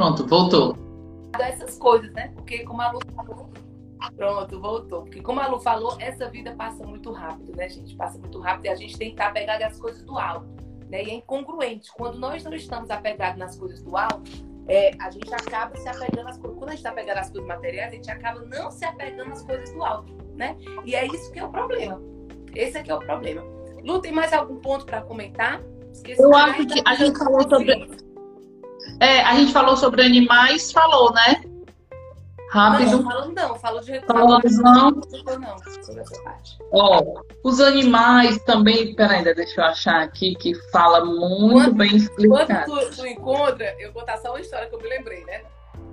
Pronto, 0.00 0.26
voltou 0.26 0.90
essas 1.38 1.76
coisas, 1.76 2.10
né? 2.12 2.32
Porque 2.34 2.64
como 2.64 2.80
a 2.80 2.90
Lu 2.90 3.00
falou, 3.14 3.50
pronto, 4.16 4.60
voltou. 4.60 5.02
Porque 5.02 5.20
como 5.20 5.40
a 5.40 5.46
Lu 5.46 5.60
falou, 5.60 5.94
essa 6.00 6.26
vida 6.30 6.54
passa 6.54 6.86
muito 6.86 7.12
rápido, 7.12 7.54
né, 7.54 7.68
gente? 7.68 7.94
Passa 7.96 8.18
muito 8.18 8.40
rápido 8.40 8.64
e 8.64 8.68
a 8.70 8.74
gente 8.74 8.96
tem 8.96 9.08
que 9.08 9.14
estar 9.14 9.28
apegado 9.28 9.62
às 9.62 9.78
coisas 9.78 10.02
do 10.02 10.18
alto. 10.18 10.46
Né? 10.88 11.04
E 11.04 11.10
é 11.10 11.14
incongruente. 11.16 11.92
Quando 11.92 12.18
nós 12.18 12.42
não 12.44 12.54
estamos 12.54 12.90
apegados 12.90 13.38
nas 13.38 13.56
coisas 13.58 13.82
do 13.82 13.94
alto, 13.94 14.22
é, 14.68 14.92
a 14.98 15.10
gente 15.10 15.32
acaba 15.34 15.76
se 15.76 15.86
apegando 15.86 16.28
às 16.28 16.38
coisas. 16.38 16.58
Quando 16.58 16.68
a 16.68 16.72
gente 16.72 16.78
está 16.80 16.90
apegado 16.90 17.18
às 17.18 17.30
coisas 17.30 17.46
materiais, 17.46 17.92
a 17.92 17.96
gente 17.96 18.10
acaba 18.10 18.40
não 18.40 18.70
se 18.70 18.86
apegando 18.86 19.32
às 19.32 19.42
coisas 19.42 19.70
do 19.70 19.84
alto, 19.84 20.12
né? 20.34 20.56
E 20.84 20.94
é 20.94 21.06
isso 21.06 21.30
que 21.30 21.38
é 21.38 21.44
o 21.44 21.50
problema. 21.50 22.00
Esse 22.54 22.78
é 22.78 22.82
que 22.82 22.90
é 22.90 22.94
o 22.94 23.00
problema. 23.00 23.42
Lu, 23.84 24.00
tem 24.00 24.12
mais 24.12 24.32
algum 24.32 24.56
ponto 24.56 24.86
para 24.86 25.02
comentar? 25.02 25.62
Esqueci 25.92 26.22
Eu 26.22 26.34
acho 26.34 26.66
que 26.66 26.82
a 26.86 26.94
gente 26.94 27.18
falou 27.18 27.42
sobre 27.48 28.00
é, 28.98 29.22
a 29.22 29.34
gente 29.36 29.52
falou 29.52 29.76
sobre 29.76 30.02
animais, 30.02 30.72
falou, 30.72 31.12
né? 31.12 31.42
Rápido. 32.50 32.90
Não, 32.90 33.04
falando 33.04 33.32
não, 33.32 33.54
falo 33.60 33.80
de 33.80 34.00
Falamos 34.00 34.58
não. 34.58 34.90
Não, 34.90 35.58
sobre 35.84 36.00
essa 36.00 36.22
parte. 36.24 36.58
Ó, 36.72 37.22
os 37.44 37.60
animais 37.60 38.38
também, 38.42 38.92
peraí, 38.96 39.22
deixa 39.22 39.60
eu 39.60 39.64
achar 39.64 40.02
aqui 40.02 40.34
que 40.34 40.52
fala 40.72 41.04
muito 41.04 41.52
quando, 41.52 41.74
bem 41.74 41.96
explicado. 41.96 42.72
Quando 42.72 42.90
tu, 42.90 42.96
tu 42.96 43.06
encontra, 43.06 43.76
eu 43.78 43.92
vou 43.92 44.00
contar 44.00 44.18
só 44.18 44.30
uma 44.30 44.40
história 44.40 44.68
que 44.68 44.74
eu 44.74 44.80
me 44.80 44.88
lembrei, 44.88 45.24
né? 45.26 45.42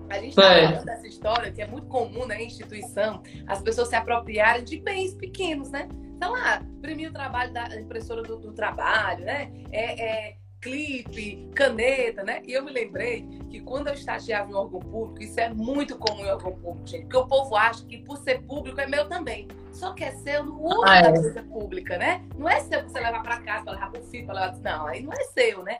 A 0.10 0.16
gente 0.16 0.30
está 0.30 0.42
falando 0.42 0.86
dessa 0.86 1.08
história 1.08 1.52
que 1.52 1.62
é 1.62 1.68
muito 1.68 1.88
comum 1.88 2.22
na 2.22 2.36
né, 2.36 2.44
instituição, 2.44 3.22
as 3.46 3.62
pessoas 3.62 3.90
se 3.90 3.96
apropriarem 3.96 4.64
de 4.64 4.80
bens 4.80 5.14
pequenos, 5.14 5.70
né? 5.70 5.88
Então, 6.16 6.32
lá, 6.32 6.62
imprimir 6.78 7.10
o 7.10 7.14
trabalho 7.14 7.54
da 7.54 7.80
impressora 7.80 8.24
do, 8.24 8.38
do 8.38 8.52
trabalho, 8.54 9.24
né? 9.26 9.52
É, 9.72 10.30
é, 10.30 10.36
clipe, 10.60 11.50
caneta, 11.54 12.24
né? 12.24 12.42
E 12.46 12.54
eu 12.54 12.64
me 12.64 12.72
lembrei 12.72 13.28
que 13.50 13.60
quando 13.62 13.88
eu 13.88 13.94
estagiava 13.94 14.50
em 14.50 14.54
órgão 14.54 14.80
público, 14.80 15.22
isso 15.22 15.40
é 15.40 15.54
muito 15.54 15.98
comum 15.98 16.26
em 16.26 16.30
órgão 16.30 16.54
público, 16.54 16.88
gente, 16.88 17.04
porque 17.04 17.18
o 17.18 17.28
povo 17.28 17.56
acha 17.56 17.86
que 17.86 17.98
por 17.98 18.18
ser 18.18 18.42
público 18.44 18.80
é 18.82 18.88
meu 18.88 19.08
também. 19.08 19.48
Só 19.72 19.94
que 19.94 20.04
é 20.04 20.12
seu 20.12 20.44
no 20.44 20.60
uso 20.64 20.84
ah, 20.86 20.98
é. 20.98 21.02
da 21.04 21.12
coisa 21.12 21.44
pública, 21.44 21.98
né? 21.98 22.26
Não 22.36 22.50
é 22.50 22.60
seu 22.62 22.80
pra 22.80 22.90
você 22.90 23.00
levar 23.00 23.24
para 23.24 23.40
casa, 23.42 23.64
para 23.66 23.74
levar 23.74 23.92
pro 23.92 24.02
filho, 24.04 24.26
para 24.26 24.46
levar... 24.46 24.58
Não, 24.60 24.88
aí 24.88 25.02
não 25.02 25.14
é 25.14 25.24
seu, 25.24 25.64
né? 25.64 25.78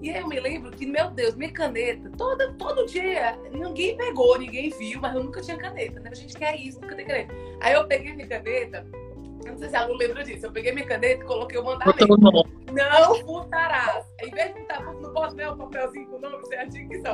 E 0.00 0.10
aí 0.10 0.20
eu 0.20 0.28
me 0.28 0.38
lembro 0.38 0.70
que, 0.70 0.86
meu 0.86 1.10
Deus, 1.10 1.34
minha 1.34 1.52
caneta, 1.52 2.10
toda, 2.16 2.52
todo 2.54 2.86
dia, 2.86 3.38
ninguém 3.52 3.96
pegou, 3.96 4.38
ninguém 4.38 4.70
viu, 4.70 5.00
mas 5.00 5.14
eu 5.14 5.24
nunca 5.24 5.40
tinha 5.40 5.56
caneta, 5.56 6.00
né? 6.00 6.10
A 6.12 6.14
gente 6.14 6.36
quer 6.36 6.54
isso, 6.56 6.80
nunca 6.80 6.94
tem 6.94 7.06
caneta. 7.06 7.34
Aí 7.60 7.74
eu 7.74 7.86
peguei 7.86 8.14
minha 8.14 8.28
caneta, 8.28 8.86
não 9.44 9.58
sei 9.58 9.68
se 9.68 9.76
ela 9.76 9.88
não 9.88 9.96
lembra 9.96 10.22
disso. 10.22 10.46
Eu 10.46 10.52
peguei 10.52 10.72
minha 10.72 10.86
caneta 10.86 11.22
e 11.22 11.26
coloquei 11.26 11.58
o 11.58 11.64
mandamento. 11.64 11.90
Não 12.72 13.14
furtarás. 13.26 14.06
Em 14.22 14.30
vez 14.30 14.54
de 14.54 14.60
botar, 14.60 14.80
não 14.82 15.12
posso 15.12 15.36
ver 15.36 15.48
o 15.48 15.56
papelzinho 15.56 16.06
com 16.08 16.16
o 16.16 16.20
nome 16.20 16.46
certinho 16.46 16.88
que 16.88 17.00
são. 17.00 17.12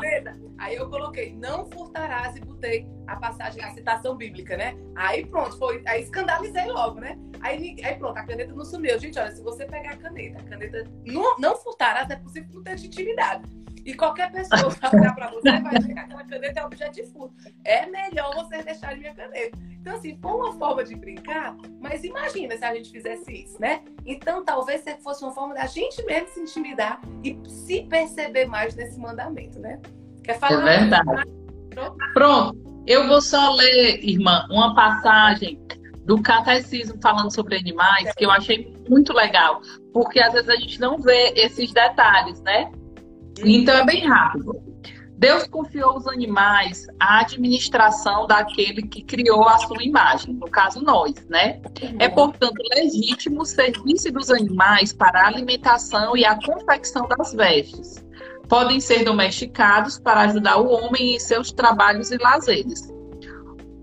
Beleza? 0.00 0.32
Aí 0.58 0.76
eu 0.76 0.88
coloquei, 0.88 1.34
não 1.36 1.66
furtarás 1.66 2.36
e 2.36 2.40
botei 2.40 2.86
a 3.06 3.16
passagem, 3.16 3.62
a 3.62 3.70
citação 3.72 4.16
bíblica, 4.16 4.56
né? 4.56 4.76
Aí 4.96 5.26
pronto, 5.26 5.58
foi. 5.58 5.82
Aí 5.86 6.02
escandalizei 6.02 6.66
logo, 6.66 7.00
né? 7.00 7.18
Aí, 7.40 7.76
aí 7.84 7.96
pronto, 7.96 8.16
a 8.16 8.24
caneta 8.24 8.54
não 8.54 8.64
sumiu. 8.64 8.98
Gente, 8.98 9.18
olha, 9.18 9.34
se 9.34 9.42
você 9.42 9.66
pegar 9.66 9.90
a 9.90 9.96
caneta, 9.96 10.40
a 10.40 10.44
caneta 10.44 10.84
não, 11.06 11.38
não 11.38 11.56
furtarás, 11.56 12.08
é 12.10 12.16
possível 12.16 12.48
não 12.54 12.62
ter 12.62 12.78
intimidade. 12.78 13.42
E 13.84 13.94
qualquer 13.94 14.32
pessoa 14.32 14.74
que 14.74 14.96
olhar 14.96 15.14
para 15.14 15.30
você 15.30 15.60
vai 15.60 15.78
ver 15.78 15.92
que 15.92 15.98
aquela 15.98 16.24
caneta 16.24 16.60
é 16.60 16.64
objeto 16.64 16.94
de 16.94 17.06
furto. 17.06 17.34
É 17.64 17.86
melhor 17.86 18.34
você 18.34 18.62
deixar 18.62 18.96
minha 18.96 19.14
caneta. 19.14 19.58
Então, 19.80 19.94
assim, 19.94 20.18
foi 20.20 20.32
uma 20.32 20.52
forma 20.54 20.82
de 20.84 20.94
brincar, 20.94 21.54
mas 21.80 22.02
imagina 22.02 22.56
se 22.56 22.64
a 22.64 22.74
gente 22.74 22.90
fizesse 22.90 23.30
isso, 23.30 23.60
né? 23.60 23.82
Então, 24.06 24.42
talvez 24.42 24.82
fosse 25.02 25.22
uma 25.22 25.32
forma 25.32 25.54
da 25.54 25.66
gente 25.66 26.02
mesmo 26.04 26.28
se 26.28 26.40
intimidar 26.40 27.00
e 27.22 27.38
se 27.46 27.82
perceber 27.82 28.46
mais 28.46 28.74
nesse 28.74 28.98
mandamento, 28.98 29.58
né? 29.60 29.80
Quer 30.22 30.38
falar? 30.38 30.66
É 30.66 30.78
verdade. 30.78 31.28
Pronto. 32.14 32.82
Eu 32.86 33.06
vou 33.06 33.20
só 33.20 33.50
ler, 33.54 34.02
irmã, 34.02 34.46
uma 34.50 34.74
passagem 34.74 35.60
do 36.04 36.22
catecismo 36.22 36.98
falando 37.02 37.34
sobre 37.34 37.56
animais 37.56 38.12
que 38.14 38.24
eu 38.24 38.30
achei 38.30 38.74
muito 38.88 39.12
legal, 39.12 39.60
porque 39.92 40.20
às 40.20 40.32
vezes 40.32 40.48
a 40.48 40.56
gente 40.56 40.78
não 40.78 40.98
vê 40.98 41.32
esses 41.34 41.72
detalhes, 41.72 42.40
né? 42.42 42.70
Então 43.42 43.74
é 43.74 43.84
bem 43.84 44.06
rápido. 44.06 44.62
Deus 45.16 45.46
confiou 45.46 45.96
os 45.96 46.06
animais 46.06 46.86
à 47.00 47.20
administração 47.20 48.26
daquele 48.26 48.82
que 48.82 49.02
criou 49.02 49.48
a 49.48 49.58
sua 49.58 49.82
imagem, 49.82 50.34
no 50.34 50.50
caso 50.50 50.82
nós, 50.82 51.14
né? 51.28 51.62
É, 51.98 52.08
portanto, 52.08 52.60
legítimo 52.74 53.42
o 53.42 53.44
serviço 53.44 54.12
dos 54.12 54.30
animais 54.30 54.92
para 54.92 55.22
a 55.22 55.26
alimentação 55.28 56.16
e 56.16 56.24
a 56.24 56.36
confecção 56.36 57.08
das 57.08 57.32
vestes. 57.32 58.04
Podem 58.48 58.80
ser 58.80 59.04
domesticados 59.04 59.98
para 59.98 60.22
ajudar 60.22 60.58
o 60.58 60.68
homem 60.68 61.14
em 61.14 61.18
seus 61.18 61.50
trabalhos 61.52 62.10
e 62.10 62.18
lazeres. 62.18 62.92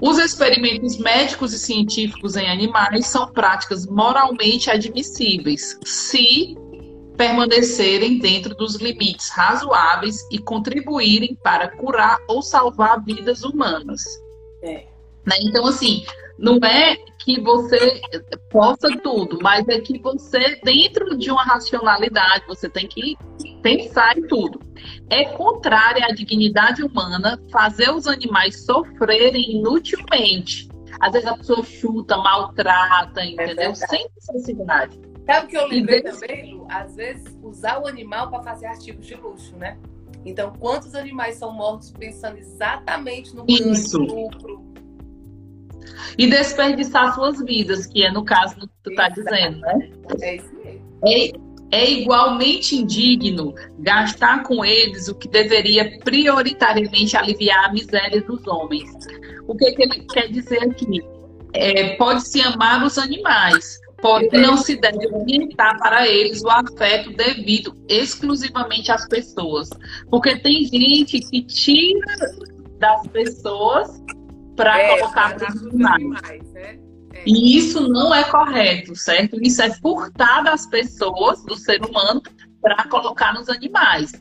Os 0.02 0.18
experimentos 0.18 0.98
médicos 0.98 1.54
e 1.54 1.60
científicos 1.60 2.36
em 2.36 2.50
animais 2.50 3.08
são 3.08 3.28
práticas 3.32 3.86
moralmente 3.86 4.70
admissíveis, 4.70 5.80
se 5.86 6.56
permanecerem 7.22 8.18
dentro 8.18 8.56
dos 8.56 8.78
limites 8.78 9.30
razoáveis 9.30 10.28
e 10.32 10.40
contribuírem 10.40 11.38
para 11.44 11.68
curar 11.68 12.18
ou 12.28 12.42
salvar 12.42 13.00
vidas 13.04 13.44
humanas. 13.44 14.04
É. 14.64 14.88
Né? 15.24 15.36
Então, 15.44 15.68
assim, 15.68 16.04
não 16.40 16.58
é 16.58 16.96
que 17.20 17.40
você 17.40 18.02
possa 18.50 18.90
tudo, 19.04 19.38
mas 19.40 19.68
é 19.68 19.80
que 19.80 20.00
você, 20.00 20.60
dentro 20.64 21.16
de 21.16 21.30
uma 21.30 21.44
racionalidade, 21.44 22.44
você 22.48 22.68
tem 22.68 22.88
que 22.88 23.16
pensar 23.62 24.18
em 24.18 24.26
tudo. 24.26 24.60
É 25.08 25.26
contrário 25.26 26.04
à 26.04 26.08
dignidade 26.08 26.82
humana 26.82 27.40
fazer 27.52 27.92
os 27.92 28.08
animais 28.08 28.66
sofrerem 28.66 29.58
inutilmente. 29.58 30.68
Às 31.00 31.12
vezes 31.14 31.28
a 31.28 31.38
pessoa 31.38 31.64
chuta, 31.64 32.18
maltrata, 32.18 33.24
entendeu? 33.24 33.70
É 33.70 33.76
Sem 33.76 34.08
necessidade. 34.16 35.11
Sabe 35.26 35.46
o 35.46 35.50
que 35.50 35.58
eu 35.58 35.68
lembrei 35.68 36.02
também, 36.02 36.54
Lu? 36.54 36.66
Às 36.70 36.96
vezes, 36.96 37.24
usar 37.44 37.80
o 37.80 37.88
animal 37.88 38.30
para 38.30 38.42
fazer 38.44 38.66
artigos 38.66 39.06
de 39.06 39.16
luxo, 39.16 39.56
né? 39.56 39.78
Então, 40.26 40.54
quantos 40.60 40.94
animais 40.96 41.36
são 41.36 41.52
mortos 41.52 41.92
pensando 41.92 42.38
exatamente 42.38 43.36
no 43.36 43.46
Isso. 43.48 43.98
lucro? 43.98 44.64
E 46.18 46.28
desperdiçar 46.28 47.14
suas 47.16 47.40
vidas, 47.44 47.86
que 47.86 48.04
é 48.04 48.12
no 48.12 48.24
caso 48.24 48.56
que 48.56 48.68
tu 48.84 48.92
está 48.92 49.10
dizendo, 49.10 49.60
né? 49.62 49.90
É 50.22 50.36
isso 50.36 50.54
mesmo. 50.56 50.82
É, 51.06 51.32
é 51.72 51.90
igualmente 51.90 52.76
indigno 52.76 53.56
gastar 53.80 54.44
com 54.44 54.64
eles 54.64 55.08
o 55.08 55.16
que 55.16 55.28
deveria 55.28 56.00
prioritariamente 56.00 57.16
aliviar 57.16 57.70
a 57.70 57.74
miséria 57.74 58.22
dos 58.22 58.46
homens. 58.46 58.92
O 59.48 59.56
que, 59.56 59.72
que 59.72 59.84
ele 59.84 60.06
quer 60.06 60.28
dizer 60.28 60.64
aqui? 60.64 61.02
É, 61.54 61.96
Pode-se 61.96 62.42
amar 62.42 62.86
os 62.86 62.98
animais, 62.98 63.80
Porém, 64.02 64.30
não 64.34 64.58
se 64.58 64.76
deve 64.76 65.08
orientar 65.08 65.78
para 65.78 66.08
eles 66.08 66.42
o 66.42 66.50
afeto 66.50 67.12
devido 67.12 67.76
exclusivamente 67.88 68.92
às 68.92 69.08
pessoas. 69.08 69.70
Porque 70.10 70.38
tem 70.40 70.66
gente 70.66 71.20
que 71.20 71.44
tira 71.44 72.16
das 72.80 73.08
pessoas 73.08 74.02
para 74.56 74.80
é, 74.80 74.98
colocar 74.98 75.38
para 75.38 75.54
os 75.54 75.62
animais. 75.62 76.52
Né? 76.54 76.80
É. 77.14 77.24
E 77.26 77.58
isso 77.58 77.88
não 77.88 78.14
é 78.14 78.24
correto, 78.24 78.96
certo? 78.96 79.40
Isso 79.42 79.62
é 79.62 79.70
furtar 79.70 80.44
das 80.44 80.66
pessoas, 80.66 81.44
do 81.46 81.56
ser 81.56 81.84
humano, 81.84 82.22
para 82.62 82.88
colocar 82.88 83.34
nos 83.34 83.50
animais. 83.50 84.12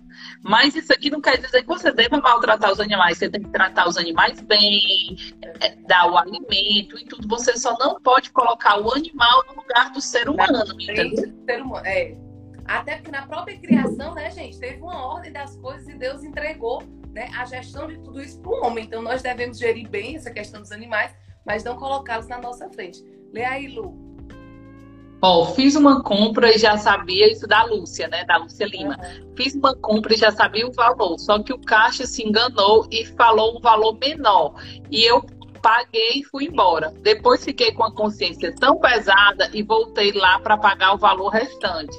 Mas 0.43 0.75
isso 0.75 0.93
aqui 0.93 1.11
não 1.11 1.21
quer 1.21 1.37
dizer 1.39 1.63
que 1.63 1.69
você 1.69 1.93
deva 1.93 2.19
maltratar 2.19 2.73
os 2.73 2.81
animais. 2.81 3.19
Você 3.19 3.29
tem 3.29 3.43
que 3.43 3.51
tratar 3.51 3.89
os 3.89 3.97
animais 3.97 4.41
bem, 4.41 5.17
é, 5.61 5.77
dar 5.87 6.11
o 6.11 6.17
alimento 6.17 6.99
e 6.99 7.05
tudo. 7.05 7.29
Você 7.29 7.57
só 7.59 7.77
não 7.79 8.01
pode 8.01 8.31
colocar 8.31 8.81
o 8.81 8.93
animal 8.93 9.45
no 9.49 9.61
lugar 9.61 9.93
do 9.93 10.01
ser 10.01 10.29
humano, 10.29 10.65
entendeu? 10.81 11.33
Ser 11.45 11.63
humano, 11.63 11.87
é. 11.87 12.17
Até 12.65 12.97
porque 12.97 13.11
na 13.11 13.27
própria 13.27 13.59
criação, 13.59 14.15
né, 14.15 14.31
gente, 14.31 14.59
teve 14.59 14.81
uma 14.81 15.05
ordem 15.05 15.33
das 15.33 15.57
coisas 15.57 15.89
e 15.89 15.95
Deus 15.95 16.23
entregou 16.23 16.83
né, 17.13 17.29
a 17.37 17.45
gestão 17.45 17.87
de 17.87 17.99
tudo 17.99 18.23
isso 18.23 18.41
para 18.41 18.51
o 18.51 18.65
homem. 18.65 18.85
Então 18.85 19.03
nós 19.03 19.23
devemos 19.23 19.59
gerir 19.59 19.89
bem 19.89 20.17
essa 20.17 20.31
questão 20.31 20.61
dos 20.61 20.73
animais, 20.73 21.15
mas 21.45 21.65
não 21.65 21.77
colocá-los 21.77 22.29
na 22.29 22.41
nossa 22.41 22.71
frente. 22.71 23.03
Lê 23.33 23.45
aí, 23.45 23.69
Lu. 23.69 24.10
Ó, 25.23 25.47
fiz 25.55 25.77
uma 25.77 26.03
compra 26.03 26.55
e 26.55 26.59
já 26.59 26.79
sabia 26.79 27.31
isso 27.31 27.47
da 27.47 27.65
Lúcia, 27.65 28.09
né? 28.09 28.25
Da 28.25 28.39
Lúcia 28.39 28.67
Lima. 28.67 28.97
Uhum. 28.97 29.35
Fiz 29.37 29.55
uma 29.55 29.75
compra 29.77 30.15
e 30.15 30.17
já 30.17 30.31
sabia 30.31 30.67
o 30.67 30.73
valor. 30.73 31.19
Só 31.19 31.43
que 31.43 31.53
o 31.53 31.61
caixa 31.61 32.07
se 32.07 32.23
enganou 32.27 32.87
e 32.91 33.05
falou 33.05 33.59
um 33.59 33.61
valor 33.61 33.99
menor. 33.99 34.55
E 34.91 35.05
eu 35.05 35.23
paguei 35.61 36.21
e 36.21 36.25
fui 36.25 36.47
embora. 36.47 36.93
Depois 37.03 37.45
fiquei 37.45 37.73
com 37.73 37.85
a 37.85 37.93
consciência 37.93 38.55
tão 38.57 38.79
pesada 38.79 39.51
e 39.53 39.63
voltei 39.63 40.13
lá 40.13 40.39
para 40.39 40.57
pagar 40.57 40.95
o 40.95 40.99
valor 40.99 41.29
restante. 41.29 41.97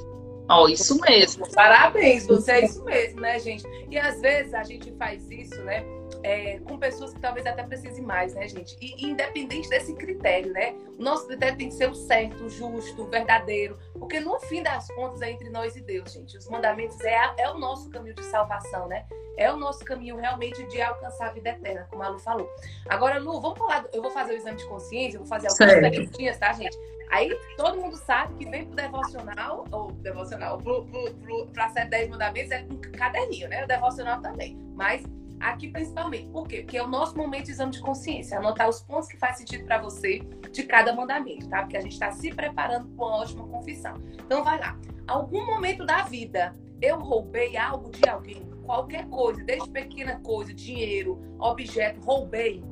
Ó, 0.50 0.68
isso 0.68 1.00
mesmo. 1.00 1.50
Parabéns, 1.54 2.26
você 2.26 2.52
é 2.52 2.66
isso 2.66 2.84
mesmo, 2.84 3.22
né, 3.22 3.40
gente? 3.40 3.64
E 3.90 3.98
às 3.98 4.20
vezes 4.20 4.54
a 4.54 4.64
gente 4.64 4.92
faz 4.98 5.30
isso, 5.30 5.62
né? 5.62 5.86
É, 6.24 6.60
com 6.60 6.78
pessoas 6.78 7.14
que 7.14 7.20
talvez 7.20 7.46
até 7.46 7.64
precisem 7.64 8.04
mais, 8.04 8.34
né, 8.34 8.48
gente? 8.48 8.78
E, 8.82 9.06
independente 9.06 9.70
desse 9.70 9.94
critério, 9.96 10.52
né? 10.54 10.76
O 10.98 11.04
nosso 11.04 11.28
critério 11.28 11.58
tem 11.58 11.70
que 11.70 11.76
ser 11.76 11.90
o 11.90 11.96
certo, 11.96 12.46
o 12.46 12.50
justo, 12.50 13.04
o 13.04 13.08
verdadeiro, 13.08 13.78
porque 13.94 14.20
no 14.20 14.40
fim 14.42 14.62
das 14.62 14.88
contas 14.88 15.22
é 15.22 15.32
entre 15.32 15.50
nós 15.50 15.76
e 15.76 15.82
Deus, 15.82 16.14
gente. 16.14 16.38
Os 16.38 16.48
mandamentos 16.50 17.00
é, 17.02 17.34
é 17.38 17.50
o 17.50 17.58
nosso 17.58 17.90
caminho 17.90 18.16
de 18.16 18.24
salvação, 18.26 18.88
né? 18.88 19.06
É 19.38 19.52
o 19.52 19.58
nosso 19.58 19.84
caminho 19.84 20.18
realmente 20.18 20.64
de 20.68 20.82
alcançar 20.82 21.30
a 21.30 21.32
vida 21.32 21.50
eterna, 21.50 21.88
como 21.90 22.04
a 22.04 22.10
Lu 22.10 22.20
falou. 22.20 22.50
Agora, 22.88 23.18
Lu, 23.18 23.40
vamos 23.42 23.58
falar. 23.58 23.86
Eu 23.94 24.02
vou 24.02 24.12
fazer 24.12 24.34
o 24.34 24.36
exame 24.36 24.58
de 24.58 24.68
consciência, 24.68 25.18
eu 25.18 25.22
vou 25.22 25.28
fazer 25.28 25.48
algumas 25.48 25.92
perguntinhas, 25.92 26.38
tá, 26.38 26.54
gente? 26.54 26.78
Aí 27.10 27.30
todo 27.58 27.80
mundo 27.82 27.98
sabe 27.98 28.34
que 28.36 28.50
vem 28.50 28.66
pro 28.66 28.76
devocional, 28.76 29.66
ou 29.70 29.92
devocional, 29.92 30.58
pro, 30.58 30.86
pro, 30.86 31.14
pro, 31.16 31.48
pra 31.48 31.70
ser 31.70 31.86
10 31.90 32.10
mandamentos 32.10 32.52
é 32.52 32.64
com 32.64 32.80
caderninho, 32.93 33.50
né? 33.50 33.64
O 33.64 33.68
devocional 33.68 34.22
também. 34.22 34.58
Mas 34.76 35.04
aqui 35.42 35.70
principalmente. 35.70 36.28
Por 36.30 36.48
quê? 36.48 36.62
Porque 36.62 36.78
é 36.78 36.84
o 36.84 36.88
nosso 36.88 37.18
momento 37.18 37.46
de 37.46 37.52
exame 37.52 37.72
de 37.72 37.82
consciência, 37.82 38.38
anotar 38.38 38.70
os 38.70 38.82
pontos 38.82 39.08
que 39.08 39.18
faz 39.18 39.38
sentido 39.38 39.66
para 39.66 39.82
você 39.82 40.20
de 40.52 40.64
cada 40.64 40.94
mandamento, 40.94 41.48
tá? 41.50 41.62
Porque 41.62 41.78
a 41.78 41.82
gente 41.82 41.94
está 41.94 42.12
se 42.12 42.34
preparando 42.34 42.88
para 42.89 43.06
uma 43.06 43.18
ótima 43.18 43.48
confissão. 43.48 43.96
Então 44.14 44.44
vai 44.44 44.60
lá. 44.60 44.78
Algum 45.08 45.46
momento 45.46 45.86
da 45.86 46.04
vida 46.04 46.56
eu 46.82 46.98
roubei 46.98 47.56
algo 47.58 47.92
de 47.92 48.08
alguém, 48.10 48.50
qualquer 48.66 49.08
coisa, 49.08 49.44
desde 49.44 49.70
pequena 49.70 50.20
coisa, 50.22 50.54
dinheiro, 50.54 51.22
objeto, 51.39 52.02
roubei, 52.02 52.64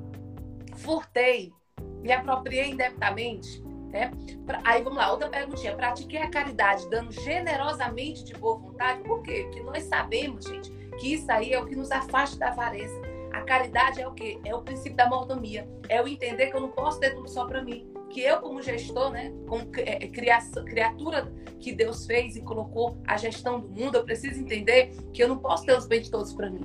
furtei, 0.76 1.54
me 2.02 2.12
apropriei 2.12 2.72
indebitamente, 2.72 3.62
né? 3.92 4.12
Aí 4.64 4.82
vamos 4.82 4.98
lá, 4.98 5.12
outra 5.12 5.30
perguntinha. 5.30 5.76
Pratiquei 5.76 6.22
a 6.22 6.30
caridade 6.30 6.90
dando 6.90 7.12
generosamente 7.12 8.24
de 8.24 8.34
boa 8.34 8.58
vontade, 8.58 9.04
por 9.04 9.22
quê? 9.22 9.44
Porque 9.44 9.62
nós 9.62 9.84
sabemos, 9.84 10.46
gente, 10.46 10.72
que 11.00 11.14
isso 11.14 11.32
aí 11.32 11.54
é 11.54 11.60
o 11.60 11.66
que 11.66 11.76
nos 11.76 11.92
afasta 11.92 12.38
da 12.38 12.50
avareza. 12.50 13.02
A 13.32 13.42
caridade 13.42 14.02
é 14.02 14.08
o 14.08 14.14
quê? 14.14 14.40
É 14.44 14.54
o 14.54 14.62
princípio 14.62 14.98
da 14.98 15.08
mordomia. 15.08 15.68
É 15.88 16.02
o 16.02 16.08
entender 16.08 16.48
que 16.48 16.56
eu 16.56 16.62
não 16.62 16.70
posso 16.70 17.00
ter 17.00 17.16
tudo 17.16 17.30
só 17.30 17.46
para 17.46 17.64
mim. 17.64 17.88
Que 18.10 18.22
eu, 18.22 18.40
como 18.40 18.62
gestor, 18.62 19.12
né, 19.12 19.32
como 19.48 19.70
é, 19.78 20.08
criatura 20.08 21.32
que 21.60 21.72
Deus 21.72 22.06
fez 22.06 22.36
e 22.36 22.42
colocou 22.42 23.00
a 23.06 23.18
gestão 23.18 23.60
do 23.60 23.70
mundo, 23.70 23.96
eu 23.96 24.04
preciso 24.04 24.40
entender 24.40 24.96
que 25.14 25.24
eu 25.24 25.28
não 25.28 25.38
posso 25.38 25.66
ter 25.66 25.78
os 25.78 25.86
bens 25.86 26.10
todos 26.10 26.34
para 26.34 26.50
mim. 26.50 26.64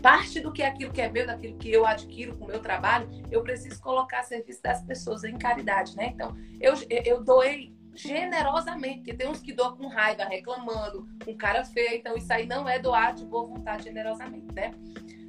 Parte 0.00 0.40
do 0.40 0.52
que 0.52 0.62
é 0.62 0.68
aquilo 0.68 0.92
que 0.92 1.00
é 1.00 1.10
meu, 1.10 1.26
daquilo 1.26 1.56
que 1.58 1.70
eu 1.70 1.84
adquiro 1.84 2.36
com 2.36 2.44
o 2.44 2.48
meu 2.48 2.60
trabalho, 2.60 3.08
eu 3.30 3.42
preciso 3.42 3.80
colocar 3.80 4.20
a 4.20 4.22
serviço 4.22 4.62
das 4.62 4.82
pessoas 4.82 5.24
em 5.24 5.36
caridade, 5.36 5.96
né? 5.96 6.12
Então, 6.14 6.34
eu, 6.60 6.74
eu 6.88 7.22
doei 7.22 7.75
generosamente, 7.96 8.98
porque 8.98 9.14
tem 9.14 9.28
uns 9.28 9.40
que 9.40 9.52
doam 9.52 9.76
com 9.76 9.88
raiva, 9.88 10.24
reclamando, 10.24 11.08
com 11.24 11.34
cara 11.34 11.64
feia, 11.64 11.96
então 11.96 12.16
isso 12.16 12.32
aí 12.32 12.46
não 12.46 12.68
é 12.68 12.78
doar 12.78 13.14
de 13.14 13.24
boa 13.24 13.46
vontade 13.46 13.84
generosamente, 13.84 14.54
né? 14.54 14.72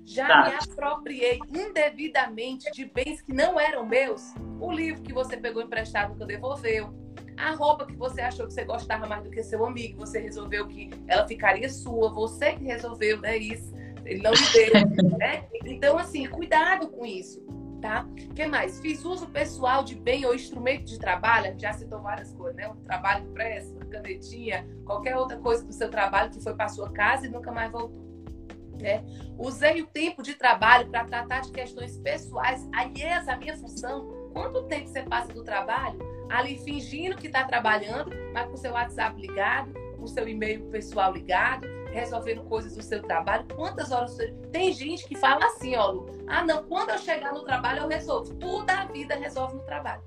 Já 0.05 0.28
tá. 0.28 0.49
me 0.49 0.55
apropriei 0.55 1.39
indevidamente 1.49 2.72
de 2.72 2.86
bens 2.86 3.22
que 3.22 3.34
não 3.34 3.59
eram 3.59 3.86
meus. 3.86 4.34
O 4.59 4.72
livro 4.72 5.01
que 5.01 5.11
você 5.11 5.36
pegou 5.36 5.61
emprestado 5.61 6.11
nunca 6.11 6.26
devolveu. 6.26 6.93
A 7.36 7.51
roupa 7.51 7.86
que 7.86 7.95
você 7.95 8.22
achou 8.22 8.47
que 8.47 8.53
você 8.53 8.63
gostava 8.63 9.05
mais 9.05 9.24
do 9.24 9.30
que 9.30 9.43
seu 9.43 9.65
amigo, 9.65 9.99
você 9.99 10.20
resolveu 10.20 10.68
que 10.68 10.89
ela 11.07 11.28
ficaria 11.28 11.70
sua, 11.70 12.09
você 12.09 12.53
que 12.53 12.63
resolveu, 12.63 13.20
né? 13.20 13.38
Isso. 13.38 13.76
Ele 14.05 14.22
não 14.22 14.32
lhe 14.32 14.51
deu, 14.53 14.72
né? 15.20 15.45
Então, 15.65 15.97
assim, 15.97 16.26
cuidado 16.26 16.88
com 16.88 17.05
isso 17.05 17.45
tá? 17.82 18.05
O 18.30 18.34
que 18.34 18.45
mais? 18.45 18.80
Fiz 18.80 19.03
uso 19.05 19.28
pessoal 19.28 19.84
de 19.84 19.95
bem 19.95 20.25
ou 20.25 20.34
instrumento 20.34 20.86
de 20.86 20.99
trabalho, 20.99 21.57
já 21.59 21.73
citou 21.73 22.01
várias 22.01 22.32
coisas, 22.34 22.55
né? 22.55 22.67
Um 22.67 22.75
trabalho 22.78 23.25
impresso, 23.25 23.75
canetinha, 23.89 24.67
qualquer 24.86 25.15
outra 25.15 25.38
coisa 25.38 25.63
do 25.63 25.73
seu 25.73 25.89
trabalho 25.89 26.32
que 26.32 26.41
foi 26.41 26.55
para 26.55 26.69
sua 26.69 26.91
casa 26.91 27.25
e 27.25 27.30
nunca 27.30 27.51
mais 27.51 27.71
voltou. 27.71 28.05
Né? 28.80 29.03
Usei 29.39 29.82
o 29.82 29.88
tempo 29.88 30.21
de 30.21 30.36
trabalho 30.36 30.88
para 30.89 31.03
tratar 31.03 31.41
de 31.41 31.51
questões 31.51 31.97
pessoais 31.97 32.67
alheias 32.73 33.28
à 33.28 33.36
minha 33.36 33.57
função. 33.57 34.07
Quanto 34.34 34.63
tempo 34.67 34.88
você 34.88 35.01
passa 35.01 35.34
do 35.34 35.43
trabalho 35.43 35.97
ali 36.30 36.59
fingindo 36.59 37.15
que 37.15 37.28
está 37.28 37.43
trabalhando, 37.43 38.11
mas 38.34 38.47
com 38.47 38.57
seu 38.57 38.73
WhatsApp 38.73 39.19
ligado, 39.19 39.73
com 39.97 40.05
seu 40.05 40.28
e-mail 40.28 40.69
pessoal 40.69 41.11
ligado, 41.11 41.67
resolvendo 41.91 42.43
coisas 42.43 42.75
do 42.75 42.83
seu 42.83 43.01
trabalho. 43.01 43.45
Quantas 43.55 43.91
horas 43.91 44.11
você... 44.11 44.31
Tem 44.51 44.71
gente 44.73 45.07
que 45.07 45.15
fala 45.15 45.45
assim, 45.45 45.75
ó, 45.75 45.91
Lu, 45.91 46.05
ah, 46.27 46.43
não, 46.43 46.63
quando 46.63 46.89
eu 46.89 46.97
chegar 46.97 47.33
no 47.33 47.43
trabalho 47.43 47.81
eu 47.81 47.88
resolvo. 47.88 48.33
Tudo 48.35 48.69
a 48.69 48.85
vida 48.85 49.15
resolve 49.15 49.55
no 49.55 49.63
trabalho. 49.63 50.03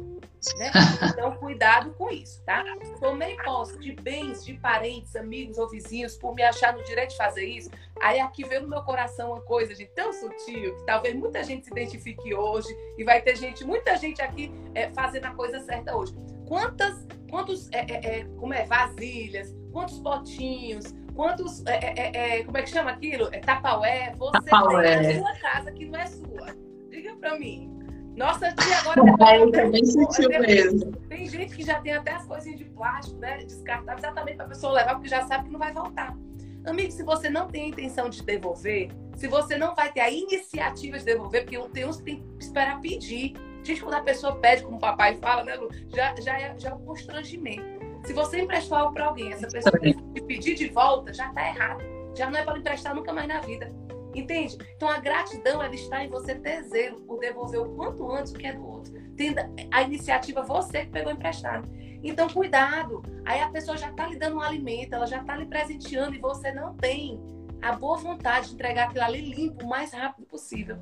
Né? 0.56 0.70
Então, 1.10 1.32
cuidado 1.36 1.92
com 1.94 2.10
isso, 2.10 2.42
tá? 2.44 2.64
Tomei 2.98 3.36
posse 3.36 3.78
de 3.78 3.92
bens 3.92 4.44
de 4.44 4.54
parentes, 4.54 5.14
amigos 5.16 5.58
ou 5.58 5.68
vizinhos 5.68 6.16
por 6.16 6.34
me 6.34 6.42
achar 6.42 6.74
no 6.74 6.82
direito 6.84 7.10
de 7.10 7.16
fazer 7.16 7.44
isso. 7.44 7.70
Aí 8.00 8.20
aqui 8.20 8.44
veio 8.44 8.62
no 8.62 8.68
meu 8.68 8.82
coração 8.82 9.32
uma 9.32 9.40
coisa 9.42 9.74
de 9.74 9.84
tão 9.86 10.12
sutil 10.12 10.76
que 10.76 10.86
talvez 10.86 11.14
muita 11.14 11.42
gente 11.42 11.64
se 11.64 11.70
identifique 11.70 12.34
hoje 12.34 12.68
e 12.96 13.04
vai 13.04 13.20
ter 13.20 13.36
gente, 13.36 13.64
muita 13.64 13.96
gente 13.96 14.22
aqui 14.22 14.50
é, 14.74 14.90
fazendo 14.90 15.26
a 15.26 15.34
coisa 15.34 15.60
certa 15.60 15.94
hoje. 15.94 16.14
Quantas, 16.46 17.06
quantos, 17.28 17.68
é, 17.72 18.18
é, 18.18 18.24
como 18.38 18.54
é, 18.54 18.64
vasilhas, 18.64 19.54
quantos 19.72 19.98
potinhos, 19.98 20.86
quantos. 21.20 21.62
É, 21.66 21.76
é, 21.76 21.94
é, 21.96 22.38
é, 22.38 22.44
como 22.44 22.56
é 22.56 22.62
que 22.62 22.70
chama 22.70 22.90
aquilo? 22.90 23.28
É 23.30 23.40
tapaué. 23.40 24.14
Você 24.16 24.40
tapaué. 24.40 24.98
tem 24.98 25.20
na 25.20 25.28
sua 25.28 25.38
casa 25.38 25.72
que 25.72 25.84
não 25.84 26.00
é 26.00 26.06
sua. 26.06 26.46
Diga 26.88 27.14
pra 27.16 27.38
mim. 27.38 27.70
Nossa 28.16 28.52
tia 28.54 28.78
agora. 28.78 29.02
É, 29.28 29.50
também 29.50 29.84
sentiu 29.84 30.30
mesmo. 30.30 30.92
Tem 31.08 31.26
gente 31.26 31.54
que 31.54 31.62
já 31.62 31.78
tem 31.80 31.92
até 31.92 32.12
as 32.12 32.24
coisinhas 32.26 32.58
de 32.58 32.64
plástico, 32.64 33.18
né? 33.18 33.38
Descartável, 33.38 33.98
exatamente 33.98 34.36
para 34.36 34.46
a 34.46 34.48
pessoa 34.48 34.72
levar, 34.72 34.94
porque 34.94 35.08
já 35.08 35.26
sabe 35.26 35.44
que 35.44 35.50
não 35.50 35.58
vai 35.58 35.72
voltar. 35.72 36.16
Amigo, 36.64 36.90
se 36.90 37.02
você 37.02 37.28
não 37.28 37.48
tem 37.48 37.64
a 37.64 37.68
intenção 37.68 38.08
de 38.08 38.22
devolver, 38.22 38.90
se 39.16 39.28
você 39.28 39.56
não 39.56 39.74
vai 39.74 39.92
ter 39.92 40.00
a 40.00 40.10
iniciativa 40.10 40.98
de 40.98 41.04
devolver, 41.04 41.44
porque 41.44 41.58
tem 41.68 41.86
uns 41.86 41.98
que 41.98 42.04
tem 42.04 42.16
que 42.38 42.44
esperar 42.44 42.80
pedir. 42.80 43.34
Gente, 43.62 43.82
quando 43.82 43.94
a 43.94 44.02
pessoa 44.02 44.36
pede, 44.36 44.62
como 44.62 44.76
o 44.76 44.80
papai 44.80 45.16
fala, 45.16 45.44
né, 45.44 45.54
Lu? 45.54 45.68
Já, 45.94 46.14
já, 46.16 46.38
é, 46.38 46.58
já 46.58 46.70
é 46.70 46.74
um 46.74 46.80
constrangimento. 46.80 47.79
Se 48.04 48.12
você 48.12 48.40
emprestou 48.40 48.78
algo 48.78 48.94
para 48.94 49.06
alguém, 49.06 49.32
essa 49.32 49.48
pessoa 49.48 49.78
que 49.78 50.20
pedir 50.22 50.54
de 50.54 50.68
volta, 50.68 51.12
já 51.12 51.28
está 51.28 51.48
errado. 51.48 51.82
Já 52.16 52.28
não 52.28 52.38
é 52.38 52.44
para 52.44 52.58
emprestar 52.58 52.94
nunca 52.94 53.12
mais 53.12 53.28
na 53.28 53.40
vida. 53.40 53.72
Entende? 54.14 54.58
Então 54.76 54.88
a 54.88 54.98
gratidão 54.98 55.62
ela 55.62 55.74
está 55.74 56.04
em 56.04 56.08
você 56.08 56.34
ter 56.34 56.62
zelo 56.64 57.00
por 57.02 57.20
devolver 57.20 57.60
o 57.60 57.74
quanto 57.76 58.10
antes 58.10 58.32
o 58.32 58.36
que 58.36 58.46
é 58.46 58.52
do 58.52 58.66
outro. 58.66 58.92
Tenda 59.16 59.48
a 59.70 59.82
iniciativa 59.82 60.42
você 60.42 60.84
que 60.84 60.90
pegou 60.90 61.12
emprestado. 61.12 61.68
Então 62.02 62.28
cuidado. 62.28 63.02
Aí 63.24 63.40
a 63.40 63.48
pessoa 63.48 63.76
já 63.76 63.90
está 63.90 64.06
lhe 64.06 64.16
dando 64.16 64.36
um 64.36 64.40
alimento, 64.40 64.94
ela 64.94 65.06
já 65.06 65.20
está 65.20 65.36
lhe 65.36 65.46
presenteando 65.46 66.16
e 66.16 66.18
você 66.18 66.50
não 66.50 66.74
tem 66.74 67.20
a 67.62 67.72
boa 67.72 67.98
vontade 67.98 68.48
de 68.48 68.54
entregar 68.54 68.88
aquilo 68.88 69.04
ali 69.04 69.20
limpo 69.20 69.64
o 69.64 69.68
mais 69.68 69.92
rápido 69.92 70.26
possível. 70.26 70.78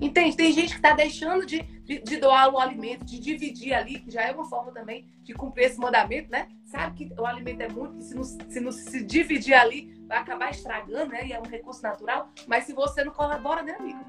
Entende? 0.00 0.36
Tem 0.36 0.52
gente 0.52 0.70
que 0.70 0.76
está 0.76 0.92
deixando 0.92 1.46
de, 1.46 1.62
de, 1.84 2.00
de, 2.00 2.16
doar 2.16 2.52
o 2.52 2.58
alimento, 2.58 3.04
de 3.04 3.20
dividir 3.20 3.72
ali, 3.72 4.00
que 4.00 4.10
já 4.10 4.22
é 4.22 4.32
uma 4.32 4.46
forma 4.46 4.72
também 4.72 5.06
de 5.22 5.32
cumprir 5.32 5.66
esse 5.66 5.78
mandamento, 5.78 6.28
né? 6.28 6.48
Sabe 6.72 6.96
que 6.96 7.20
o 7.20 7.26
alimento 7.26 7.60
é 7.60 7.68
muito, 7.68 7.96
que 7.96 8.04
se 8.04 8.14
não 8.14 8.24
se, 8.24 8.60
não 8.60 8.72
se 8.72 9.04
dividir 9.04 9.52
ali, 9.52 9.94
vai 10.08 10.16
acabar 10.16 10.50
estragando, 10.50 11.12
né? 11.12 11.26
E 11.26 11.32
é 11.34 11.38
um 11.38 11.42
recurso 11.42 11.82
natural. 11.82 12.32
Mas 12.46 12.64
se 12.64 12.72
você 12.72 13.04
não 13.04 13.12
colabora, 13.12 13.62
né, 13.62 13.76
amigo? 13.78 14.02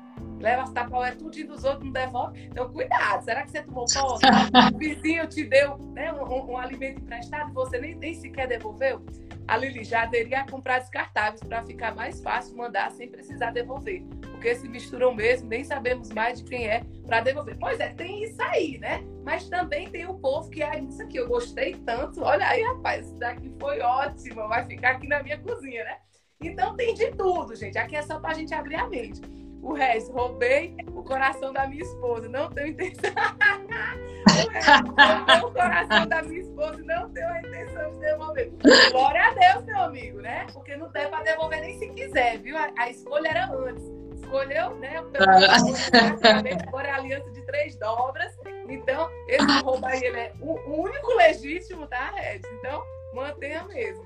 Leva 0.44 0.64
as 0.64 0.72
tapaué 0.72 1.12
tudo 1.12 1.32
dos 1.48 1.64
outros, 1.64 1.86
não 1.86 1.92
devolve. 1.92 2.44
Então, 2.46 2.72
cuidado. 2.72 3.24
Será 3.24 3.44
que 3.44 3.52
você 3.52 3.64
tomou 3.64 3.86
posse? 3.86 4.26
o 4.74 4.78
vizinho 4.78 5.26
te 5.28 5.46
deu 5.46 5.78
né, 5.94 6.12
um, 6.14 6.52
um, 6.52 6.58
alimento 6.58 7.00
emprestado 7.00 7.50
e 7.50 7.54
você 7.54 7.80
nem, 7.80 7.96
nem 7.96 8.14
sequer 8.14 8.48
devolveu? 8.48 9.04
A 9.48 9.58
Lili 9.58 9.84
já 9.84 10.04
aderia 10.04 10.42
a 10.42 10.50
comprar 10.50 10.80
descartáveis 10.80 11.42
para 11.42 11.64
ficar 11.64 11.96
mais 11.96 12.22
fácil 12.22 12.56
mandar 12.56 12.92
sem 12.92 13.10
precisar 13.10 13.52
devolver 13.52 14.06
porque 14.44 14.56
se 14.56 14.68
misturam 14.68 15.16
mesmo, 15.16 15.48
nem 15.48 15.64
sabemos 15.64 16.10
mais 16.10 16.40
de 16.40 16.44
quem 16.44 16.68
é 16.68 16.84
para 17.06 17.22
devolver. 17.22 17.56
Pois 17.58 17.80
é, 17.80 17.94
tem 17.94 18.26
isso 18.26 18.42
aí, 18.42 18.78
né? 18.78 19.02
Mas 19.24 19.48
também 19.48 19.90
tem 19.90 20.06
o 20.06 20.16
povo 20.16 20.50
que 20.50 20.62
é 20.62 20.80
isso 20.80 21.02
aqui. 21.02 21.16
Eu 21.16 21.30
gostei 21.30 21.76
tanto. 21.86 22.22
Olha 22.22 22.46
aí, 22.46 22.62
rapaz, 22.62 23.06
isso 23.06 23.16
daqui 23.16 23.56
foi 23.58 23.80
ótimo. 23.80 24.46
Vai 24.50 24.66
ficar 24.66 24.92
aqui 24.92 25.08
na 25.08 25.24
minha 25.24 25.40
cozinha, 25.40 25.86
né? 25.86 25.98
Então 26.42 26.76
tem 26.76 26.94
de 26.94 27.10
tudo, 27.12 27.56
gente. 27.56 27.78
Aqui 27.78 27.96
é 27.96 28.02
só 28.02 28.20
para 28.20 28.32
a 28.32 28.34
gente 28.34 28.54
abrir 28.54 28.76
a 28.76 28.86
mente. 28.90 29.22
O 29.64 29.74
resto, 29.74 30.12
roubei 30.12 30.76
o 30.94 31.02
coração 31.04 31.54
da 31.54 31.66
minha 31.66 31.82
esposa. 31.82 32.28
Não 32.28 32.50
tenho 32.50 32.68
intenção. 32.68 33.12
o 34.46 34.50
resto, 34.50 34.84
roubei 34.96 35.40
o 35.42 35.52
coração 35.52 36.08
da 36.08 36.22
minha 36.22 36.42
esposa 36.42 36.84
não 36.84 37.10
tenho 37.10 37.28
a 37.28 37.40
intenção 37.40 37.92
de 37.92 38.00
devolver. 38.00 38.52
Glória 38.92 39.24
a 39.24 39.32
Deus, 39.32 39.66
meu 39.66 39.80
amigo, 39.80 40.22
né? 40.22 40.46
Porque 40.52 40.76
não 40.76 40.90
tem 40.90 41.08
para 41.08 41.24
devolver 41.24 41.62
nem 41.62 41.80
se 41.80 41.90
quiser, 41.90 42.38
viu? 42.40 42.58
A, 42.58 42.70
a 42.78 42.90
escolha 42.90 43.30
era 43.30 43.50
antes 43.52 44.04
escolheu, 44.34 44.76
né? 44.78 44.96
Ah. 45.20 46.68
Agora 46.68 46.88
é 46.88 46.92
a 46.92 46.96
aliança 46.96 47.30
de 47.32 47.42
três 47.44 47.76
dobras. 47.76 48.36
Então, 48.68 49.10
esse 49.28 49.62
roubo 49.64 49.86
aí 49.86 50.04
ele 50.04 50.20
é 50.20 50.34
o 50.42 50.82
único 50.82 51.14
legítimo, 51.16 51.86
tá, 51.88 52.12
Regis? 52.16 52.50
Então, 52.60 52.84
mantenha 53.14 53.64
mesmo. 53.66 54.06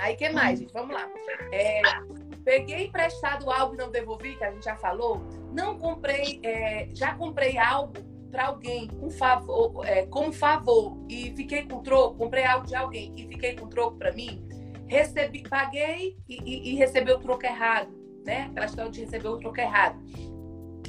Aí, 0.00 0.16
que 0.16 0.28
mais, 0.30 0.58
gente? 0.58 0.72
Vamos 0.72 0.94
lá. 0.94 1.08
É, 1.52 1.82
peguei 2.50 2.86
emprestado 2.86 3.48
algo 3.48 3.74
e 3.74 3.78
não 3.78 3.92
devolvi, 3.92 4.34
que 4.34 4.42
a 4.42 4.50
gente 4.50 4.64
já 4.64 4.74
falou. 4.74 5.22
Não 5.52 5.78
comprei, 5.78 6.40
é, 6.42 6.88
já 6.92 7.14
comprei 7.14 7.56
algo 7.56 7.94
para 8.28 8.46
alguém 8.46 8.88
com 8.88 9.08
favor, 9.08 9.86
é, 9.86 10.04
como 10.06 10.32
favor 10.32 10.98
e 11.08 11.32
fiquei 11.36 11.64
com 11.68 11.80
troco. 11.80 12.16
Comprei 12.16 12.44
algo 12.44 12.66
de 12.66 12.74
alguém 12.74 13.12
e 13.16 13.28
fiquei 13.28 13.54
com 13.54 13.68
troco 13.68 13.96
para 13.96 14.10
mim. 14.10 14.44
Recebi, 14.88 15.44
paguei 15.48 16.16
e, 16.28 16.42
e, 16.42 16.72
e 16.72 16.74
recebi 16.74 17.12
o 17.12 17.20
troco 17.20 17.46
errado 17.46 18.00
né? 18.24 18.48
Aquela 18.50 18.66
história 18.66 18.90
de 18.90 19.00
receber 19.00 19.28
o 19.28 19.38
troco 19.38 19.60
errado. 19.60 19.96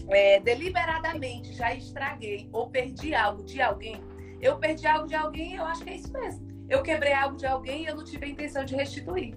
É, 0.09 0.39
deliberadamente 0.39 1.53
já 1.53 1.76
estraguei 1.76 2.49
ou 2.51 2.72
perdi 2.72 3.14
algo 3.14 3.43
de 3.43 3.62
alguém. 3.62 4.01
Eu 4.41 4.57
perdi 4.57 4.88
algo 4.88 5.07
de 5.07 5.16
alguém, 5.16 5.55
eu 5.55 5.66
acho 5.66 5.84
que 5.84 5.91
é 5.91 5.95
isso 5.95 6.12
mesmo. 6.12 6.47
Eu 6.68 6.82
quebrei 6.82 7.14
algo 7.14 7.38
de 7.38 7.45
alguém 7.45 7.84
e 7.84 7.86
eu 7.86 7.95
não 7.95 8.03
tive 8.03 8.26
a 8.26 8.30
intenção 8.30 8.66
de 8.66 8.76
restituir. 8.76 9.36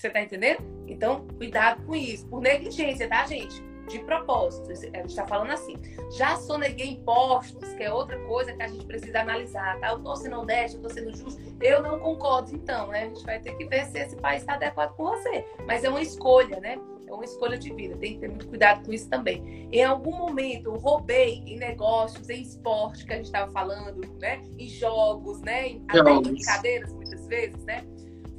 Você 0.00 0.08
tá 0.08 0.22
entendendo? 0.22 0.62
Então, 0.88 1.26
cuidado 1.36 1.84
com 1.84 1.94
isso. 1.94 2.26
Por 2.26 2.40
negligência, 2.40 3.06
tá, 3.06 3.26
gente? 3.26 3.62
De 3.86 3.98
propósito. 3.98 4.70
A 4.70 4.74
gente 4.74 5.08
está 5.08 5.26
falando 5.26 5.50
assim. 5.50 5.76
Já 6.16 6.36
soneguei 6.36 6.92
impostos, 6.92 7.74
que 7.74 7.82
é 7.82 7.92
outra 7.92 8.18
coisa 8.20 8.50
que 8.54 8.62
a 8.62 8.68
gente 8.68 8.86
precisa 8.86 9.20
analisar, 9.20 9.78
tá? 9.78 9.90
Eu 9.90 9.98
tô 9.98 10.16
sendo 10.16 10.40
honesto, 10.40 10.76
eu 10.76 10.82
tô 10.84 10.88
sendo 10.88 11.14
justo. 11.14 11.38
Eu 11.60 11.82
não 11.82 11.98
concordo, 11.98 12.50
então, 12.54 12.86
né? 12.86 13.02
A 13.02 13.08
gente 13.08 13.26
vai 13.26 13.40
ter 13.40 13.54
que 13.58 13.66
ver 13.66 13.84
se 13.84 13.98
esse 13.98 14.16
país 14.16 14.40
está 14.40 14.54
adequado 14.54 14.96
com 14.96 15.04
você. 15.04 15.44
Mas 15.66 15.84
é 15.84 15.90
uma 15.90 16.00
escolha, 16.00 16.58
né? 16.60 16.78
É 17.06 17.12
uma 17.12 17.24
escolha 17.24 17.58
de 17.58 17.74
vida, 17.74 17.94
tem 17.96 18.14
que 18.14 18.20
ter 18.20 18.28
muito 18.28 18.48
cuidado 18.48 18.86
com 18.86 18.92
isso 18.94 19.06
também. 19.10 19.68
Em 19.70 19.84
algum 19.84 20.16
momento, 20.16 20.70
eu 20.70 20.76
roubei 20.76 21.42
em 21.44 21.58
negócios, 21.58 22.30
em 22.30 22.40
esporte, 22.40 23.04
que 23.04 23.12
a 23.12 23.16
gente 23.16 23.26
estava 23.26 23.52
falando, 23.52 24.00
né? 24.18 24.40
Em 24.58 24.68
jogos, 24.68 25.42
né? 25.42 25.68
Em, 25.68 25.84
até 25.88 26.10
em 26.10 26.22
brincadeiras, 26.22 26.90
muitas 26.94 27.26
vezes, 27.26 27.62
né? 27.64 27.84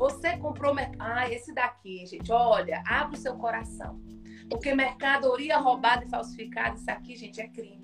Você 0.02 0.36
comprou. 0.38 0.74
Ah, 0.98 1.30
esse 1.30 1.54
daqui, 1.54 2.04
gente, 2.08 2.32
olha, 2.32 2.82
abre 2.88 3.16
o 3.16 3.22
seu 3.22 3.36
coração. 3.36 4.02
Porque 4.50 4.74
mercadoria 4.74 5.60
roubada 5.60 6.04
e 6.04 6.10
falsificada, 6.10 6.76
isso 6.76 6.90
aqui, 6.90 7.16
gente, 7.16 7.40
é 7.40 7.48
crime. 7.48 7.84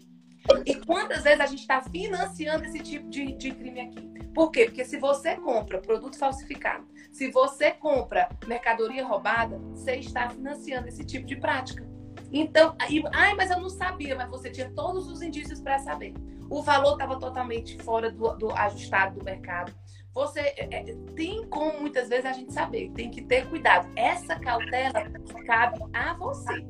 E 0.65 0.73
quantas 0.73 1.23
vezes 1.23 1.39
a 1.39 1.45
gente 1.45 1.59
está 1.59 1.79
financiando 1.79 2.65
esse 2.65 2.79
tipo 2.79 3.07
de, 3.07 3.33
de 3.33 3.51
crime 3.51 3.81
aqui? 3.81 4.01
Por 4.33 4.49
quê? 4.49 4.65
Porque 4.65 4.83
se 4.83 4.97
você 4.97 5.35
compra 5.35 5.79
produto 5.79 6.17
falsificado, 6.17 6.87
se 7.11 7.29
você 7.29 7.69
compra 7.69 8.27
mercadoria 8.47 9.05
roubada, 9.05 9.59
você 9.59 9.97
está 9.97 10.27
financiando 10.27 10.87
esse 10.87 11.05
tipo 11.05 11.27
de 11.27 11.35
prática. 11.35 11.87
Então, 12.31 12.75
aí, 12.81 13.03
ai, 13.13 13.35
mas 13.35 13.51
eu 13.51 13.59
não 13.59 13.69
sabia, 13.69 14.15
mas 14.15 14.27
você 14.27 14.49
tinha 14.49 14.71
todos 14.71 15.07
os 15.07 15.21
indícios 15.21 15.61
para 15.61 15.77
saber. 15.77 16.15
O 16.49 16.63
valor 16.63 16.93
estava 16.93 17.19
totalmente 17.19 17.77
fora 17.83 18.09
do, 18.09 18.35
do, 18.37 18.51
ajustado 18.51 19.19
do 19.19 19.25
mercado. 19.25 19.73
Você 20.17 20.39
é, 20.39 20.67
é, 20.71 20.83
tem 21.15 21.47
como 21.47 21.79
muitas 21.79 22.09
vezes 22.09 22.25
a 22.25 22.33
gente 22.33 22.51
saber, 22.51 22.89
tem 22.93 23.11
que 23.11 23.21
ter 23.21 23.47
cuidado. 23.47 23.87
Essa 23.95 24.35
cautela 24.39 25.03
cabe 25.45 25.77
a 25.93 26.15
você, 26.15 26.65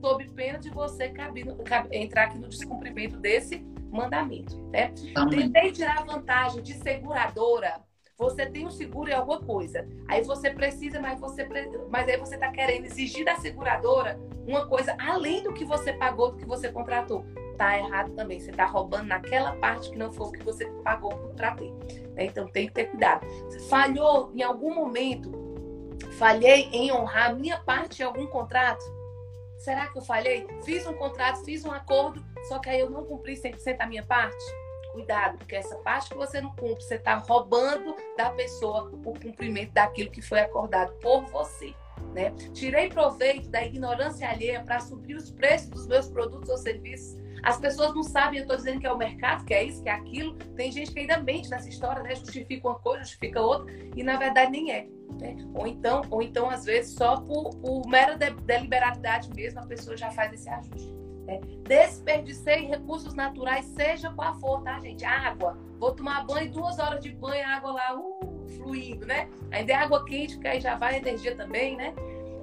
sob 0.00 0.24
pena 0.30 0.60
de 0.60 0.70
você 0.70 1.08
caber, 1.08 1.56
caber, 1.64 2.00
entrar 2.00 2.26
aqui 2.26 2.38
no 2.38 2.48
descumprimento 2.48 3.16
desse 3.16 3.66
mandamento. 3.90 4.56
Né? 4.70 4.92
Tentei 5.28 5.72
tirar 5.72 6.04
vantagem 6.04 6.62
de 6.62 6.74
seguradora 6.74 7.82
você 8.16 8.46
tem 8.46 8.66
um 8.66 8.70
seguro 8.70 9.08
em 9.08 9.14
alguma 9.14 9.40
coisa. 9.40 9.86
Aí 10.08 10.24
você 10.24 10.50
precisa, 10.50 11.00
mas 11.00 11.20
você 11.20 11.48
mas 11.88 12.08
aí 12.08 12.16
você 12.16 12.34
está 12.34 12.50
querendo 12.50 12.86
exigir 12.86 13.24
da 13.24 13.36
seguradora 13.36 14.18
uma 14.44 14.66
coisa 14.66 14.96
além 14.98 15.42
do 15.44 15.54
que 15.54 15.64
você 15.64 15.92
pagou, 15.92 16.32
do 16.32 16.36
que 16.36 16.44
você 16.44 16.68
contratou. 16.68 17.24
Tá 17.58 17.76
errado 17.76 18.12
também. 18.12 18.38
Você 18.38 18.50
está 18.50 18.64
roubando 18.64 19.08
naquela 19.08 19.52
parte 19.56 19.90
que 19.90 19.98
não 19.98 20.12
foi 20.12 20.28
o 20.28 20.32
que 20.32 20.44
você 20.44 20.64
pagou 20.84 21.10
para 21.36 21.56
ter. 21.56 21.72
Né? 22.14 22.26
Então 22.26 22.46
tem 22.46 22.68
que 22.68 22.72
ter 22.72 22.86
cuidado. 22.86 23.26
Falhou 23.68 24.30
em 24.34 24.42
algum 24.42 24.74
momento, 24.74 25.30
falhei 26.18 26.68
em 26.72 26.92
honrar 26.92 27.34
minha 27.34 27.58
parte 27.58 28.00
em 28.00 28.04
algum 28.04 28.26
contrato? 28.28 28.84
Será 29.58 29.88
que 29.88 29.98
eu 29.98 30.02
falhei? 30.02 30.46
Fiz 30.64 30.86
um 30.86 30.94
contrato, 30.94 31.44
fiz 31.44 31.64
um 31.64 31.72
acordo, 31.72 32.24
só 32.48 32.60
que 32.60 32.70
aí 32.70 32.78
eu 32.78 32.88
não 32.88 33.04
cumpri 33.04 33.34
100% 33.34 33.76
a 33.80 33.86
minha 33.86 34.04
parte? 34.04 34.44
cuidado, 34.98 35.38
porque 35.38 35.54
essa 35.54 35.76
parte 35.76 36.10
que 36.10 36.16
você 36.16 36.40
não 36.40 36.50
cumpre, 36.56 36.82
você 36.82 36.96
está 36.96 37.16
roubando 37.16 37.94
da 38.16 38.30
pessoa 38.30 38.90
o 38.92 39.14
cumprimento 39.14 39.72
daquilo 39.72 40.10
que 40.10 40.20
foi 40.20 40.40
acordado 40.40 40.92
por 40.94 41.24
você. 41.26 41.72
Né? 42.12 42.32
Tirei 42.52 42.88
proveito 42.88 43.48
da 43.48 43.64
ignorância 43.64 44.28
alheia 44.28 44.62
para 44.64 44.80
subir 44.80 45.14
os 45.14 45.30
preços 45.30 45.68
dos 45.68 45.86
meus 45.86 46.08
produtos 46.08 46.48
ou 46.48 46.56
serviços. 46.56 47.16
As 47.42 47.58
pessoas 47.58 47.94
não 47.94 48.02
sabem, 48.02 48.38
eu 48.38 48.42
estou 48.42 48.56
dizendo 48.56 48.80
que 48.80 48.86
é 48.86 48.92
o 48.92 48.98
mercado, 48.98 49.44
que 49.44 49.54
é 49.54 49.64
isso, 49.64 49.82
que 49.82 49.88
é 49.88 49.92
aquilo. 49.92 50.34
Tem 50.56 50.70
gente 50.70 50.92
que 50.92 51.00
ainda 51.00 51.18
mente 51.18 51.48
nessa 51.50 51.68
história, 51.68 52.02
né? 52.02 52.14
Justifica 52.14 52.68
uma 52.68 52.78
coisa, 52.78 53.04
justifica 53.04 53.40
outra, 53.40 53.72
e 53.94 54.02
na 54.02 54.16
verdade 54.16 54.50
nem 54.50 54.72
é. 54.72 54.88
Né? 55.20 55.36
Ou 55.54 55.66
então, 55.66 56.02
ou 56.10 56.22
então 56.22 56.50
às 56.50 56.64
vezes, 56.64 56.94
só 56.94 57.16
por, 57.20 57.50
por 57.56 57.86
mera 57.88 58.16
deliberalidade 58.16 59.30
mesmo, 59.34 59.60
a 59.60 59.66
pessoa 59.66 59.96
já 59.96 60.10
faz 60.10 60.32
esse 60.32 60.48
ajuste. 60.48 60.98
É, 61.28 61.40
desperdicei 61.64 62.66
recursos 62.66 63.12
naturais, 63.12 63.66
seja 63.66 64.10
qual 64.12 64.34
for, 64.40 64.62
tá, 64.62 64.80
gente? 64.80 65.04
Água. 65.04 65.58
Vou 65.78 65.94
tomar 65.94 66.24
banho, 66.24 66.50
duas 66.50 66.78
horas 66.78 67.02
de 67.02 67.10
banho, 67.10 67.46
água 67.46 67.72
lá, 67.72 67.98
uh, 67.98 68.48
fluindo, 68.56 69.06
né? 69.06 69.28
Ainda 69.50 69.72
é 69.72 69.76
água 69.76 70.04
quente, 70.06 70.34
porque 70.34 70.48
aí 70.48 70.60
já 70.60 70.76
vai 70.76 70.96
energia 70.96 71.36
também, 71.36 71.76
né? 71.76 71.94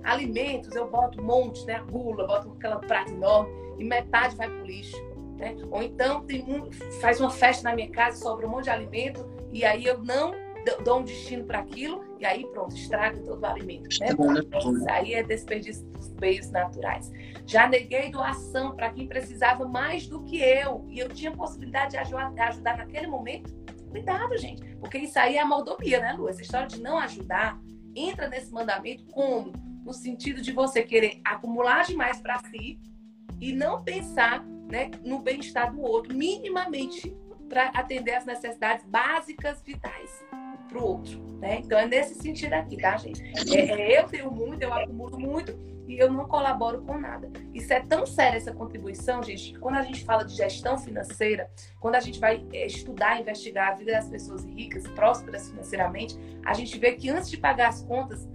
Alimentos, 0.05 0.75
eu 0.75 0.89
boto 0.89 1.21
um 1.21 1.25
monte, 1.25 1.65
né? 1.65 1.83
Gula, 1.89 2.27
boto 2.27 2.53
aquela 2.57 2.79
prata 2.79 3.11
enorme 3.11 3.51
e 3.77 3.83
metade 3.83 4.35
vai 4.35 4.47
pro 4.47 4.65
lixo. 4.65 4.97
Né? 5.37 5.55
Ou 5.69 5.83
então 5.83 6.21
tem 6.25 6.43
um, 6.43 6.71
faz 7.01 7.19
uma 7.19 7.29
festa 7.29 7.69
na 7.69 7.75
minha 7.75 7.89
casa, 7.89 8.17
sobra 8.17 8.47
um 8.47 8.49
monte 8.49 8.65
de 8.65 8.69
alimento 8.69 9.25
e 9.51 9.65
aí 9.65 9.85
eu 9.85 9.97
não 10.03 10.33
dou 10.83 10.99
um 10.99 11.03
destino 11.03 11.43
para 11.45 11.59
aquilo 11.59 12.03
e 12.19 12.25
aí 12.25 12.45
pronto, 12.47 12.75
estraga 12.75 13.19
todo 13.19 13.41
o 13.41 13.45
alimento. 13.45 13.87
Né? 13.99 14.07
Então, 14.11 14.73
isso 14.73 14.89
aí 14.89 15.13
é 15.13 15.23
desperdício 15.23 15.85
dos 15.87 16.11
meios 16.13 16.49
naturais. 16.49 17.11
Já 17.45 17.67
neguei 17.67 18.09
doação 18.09 18.75
para 18.75 18.89
quem 18.91 19.07
precisava 19.07 19.67
mais 19.67 20.07
do 20.07 20.23
que 20.23 20.41
eu 20.41 20.85
e 20.89 20.99
eu 20.99 21.09
tinha 21.09 21.31
possibilidade 21.31 21.91
de 21.91 21.97
ajudar, 21.97 22.33
de 22.33 22.41
ajudar 22.41 22.77
naquele 22.77 23.07
momento. 23.07 23.53
Cuidado, 23.91 24.37
gente, 24.37 24.63
porque 24.77 24.97
isso 24.97 25.17
aí 25.17 25.37
é 25.37 25.41
a 25.41 25.45
mordomia, 25.45 25.99
né, 25.99 26.13
Lu? 26.13 26.27
Essa 26.27 26.41
história 26.41 26.67
de 26.67 26.81
não 26.81 26.97
ajudar 26.97 27.61
entra 27.95 28.27
nesse 28.27 28.51
mandamento 28.51 29.05
como? 29.05 29.53
No 29.83 29.93
sentido 29.93 30.41
de 30.41 30.51
você 30.51 30.83
querer 30.83 31.21
acumular 31.23 31.85
demais 31.85 32.19
para 32.19 32.39
si 32.49 32.79
e 33.39 33.53
não 33.53 33.83
pensar 33.83 34.43
né, 34.43 34.89
no 35.03 35.19
bem-estar 35.19 35.71
do 35.71 35.81
outro, 35.81 36.15
minimamente 36.15 37.15
para 37.47 37.65
atender 37.69 38.15
as 38.15 38.25
necessidades 38.25 38.83
básicas 38.85 39.61
vitais 39.61 40.25
para 40.65 40.77
o 40.77 40.83
outro. 40.83 41.25
Né? 41.39 41.59
Então 41.59 41.77
é 41.77 41.85
nesse 41.85 42.15
sentido 42.15 42.53
aqui, 42.53 42.77
tá, 42.77 42.97
gente? 42.97 43.21
É, 43.53 43.93
é, 43.93 43.99
eu 43.99 44.07
tenho 44.07 44.31
muito, 44.31 44.63
eu 44.63 44.73
acumulo 44.73 45.19
muito 45.19 45.57
e 45.87 45.97
eu 45.99 46.11
não 46.11 46.25
colaboro 46.27 46.81
com 46.81 46.97
nada. 46.97 47.29
Isso 47.53 47.71
é 47.73 47.79
tão 47.79 48.05
séria 48.05 48.37
essa 48.37 48.53
contribuição, 48.53 49.21
gente, 49.21 49.53
que 49.53 49.59
quando 49.59 49.75
a 49.75 49.83
gente 49.83 50.03
fala 50.03 50.23
de 50.23 50.35
gestão 50.35 50.77
financeira, 50.77 51.49
quando 51.79 51.95
a 51.95 51.99
gente 51.99 52.19
vai 52.19 52.45
é, 52.51 52.65
estudar, 52.65 53.19
investigar 53.19 53.71
a 53.71 53.75
vida 53.75 53.91
das 53.91 54.09
pessoas 54.09 54.43
ricas, 54.45 54.87
prósperas 54.87 55.49
financeiramente, 55.49 56.17
a 56.45 56.53
gente 56.53 56.77
vê 56.79 56.93
que 56.93 57.09
antes 57.09 57.29
de 57.29 57.37
pagar 57.37 57.69
as 57.69 57.83
contas, 57.83 58.27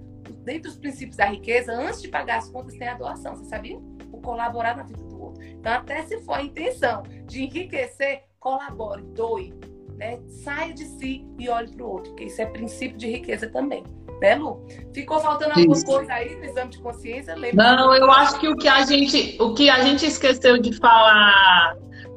dentro 0.45 0.71
dos 0.71 0.79
princípios 0.79 1.17
da 1.17 1.27
riqueza, 1.27 1.73
antes 1.73 2.01
de 2.01 2.09
pagar 2.09 2.39
as 2.39 2.49
contas 2.49 2.77
tem 2.77 2.89
a 2.89 2.95
doação, 2.95 3.35
você 3.35 3.45
sabia? 3.47 3.79
O 4.13 4.21
colaborar 4.21 4.77
na 4.77 4.85
vida 4.85 5.03
do 5.03 5.21
outro. 5.21 5.43
Então, 5.45 5.73
até 5.73 6.03
se 6.03 6.21
for 6.21 6.35
a 6.35 6.43
intenção 6.43 7.03
de 7.27 7.43
enriquecer, 7.43 8.25
colabore, 8.39 9.03
doe, 9.03 9.53
né? 10.01 10.19
Saia 10.27 10.73
de 10.73 10.85
si 10.85 11.25
e 11.39 11.49
olhe 11.49 11.69
para 11.69 11.85
o 11.85 11.91
outro, 11.91 12.11
porque 12.11 12.25
isso 12.25 12.41
é 12.41 12.47
princípio 12.47 12.97
de 12.97 13.07
riqueza 13.07 13.49
também. 13.49 13.85
Né, 14.21 14.35
Lu? 14.35 14.67
Ficou 14.93 15.21
faltando 15.21 15.53
alguma 15.53 15.77
isso. 15.77 15.87
coisa 15.87 16.13
aí 16.13 16.35
no 16.37 16.45
exame 16.45 16.71
de 16.71 16.79
consciência? 16.81 17.35
Lembra 17.35 17.77
Não, 17.77 17.95
eu 17.95 18.11
acho 18.11 18.39
que 18.39 18.49
o 18.49 18.57
que 18.57 18.69
a 18.69 18.83
gente, 18.83 19.37
o 19.41 19.55
que 19.55 19.71
a 19.71 19.83
gente 19.83 20.05
esqueceu 20.05 20.59
de 20.59 20.77
falar 20.77 21.77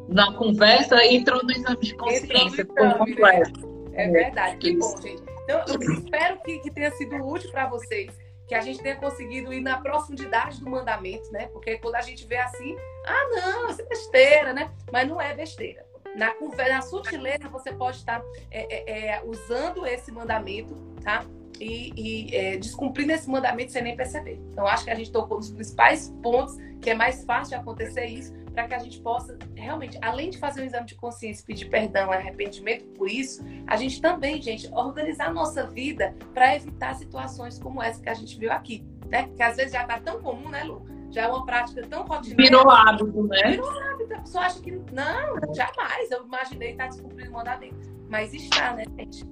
na 0.10 0.34
conversa 0.34 1.02
entrou 1.06 1.42
no 1.44 1.52
exame 1.52 1.80
de 1.80 1.96
consciência 1.96 2.66
por 2.66 2.84
né? 2.84 2.94
completo. 2.96 3.74
É 3.94 4.10
verdade, 4.10 4.58
que 4.58 4.76
bom, 4.78 5.02
gente. 5.02 5.24
Então, 5.44 5.64
eu 5.68 5.94
espero 5.94 6.42
que, 6.42 6.60
que 6.60 6.72
tenha 6.72 6.92
sido 6.92 7.16
útil 7.26 7.52
para 7.52 7.68
vocês, 7.68 8.12
que 8.48 8.56
a 8.56 8.62
gente 8.62 8.82
tenha 8.82 8.96
conseguido 8.96 9.54
ir 9.54 9.62
na 9.62 9.78
profundidade 9.78 10.60
do 10.60 10.70
mandamento, 10.70 11.32
né? 11.32 11.48
Porque 11.48 11.78
quando 11.78 11.96
a 11.96 12.02
gente 12.02 12.26
vê 12.26 12.38
assim, 12.38 12.76
ah, 13.06 13.30
não, 13.32 13.70
isso 13.70 13.82
é 13.82 13.86
besteira, 13.86 14.54
né? 14.54 14.72
Mas 14.92 15.08
não 15.08 15.22
é 15.22 15.34
besteira. 15.34 15.86
Na, 16.16 16.34
na 16.70 16.82
sutileza, 16.82 17.50
você 17.50 17.74
pode 17.74 17.98
estar 17.98 18.24
é, 18.52 18.74
é, 18.74 19.16
é, 19.16 19.24
usando 19.24 19.86
esse 19.86 20.12
mandamento, 20.12 20.76
tá? 21.04 21.26
E, 21.60 21.94
e 21.96 22.36
é, 22.36 22.58
descumprindo 22.58 23.12
esse 23.12 23.30
mandamento 23.30 23.72
sem 23.72 23.82
nem 23.82 23.96
perceber. 23.96 24.40
Então, 24.52 24.68
acho 24.68 24.84
que 24.84 24.92
a 24.92 24.96
gente 24.96 25.12
tocou 25.12 25.38
nos 25.38 25.52
principais 25.52 26.14
pontos 26.22 26.58
que 26.82 26.90
é 26.90 26.96
mais 26.96 27.24
fácil 27.24 27.56
de 27.56 27.62
acontecer 27.62 28.06
isso, 28.06 28.34
para 28.54 28.68
que 28.68 28.74
a 28.74 28.80
gente 28.80 29.00
possa 29.00 29.38
realmente, 29.56 29.98
além 30.02 30.30
de 30.30 30.38
fazer 30.38 30.62
um 30.62 30.66
exame 30.66 30.86
de 30.86 30.96
consciência, 30.96 31.44
pedir 31.46 31.70
perdão 31.70 32.12
arrependimento 32.12 32.86
por 32.90 33.10
isso, 33.10 33.44
a 33.66 33.76
gente 33.76 34.00
também, 34.02 34.42
gente, 34.42 34.70
organizar 34.74 35.28
a 35.28 35.34
nossa 35.34 35.66
vida 35.66 36.16
para 36.34 36.56
evitar 36.56 36.94
situações 36.96 37.58
como 37.58 37.82
essa 37.82 38.02
que 38.02 38.10
a 38.10 38.14
gente 38.14 38.38
viu 38.38 38.52
aqui, 38.52 38.86
né? 39.08 39.30
Que 39.36 39.42
às 39.42 39.56
vezes 39.56 39.72
já 39.72 39.82
está 39.82 40.00
tão 40.00 40.22
comum, 40.22 40.50
né, 40.50 40.64
Lu? 40.64 40.86
Já 41.14 41.24
é 41.24 41.28
uma 41.28 41.46
prática 41.46 41.86
tão 41.88 42.04
rotineira. 42.04 42.44
Virou 42.44 42.70
hábito, 42.72 43.24
né? 43.28 43.52
Virou 43.52 43.70
hábito. 43.70 44.14
A 44.14 44.22
pessoa 44.22 44.46
acha 44.46 44.60
que 44.60 44.72
não, 44.72 45.54
jamais. 45.54 46.12
Eu 46.12 46.26
imaginei 46.26 46.72
estar 46.72 46.88
descumprindo 46.88 47.30
o 47.30 47.34
mandamento. 47.34 47.94
Mas 48.10 48.34
está, 48.34 48.74
né, 48.74 48.84
gente? 48.98 49.26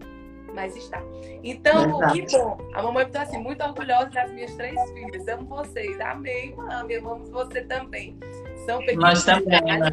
Mas 0.53 0.75
está. 0.75 1.01
Então, 1.43 1.99
Verdade. 1.99 2.21
que 2.23 2.37
bom. 2.37 2.57
A 2.73 2.83
mamãe 2.83 3.05
está 3.05 3.23
assim, 3.23 3.37
muito 3.37 3.63
orgulhosa 3.63 4.09
das 4.09 4.31
minhas 4.31 4.53
três 4.55 4.79
filhas. 4.91 5.27
Amo 5.27 5.45
vocês. 5.47 5.99
Amei, 6.01 6.53
mãe. 6.55 6.97
Amamos 6.97 7.29
você 7.29 7.61
também. 7.61 8.17
São 8.65 8.79
pequenos 8.79 9.03
Nós 9.03 9.25
também, 9.25 9.61
né? 9.61 9.89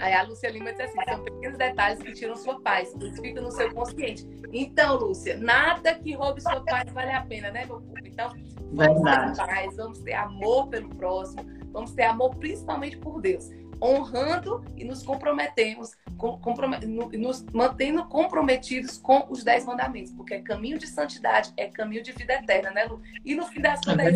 Aí 0.00 0.14
a 0.14 0.22
Lúcia 0.22 0.50
Lima 0.50 0.70
disse 0.70 0.82
assim: 0.82 0.98
são 1.08 1.24
pequenos 1.24 1.58
detalhes 1.58 2.02
que 2.02 2.12
tiram 2.12 2.36
sua 2.36 2.60
paz, 2.60 2.94
isso 2.94 3.20
fica 3.20 3.40
no 3.40 3.50
seu 3.50 3.72
consciente. 3.74 4.28
Então, 4.52 4.96
Lúcia, 4.96 5.36
nada 5.36 5.94
que 5.94 6.14
roube 6.14 6.40
sua 6.40 6.60
paz 6.60 6.92
vale 6.92 7.10
a 7.10 7.22
pena, 7.22 7.50
né, 7.50 7.64
meu 7.64 7.80
povo? 7.80 7.98
Então, 8.04 8.32
vamos 8.72 9.02
Verdade. 9.02 9.38
ter 9.38 9.46
paz, 9.46 9.76
vamos 9.76 9.98
ter 10.00 10.14
amor 10.14 10.68
pelo 10.68 10.88
próximo, 10.90 11.44
vamos 11.72 11.92
ter 11.92 12.04
amor 12.04 12.34
principalmente 12.36 12.96
por 12.98 13.20
Deus, 13.20 13.48
honrando 13.80 14.64
e 14.76 14.84
nos 14.84 15.02
comprometemos, 15.02 15.96
com, 16.16 16.38
compromet, 16.38 16.84
nos 16.86 17.44
mantendo 17.52 18.04
comprometidos 18.06 18.98
com 18.98 19.26
os 19.30 19.44
dez 19.44 19.64
mandamentos, 19.64 20.12
porque 20.12 20.34
é 20.34 20.40
caminho 20.40 20.78
de 20.78 20.86
santidade, 20.86 21.52
é 21.56 21.68
caminho 21.68 22.02
de 22.02 22.12
vida 22.12 22.34
eterna, 22.34 22.70
né, 22.70 22.84
Lu? 22.84 23.00
E 23.24 23.34
no 23.34 23.46
fim 23.46 23.60
das 23.60 23.80
contas, 23.84 24.14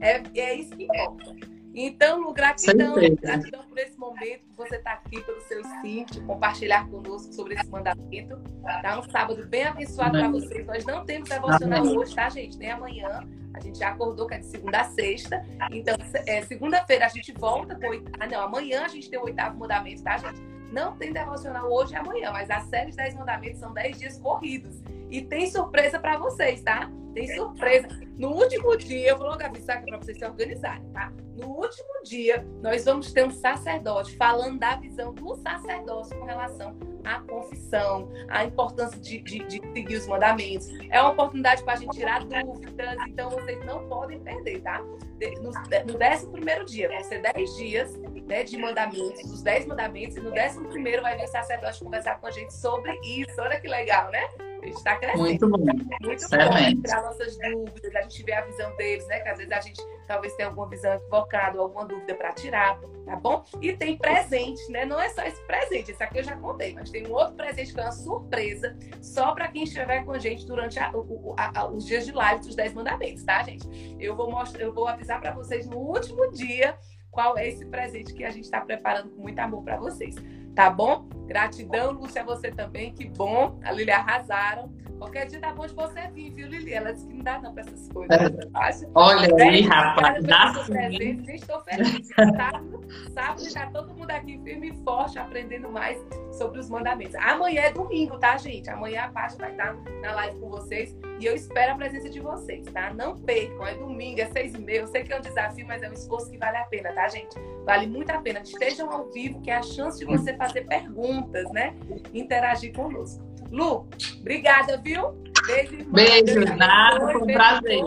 é, 0.00 0.16
é, 0.16 0.22
é 0.34 0.54
isso 0.54 0.76
que 0.76 0.84
importa. 0.84 1.51
Então, 1.74 2.20
Lu, 2.20 2.32
gratidão, 2.32 2.94
gratidão 2.94 3.62
por 3.62 3.78
esse 3.78 3.98
momento 3.98 4.44
que 4.44 4.56
você 4.56 4.76
está 4.76 4.92
aqui, 4.92 5.20
pelo 5.22 5.40
seu 5.40 5.62
de 5.82 6.20
compartilhar 6.26 6.88
conosco 6.88 7.32
sobre 7.32 7.54
esse 7.54 7.68
mandamento. 7.70 8.38
Tá 8.82 9.00
um 9.00 9.10
sábado 9.10 9.46
bem 9.46 9.64
abençoado 9.64 10.18
para 10.18 10.28
vocês. 10.28 10.66
Nós 10.66 10.84
não 10.84 11.04
temos 11.04 11.28
devocional 11.28 11.84
hoje, 11.84 12.14
tá, 12.14 12.28
gente? 12.28 12.58
Nem 12.58 12.70
amanhã. 12.70 13.20
A 13.54 13.60
gente 13.60 13.78
já 13.78 13.88
acordou 13.88 14.26
que 14.26 14.34
é 14.34 14.38
de 14.38 14.46
segunda 14.46 14.80
a 14.80 14.84
sexta. 14.84 15.44
Então, 15.70 15.96
é, 16.26 16.42
segunda-feira 16.42 17.06
a 17.06 17.08
gente 17.08 17.32
volta 17.32 17.74
com. 17.74 17.86
Ah, 18.20 18.26
não, 18.26 18.42
amanhã 18.42 18.84
a 18.84 18.88
gente 18.88 19.08
tem 19.08 19.18
o 19.18 19.24
oitavo 19.24 19.58
mandamento, 19.58 20.02
tá, 20.02 20.18
gente? 20.18 20.40
Não 20.70 20.96
tem 20.96 21.12
devocional 21.12 21.70
hoje 21.70 21.92
e 21.92 21.96
amanhã, 21.96 22.30
mas 22.32 22.48
as 22.50 22.64
séries 22.64 22.96
10 22.96 23.14
mandamentos 23.14 23.60
são 23.60 23.72
10 23.72 23.98
dias 23.98 24.18
corridos. 24.18 24.82
E 25.12 25.20
tem 25.20 25.46
surpresa 25.46 25.98
para 25.98 26.16
vocês, 26.16 26.62
tá? 26.62 26.90
Tem 27.12 27.28
surpresa. 27.34 27.86
No 28.16 28.30
último 28.30 28.74
dia, 28.78 29.10
eu 29.10 29.18
vou 29.18 29.26
logo 29.26 29.44
avisar 29.44 29.84
para 29.84 29.98
vocês 29.98 30.16
se 30.16 30.24
organizarem, 30.24 30.88
tá? 30.90 31.12
No 31.36 31.48
último 31.48 32.02
dia, 32.02 32.46
nós 32.62 32.86
vamos 32.86 33.12
ter 33.12 33.26
um 33.26 33.30
sacerdote 33.30 34.16
falando 34.16 34.58
da 34.58 34.76
visão 34.76 35.12
do 35.12 35.34
sacerdócio 35.36 36.18
com 36.18 36.24
relação 36.24 36.74
à 37.04 37.20
confissão, 37.20 38.08
à 38.30 38.42
importância 38.44 38.98
de, 38.98 39.20
de, 39.20 39.40
de 39.40 39.60
seguir 39.74 39.96
os 39.96 40.06
mandamentos. 40.06 40.66
É 40.88 40.98
uma 41.02 41.10
oportunidade 41.10 41.62
para 41.62 41.74
a 41.74 41.76
gente 41.76 41.94
tirar 41.94 42.24
dúvidas, 42.24 42.96
então 43.06 43.28
vocês 43.28 43.62
não 43.66 43.86
podem 43.88 44.18
perder, 44.20 44.62
tá? 44.62 44.78
No, 44.78 45.52
no 45.92 45.98
décimo 45.98 46.32
primeiro 46.32 46.64
dia, 46.64 46.88
vão 46.88 47.04
ser 47.04 47.20
dez 47.20 47.54
dias 47.56 47.94
né, 48.26 48.44
de 48.44 48.56
mandamentos, 48.56 49.30
os 49.30 49.42
dez 49.42 49.66
mandamentos, 49.66 50.16
e 50.16 50.20
no 50.20 50.30
décimo 50.30 50.70
primeiro 50.70 51.02
vai 51.02 51.18
vir 51.18 51.24
o 51.24 51.28
sacerdote 51.28 51.84
conversar 51.84 52.18
com 52.18 52.28
a 52.28 52.30
gente 52.30 52.54
sobre 52.54 52.98
isso. 53.04 53.38
Olha 53.38 53.60
que 53.60 53.68
legal, 53.68 54.10
né? 54.10 54.51
Está 54.62 54.96
crescendo. 54.96 55.22
Muito 55.22 55.48
bom. 55.48 55.58
Muito 55.58 56.24
Excelente. 56.24 56.76
bom 56.76 56.82
tirar 56.82 57.02
nossas 57.02 57.36
dúvidas, 57.36 57.96
a 57.96 58.02
gente 58.02 58.22
vê 58.22 58.32
a 58.32 58.40
visão 58.42 58.76
deles, 58.76 59.06
né? 59.08 59.20
Que 59.20 59.28
às 59.28 59.38
vezes 59.38 59.52
a 59.52 59.60
gente 59.60 59.82
talvez 60.06 60.34
tenha 60.34 60.48
alguma 60.48 60.68
visão 60.68 60.94
equivocada, 60.94 61.58
alguma 61.58 61.86
dúvida 61.86 62.14
para 62.14 62.32
tirar, 62.32 62.78
tá 63.04 63.16
bom? 63.16 63.44
E 63.60 63.72
tem 63.72 63.96
presente, 63.96 64.70
né? 64.70 64.84
Não 64.84 65.00
é 65.00 65.08
só 65.08 65.22
esse 65.22 65.40
presente, 65.46 65.90
esse 65.90 66.02
aqui 66.02 66.18
eu 66.18 66.24
já 66.24 66.36
contei, 66.36 66.74
mas 66.74 66.90
tem 66.90 67.06
um 67.06 67.12
outro 67.12 67.34
presente 67.34 67.72
que 67.72 67.80
é 67.80 67.82
uma 67.82 67.92
surpresa 67.92 68.76
só 69.00 69.32
para 69.32 69.48
quem 69.48 69.64
estiver 69.64 70.04
com 70.04 70.12
a 70.12 70.18
gente 70.18 70.46
durante 70.46 70.78
a, 70.78 70.90
o, 70.92 71.34
a, 71.36 71.66
os 71.66 71.86
dias 71.86 72.04
de 72.04 72.12
live 72.12 72.40
dos 72.40 72.54
10 72.54 72.74
mandamentos, 72.74 73.24
tá, 73.24 73.42
gente? 73.42 73.96
Eu 73.98 74.14
vou 74.14 74.30
mostrar, 74.30 74.62
eu 74.62 74.72
vou 74.72 74.86
avisar 74.86 75.20
para 75.20 75.32
vocês 75.32 75.66
no 75.66 75.78
último 75.78 76.30
dia 76.30 76.76
qual 77.10 77.36
é 77.36 77.46
esse 77.46 77.64
presente 77.66 78.14
que 78.14 78.24
a 78.24 78.30
gente 78.30 78.44
está 78.44 78.60
preparando 78.60 79.10
com 79.10 79.22
muito 79.22 79.38
amor 79.38 79.62
para 79.62 79.76
vocês. 79.76 80.14
Tá 80.54 80.70
bom? 80.70 81.08
Gratidão, 81.26 81.92
Lúcia, 81.92 82.24
você 82.24 82.50
também. 82.50 82.92
Que 82.92 83.06
bom. 83.06 83.58
A 83.64 83.72
Lili 83.72 83.90
arrasaram. 83.90 84.72
Qualquer 85.02 85.26
dia 85.26 85.40
tá 85.40 85.52
bom 85.52 85.66
de 85.66 85.74
você 85.74 86.06
vir, 86.14 86.30
viu, 86.32 86.46
Lili? 86.46 86.72
Ela 86.72 86.92
disse 86.92 87.08
que 87.08 87.14
não 87.14 87.24
dá 87.24 87.40
não 87.40 87.52
para 87.52 87.64
essas 87.64 87.88
coisas. 87.88 88.16
É. 88.16 88.88
Olha 88.94 89.42
aí, 89.42 89.62
rapaz. 89.62 90.24
Dá 90.24 90.54
sim. 90.64 91.24
Estou 91.28 91.60
feliz. 91.62 92.06
Sábado, 92.06 92.80
sábado 93.12 93.42
está 93.42 93.66
todo 93.66 93.92
mundo 93.94 94.12
aqui 94.12 94.40
firme 94.44 94.70
e 94.70 94.84
forte, 94.84 95.18
aprendendo 95.18 95.68
mais 95.72 95.98
sobre 96.30 96.60
os 96.60 96.70
mandamentos. 96.70 97.16
Amanhã 97.16 97.62
é 97.62 97.72
domingo, 97.72 98.16
tá, 98.18 98.36
gente? 98.36 98.70
Amanhã 98.70 99.02
a 99.02 99.08
parte 99.08 99.36
vai 99.38 99.50
estar 99.50 99.74
na 100.02 100.12
live 100.12 100.38
com 100.38 100.48
vocês. 100.48 100.96
E 101.18 101.26
eu 101.26 101.34
espero 101.34 101.72
a 101.72 101.74
presença 101.74 102.08
de 102.08 102.20
vocês, 102.20 102.64
tá? 102.66 102.94
Não 102.94 103.16
percam. 103.16 103.66
É 103.66 103.74
domingo, 103.74 104.20
é 104.20 104.26
seis 104.26 104.54
e 104.54 104.58
meia. 104.58 104.82
Eu 104.82 104.86
sei 104.86 105.02
que 105.02 105.12
é 105.12 105.18
um 105.18 105.20
desafio, 105.20 105.66
mas 105.66 105.82
é 105.82 105.90
um 105.90 105.94
esforço 105.94 106.30
que 106.30 106.38
vale 106.38 106.58
a 106.58 106.64
pena, 106.64 106.92
tá, 106.92 107.08
gente? 107.08 107.34
Vale 107.64 107.88
muito 107.88 108.10
a 108.10 108.20
pena. 108.20 108.40
Estejam 108.40 108.88
ao 108.88 109.10
vivo, 109.10 109.40
que 109.40 109.50
é 109.50 109.56
a 109.56 109.62
chance 109.62 109.98
de 109.98 110.04
você 110.04 110.32
fazer 110.46 110.62
perguntas, 110.66 111.50
né? 111.52 111.74
Interagir 112.12 112.72
conosco. 112.72 113.22
Lu, 113.50 113.86
obrigada, 114.20 114.78
viu? 114.78 115.12
Beijo, 115.46 115.74
irmã. 115.74 115.92
Beijo, 115.92 116.56
nada, 116.56 117.00
foi 117.00 117.22
um 117.22 117.26
prazer. 117.26 117.80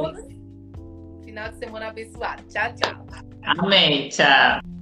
Final 1.24 1.52
de 1.52 1.58
semana 1.58 1.88
abençoado. 1.88 2.44
Tchau, 2.44 2.74
tchau. 2.76 3.06
Amém, 3.44 4.10
tchau. 4.10 4.75